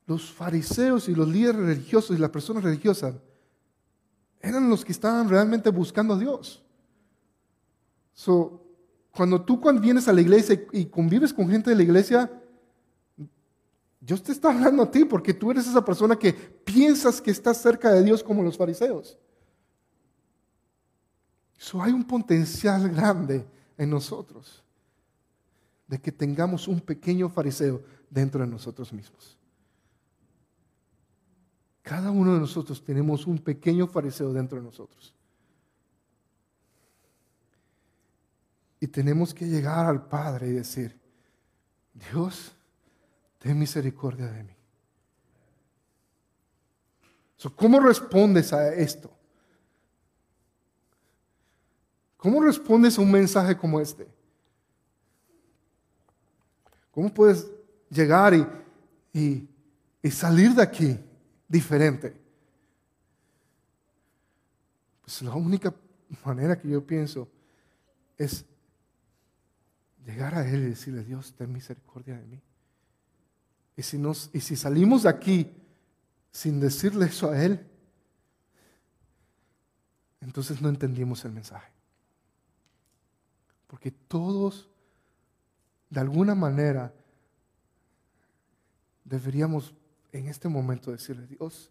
los 0.08 0.32
fariseos 0.32 1.06
y 1.10 1.14
los 1.14 1.28
líderes 1.28 1.60
religiosos 1.60 2.16
y 2.16 2.20
las 2.20 2.30
personas 2.30 2.64
religiosas 2.64 3.14
eran 4.40 4.70
los 4.70 4.82
que 4.82 4.92
estaban 4.92 5.28
realmente 5.28 5.68
buscando 5.68 6.14
a 6.14 6.18
Dios. 6.18 6.62
So, 8.14 8.64
cuando 9.18 9.42
tú 9.42 9.60
cuando 9.60 9.82
vienes 9.82 10.06
a 10.06 10.12
la 10.12 10.20
iglesia 10.20 10.64
y 10.70 10.86
convives 10.86 11.34
con 11.34 11.48
gente 11.48 11.70
de 11.70 11.74
la 11.74 11.82
iglesia, 11.82 12.30
Dios 13.98 14.22
te 14.22 14.30
está 14.30 14.52
hablando 14.52 14.84
a 14.84 14.90
ti 14.92 15.04
porque 15.04 15.34
tú 15.34 15.50
eres 15.50 15.66
esa 15.66 15.84
persona 15.84 16.16
que 16.16 16.32
piensas 16.32 17.20
que 17.20 17.32
estás 17.32 17.60
cerca 17.60 17.90
de 17.90 18.04
Dios 18.04 18.22
como 18.22 18.44
los 18.44 18.56
fariseos. 18.56 19.18
Eso 21.58 21.82
hay 21.82 21.90
un 21.90 22.04
potencial 22.04 22.88
grande 22.90 23.44
en 23.76 23.90
nosotros 23.90 24.62
de 25.88 26.00
que 26.00 26.12
tengamos 26.12 26.68
un 26.68 26.80
pequeño 26.80 27.28
fariseo 27.28 27.82
dentro 28.08 28.42
de 28.42 28.46
nosotros 28.46 28.92
mismos. 28.92 29.36
Cada 31.82 32.12
uno 32.12 32.34
de 32.34 32.38
nosotros 32.38 32.84
tenemos 32.84 33.26
un 33.26 33.38
pequeño 33.38 33.88
fariseo 33.88 34.32
dentro 34.32 34.58
de 34.58 34.64
nosotros. 34.64 35.12
Y 38.80 38.86
tenemos 38.86 39.34
que 39.34 39.46
llegar 39.46 39.86
al 39.86 40.06
Padre 40.06 40.48
y 40.48 40.52
decir, 40.52 40.98
Dios, 41.92 42.52
ten 43.38 43.58
misericordia 43.58 44.26
de 44.26 44.44
mí. 44.44 44.54
¿Cómo 47.54 47.80
respondes 47.80 48.52
a 48.52 48.72
esto? 48.74 49.10
¿Cómo 52.16 52.42
respondes 52.42 52.98
a 52.98 53.00
un 53.00 53.12
mensaje 53.12 53.56
como 53.56 53.80
este? 53.80 54.08
¿Cómo 56.90 57.14
puedes 57.14 57.46
llegar 57.88 58.34
y, 59.12 59.48
y 60.02 60.10
salir 60.10 60.52
de 60.52 60.62
aquí 60.62 60.98
diferente? 61.46 62.16
Pues 65.00 65.22
la 65.22 65.34
única 65.34 65.72
manera 66.24 66.58
que 66.58 66.68
yo 66.68 66.84
pienso 66.84 67.28
es 68.16 68.44
llegar 70.08 70.34
a 70.34 70.48
Él 70.48 70.62
y 70.62 70.70
decirle, 70.70 71.04
Dios, 71.04 71.34
ten 71.34 71.52
misericordia 71.52 72.16
de 72.16 72.24
mí. 72.24 72.40
Y 73.76 73.82
si, 73.82 73.98
nos, 73.98 74.30
y 74.32 74.40
si 74.40 74.56
salimos 74.56 75.02
de 75.02 75.10
aquí 75.10 75.54
sin 76.32 76.58
decirle 76.60 77.06
eso 77.06 77.30
a 77.30 77.44
Él, 77.44 77.66
entonces 80.20 80.62
no 80.62 80.70
entendimos 80.70 81.24
el 81.26 81.32
mensaje. 81.32 81.70
Porque 83.66 83.90
todos, 83.90 84.70
de 85.90 86.00
alguna 86.00 86.34
manera, 86.34 86.94
deberíamos 89.04 89.74
en 90.10 90.26
este 90.26 90.48
momento 90.48 90.90
decirle, 90.90 91.26
Dios, 91.26 91.70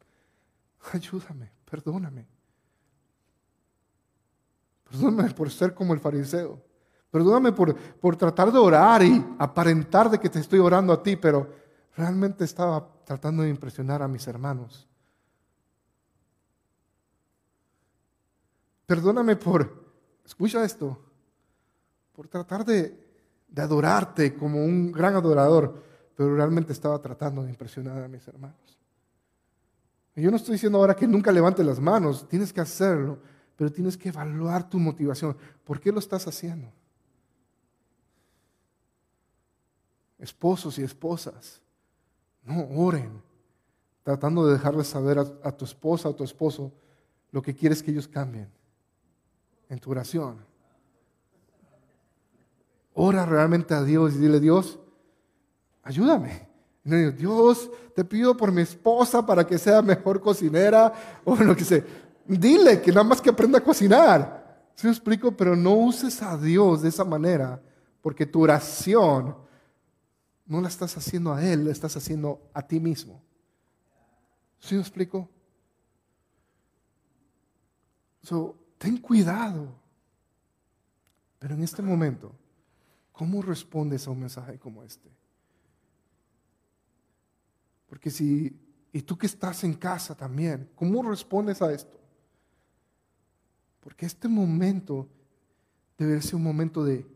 ayúdame, 0.93 1.51
perdóname. 1.69 2.27
Perdóname 4.83 5.33
por 5.33 5.49
ser 5.49 5.73
como 5.73 5.95
el 5.95 5.99
fariseo. 5.99 6.66
Perdóname 7.11 7.51
por, 7.51 7.75
por 7.75 8.15
tratar 8.15 8.51
de 8.51 8.59
orar 8.59 9.01
y 9.03 9.25
aparentar 9.39 10.09
de 10.09 10.19
que 10.19 10.29
te 10.29 10.39
estoy 10.39 10.59
orando 10.59 10.91
a 10.93 11.01
ti, 11.01 11.15
pero 11.15 11.49
realmente 11.95 12.43
estaba 12.43 12.87
tratando 13.05 13.43
de 13.43 13.49
impresionar 13.49 14.01
a 14.01 14.07
mis 14.07 14.27
hermanos. 14.27 14.87
Perdóname 18.85 19.35
por, 19.35 19.85
escucha 20.25 20.63
esto, 20.63 20.97
por 22.13 22.27
tratar 22.27 22.63
de, 22.65 23.07
de 23.47 23.61
adorarte 23.61 24.35
como 24.35 24.63
un 24.63 24.91
gran 24.91 25.15
adorador, 25.15 25.83
pero 26.15 26.35
realmente 26.35 26.73
estaba 26.73 27.01
tratando 27.01 27.43
de 27.43 27.49
impresionar 27.49 28.03
a 28.03 28.07
mis 28.07 28.27
hermanos. 28.27 28.77
Y 30.15 30.21
yo 30.21 30.31
no 30.31 30.37
estoy 30.37 30.53
diciendo 30.53 30.79
ahora 30.79 30.95
que 30.95 31.07
nunca 31.07 31.31
levantes 31.31 31.65
las 31.65 31.79
manos, 31.79 32.27
tienes 32.27 32.51
que 32.51 32.61
hacerlo, 32.61 33.19
pero 33.55 33.71
tienes 33.71 33.97
que 33.97 34.09
evaluar 34.09 34.69
tu 34.69 34.79
motivación. 34.79 35.37
¿Por 35.63 35.79
qué 35.79 35.91
lo 35.91 35.99
estás 35.99 36.27
haciendo? 36.27 36.71
Esposos 40.19 40.79
y 40.79 40.83
esposas, 40.83 41.61
no 42.43 42.67
oren, 42.75 43.21
tratando 44.03 44.47
de 44.47 44.53
dejarles 44.53 44.87
saber 44.87 45.19
a, 45.19 45.27
a 45.43 45.51
tu 45.51 45.65
esposa 45.65 46.09
o 46.09 46.15
tu 46.15 46.23
esposo 46.23 46.71
lo 47.31 47.41
que 47.41 47.53
quieres 47.53 47.83
que 47.83 47.91
ellos 47.91 48.07
cambien 48.07 48.49
en 49.69 49.79
tu 49.79 49.91
oración. 49.91 50.37
Ora 52.93 53.25
realmente 53.25 53.73
a 53.75 53.83
Dios 53.83 54.15
y 54.15 54.17
dile, 54.17 54.39
Dios, 54.39 54.79
ayúdame. 55.83 56.47
Dios, 56.83 57.69
te 57.93 58.05
pido 58.05 58.35
por 58.37 58.51
mi 58.51 58.61
esposa 58.61 59.25
para 59.25 59.45
que 59.45 59.57
sea 59.57 59.81
mejor 59.81 60.21
cocinera 60.21 60.93
o 61.25 61.35
lo 61.35 61.55
que 61.55 61.65
sea. 61.65 61.83
Dile 62.25 62.81
que 62.81 62.91
nada 62.91 63.03
más 63.03 63.21
que 63.21 63.29
aprenda 63.29 63.59
a 63.59 63.63
cocinar. 63.63 64.71
¿Sí 64.73 64.87
me 64.87 64.93
explico? 64.93 65.31
Pero 65.31 65.55
no 65.55 65.73
uses 65.73 66.21
a 66.21 66.37
Dios 66.37 66.81
de 66.81 66.89
esa 66.89 67.03
manera, 67.03 67.61
porque 68.01 68.25
tu 68.25 68.41
oración 68.41 69.35
no 70.47 70.61
la 70.61 70.67
estás 70.67 70.97
haciendo 70.97 71.33
a 71.33 71.45
Él, 71.45 71.65
la 71.65 71.71
estás 71.71 71.95
haciendo 71.95 72.49
a 72.53 72.65
ti 72.65 72.79
mismo. 72.79 73.21
¿Sí 74.59 74.75
me 74.75 74.81
explico? 74.81 75.29
So, 78.23 78.57
ten 78.77 78.97
cuidado. 78.97 79.75
Pero 81.39 81.53
en 81.53 81.63
este 81.63 81.81
momento, 81.83 82.33
¿Cómo 83.17 83.41
respondes 83.41 84.05
a 84.05 84.11
un 84.11 84.19
mensaje 84.19 84.59
como 84.59 84.83
este? 84.83 85.09
Porque 87.89 88.11
si, 88.11 88.55
y 88.93 89.01
tú 89.01 89.17
que 89.17 89.25
estás 89.25 89.63
en 89.63 89.73
casa 89.73 90.15
también, 90.15 90.69
¿cómo 90.75 91.01
respondes 91.01 91.59
a 91.63 91.73
esto? 91.73 91.99
Porque 93.79 94.05
este 94.05 94.27
momento 94.27 95.09
debe 95.97 96.21
ser 96.21 96.35
un 96.35 96.43
momento 96.43 96.83
de 96.83 97.07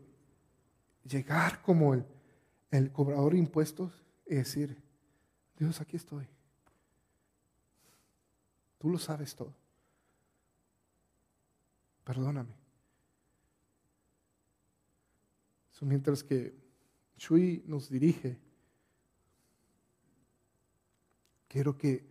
llegar 1.04 1.62
como 1.62 1.94
el, 1.94 2.04
el 2.72 2.90
cobrador 2.90 3.34
de 3.34 3.38
impuestos 3.38 3.92
y 4.26 4.34
decir, 4.34 4.82
Dios, 5.56 5.80
aquí 5.80 5.96
estoy. 5.96 6.26
Tú 8.78 8.88
lo 8.88 8.98
sabes 8.98 9.36
todo. 9.36 9.54
Perdóname. 12.02 12.62
mientras 15.84 16.22
que 16.22 16.54
Shui 17.16 17.62
nos 17.66 17.88
dirige, 17.88 18.38
quiero 21.48 21.76
que 21.76 22.06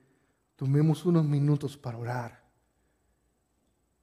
tomemos 0.55 1.05
unos 1.05 1.25
minutos 1.25 1.77
para 1.77 1.97
orar 1.97 2.43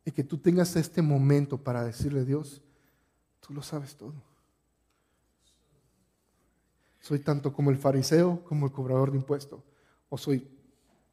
y 0.04 0.10
que 0.10 0.24
tú 0.24 0.38
tengas 0.38 0.74
este 0.76 1.02
momento 1.02 1.62
para 1.62 1.84
decirle 1.84 2.24
Dios, 2.24 2.62
tú 3.40 3.52
lo 3.52 3.62
sabes 3.62 3.96
todo. 3.96 4.27
Soy 7.00 7.20
tanto 7.20 7.52
como 7.52 7.70
el 7.70 7.76
fariseo 7.76 8.44
como 8.44 8.66
el 8.66 8.72
cobrador 8.72 9.10
de 9.10 9.18
impuestos, 9.18 9.62
o 10.08 10.18
soy 10.18 10.48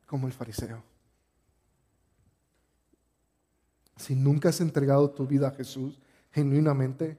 como 0.05 0.27
el 0.27 0.33
fariseo. 0.33 0.83
Si 3.97 4.15
nunca 4.15 4.49
has 4.49 4.61
entregado 4.61 5.09
tu 5.11 5.25
vida 5.25 5.47
a 5.47 5.51
Jesús 5.51 5.99
genuinamente, 6.31 7.17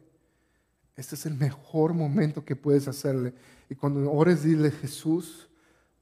este 0.95 1.15
es 1.15 1.27
el 1.27 1.35
mejor 1.35 1.95
momento 1.95 2.45
que 2.45 2.57
puedes 2.57 2.89
hacerle. 2.89 3.35
Y 3.69 3.75
cuando 3.75 4.11
ores, 4.11 4.43
dile, 4.43 4.71
Jesús, 4.71 5.49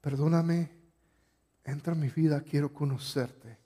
perdóname, 0.01 0.71
entra 1.63 1.93
en 1.93 1.99
mi 1.99 2.09
vida, 2.09 2.41
quiero 2.41 2.73
conocerte. 2.73 3.57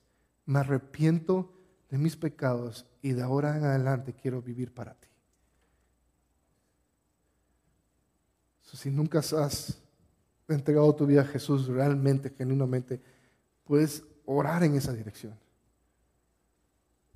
Me 0.45 0.60
arrepiento 0.60 1.54
de 1.89 1.97
mis 1.97 2.16
pecados 2.16 2.86
y 3.02 3.12
de 3.12 3.22
ahora 3.22 3.58
en 3.58 3.64
adelante 3.64 4.14
quiero 4.14 4.41
vivir 4.41 4.74
para 4.74 4.93
ti. 4.95 5.09
Si 8.78 8.89
nunca 8.89 9.20
has 9.20 9.78
entregado 10.47 10.93
tu 10.95 11.05
vida 11.05 11.22
a 11.22 11.26
Jesús 11.26 11.67
realmente, 11.67 12.30
genuinamente, 12.32 13.01
puedes 13.63 14.03
orar 14.26 14.63
en 14.63 14.76
esa 14.76 14.93
dirección. 14.93 15.38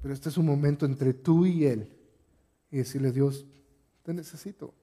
Pero 0.01 0.13
este 0.13 0.29
es 0.29 0.37
un 0.37 0.45
momento 0.45 0.85
entre 0.85 1.13
tú 1.13 1.45
y 1.45 1.65
Él 1.65 1.89
y 2.69 2.77
decirle, 2.77 3.11
Dios, 3.11 3.45
te 4.03 4.13
necesito. 4.13 4.73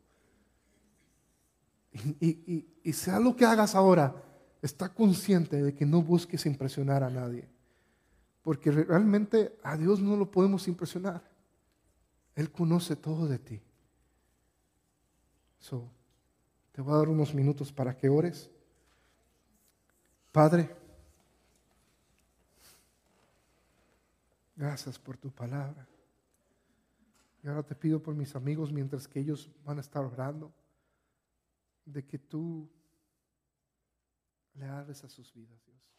Y, 2.21 2.93
sea 2.93 3.21
lo 3.21 3.37
que 3.37 3.45
hagas 3.45 3.75
ahora, 3.75 4.15
está 4.63 4.93
consciente 4.93 5.63
de 5.63 5.75
que 5.75 5.85
no 5.85 6.03
busques 6.03 6.47
impresionar 6.47 7.03
a 7.03 7.11
nadie. 7.11 7.49
Porque 8.43 8.71
realmente 8.71 9.59
a 9.63 9.77
Dios 9.77 10.01
no 10.01 10.17
lo 10.17 10.31
podemos 10.31 10.67
impresionar. 10.69 11.23
Él 12.35 12.51
conoce 12.51 12.97
todo 12.97 13.27
de 13.27 13.39
ti. 13.39 13.61
So, 15.59 15.91
te 16.73 16.81
voy 16.81 16.95
a 16.95 16.99
dar 16.99 17.09
unos 17.09 17.35
minutos 17.35 17.73
para 17.73 17.97
que 17.97 18.09
ores. 18.09 18.51
Padre, 20.33 20.75
gracias 24.55 24.99
por 24.99 25.17
tu 25.17 25.31
palabra. 25.31 25.87
Y 27.43 27.49
ahora 27.49 27.63
te 27.63 27.75
pido 27.75 28.03
por 28.03 28.15
mis 28.15 28.37
amigos 28.37 28.73
mientras 28.73 29.09
que 29.09 29.21
ellos 29.21 29.51
van 29.65 29.79
a 29.79 29.81
estar 29.81 30.05
orando, 30.05 30.53
de 31.87 32.07
que 32.07 32.19
tú 32.19 32.69
le 34.55 34.67
hables 34.67 35.03
a 35.03 35.09
sus 35.09 35.33
vidas, 35.33 35.65
Dios. 35.65 35.90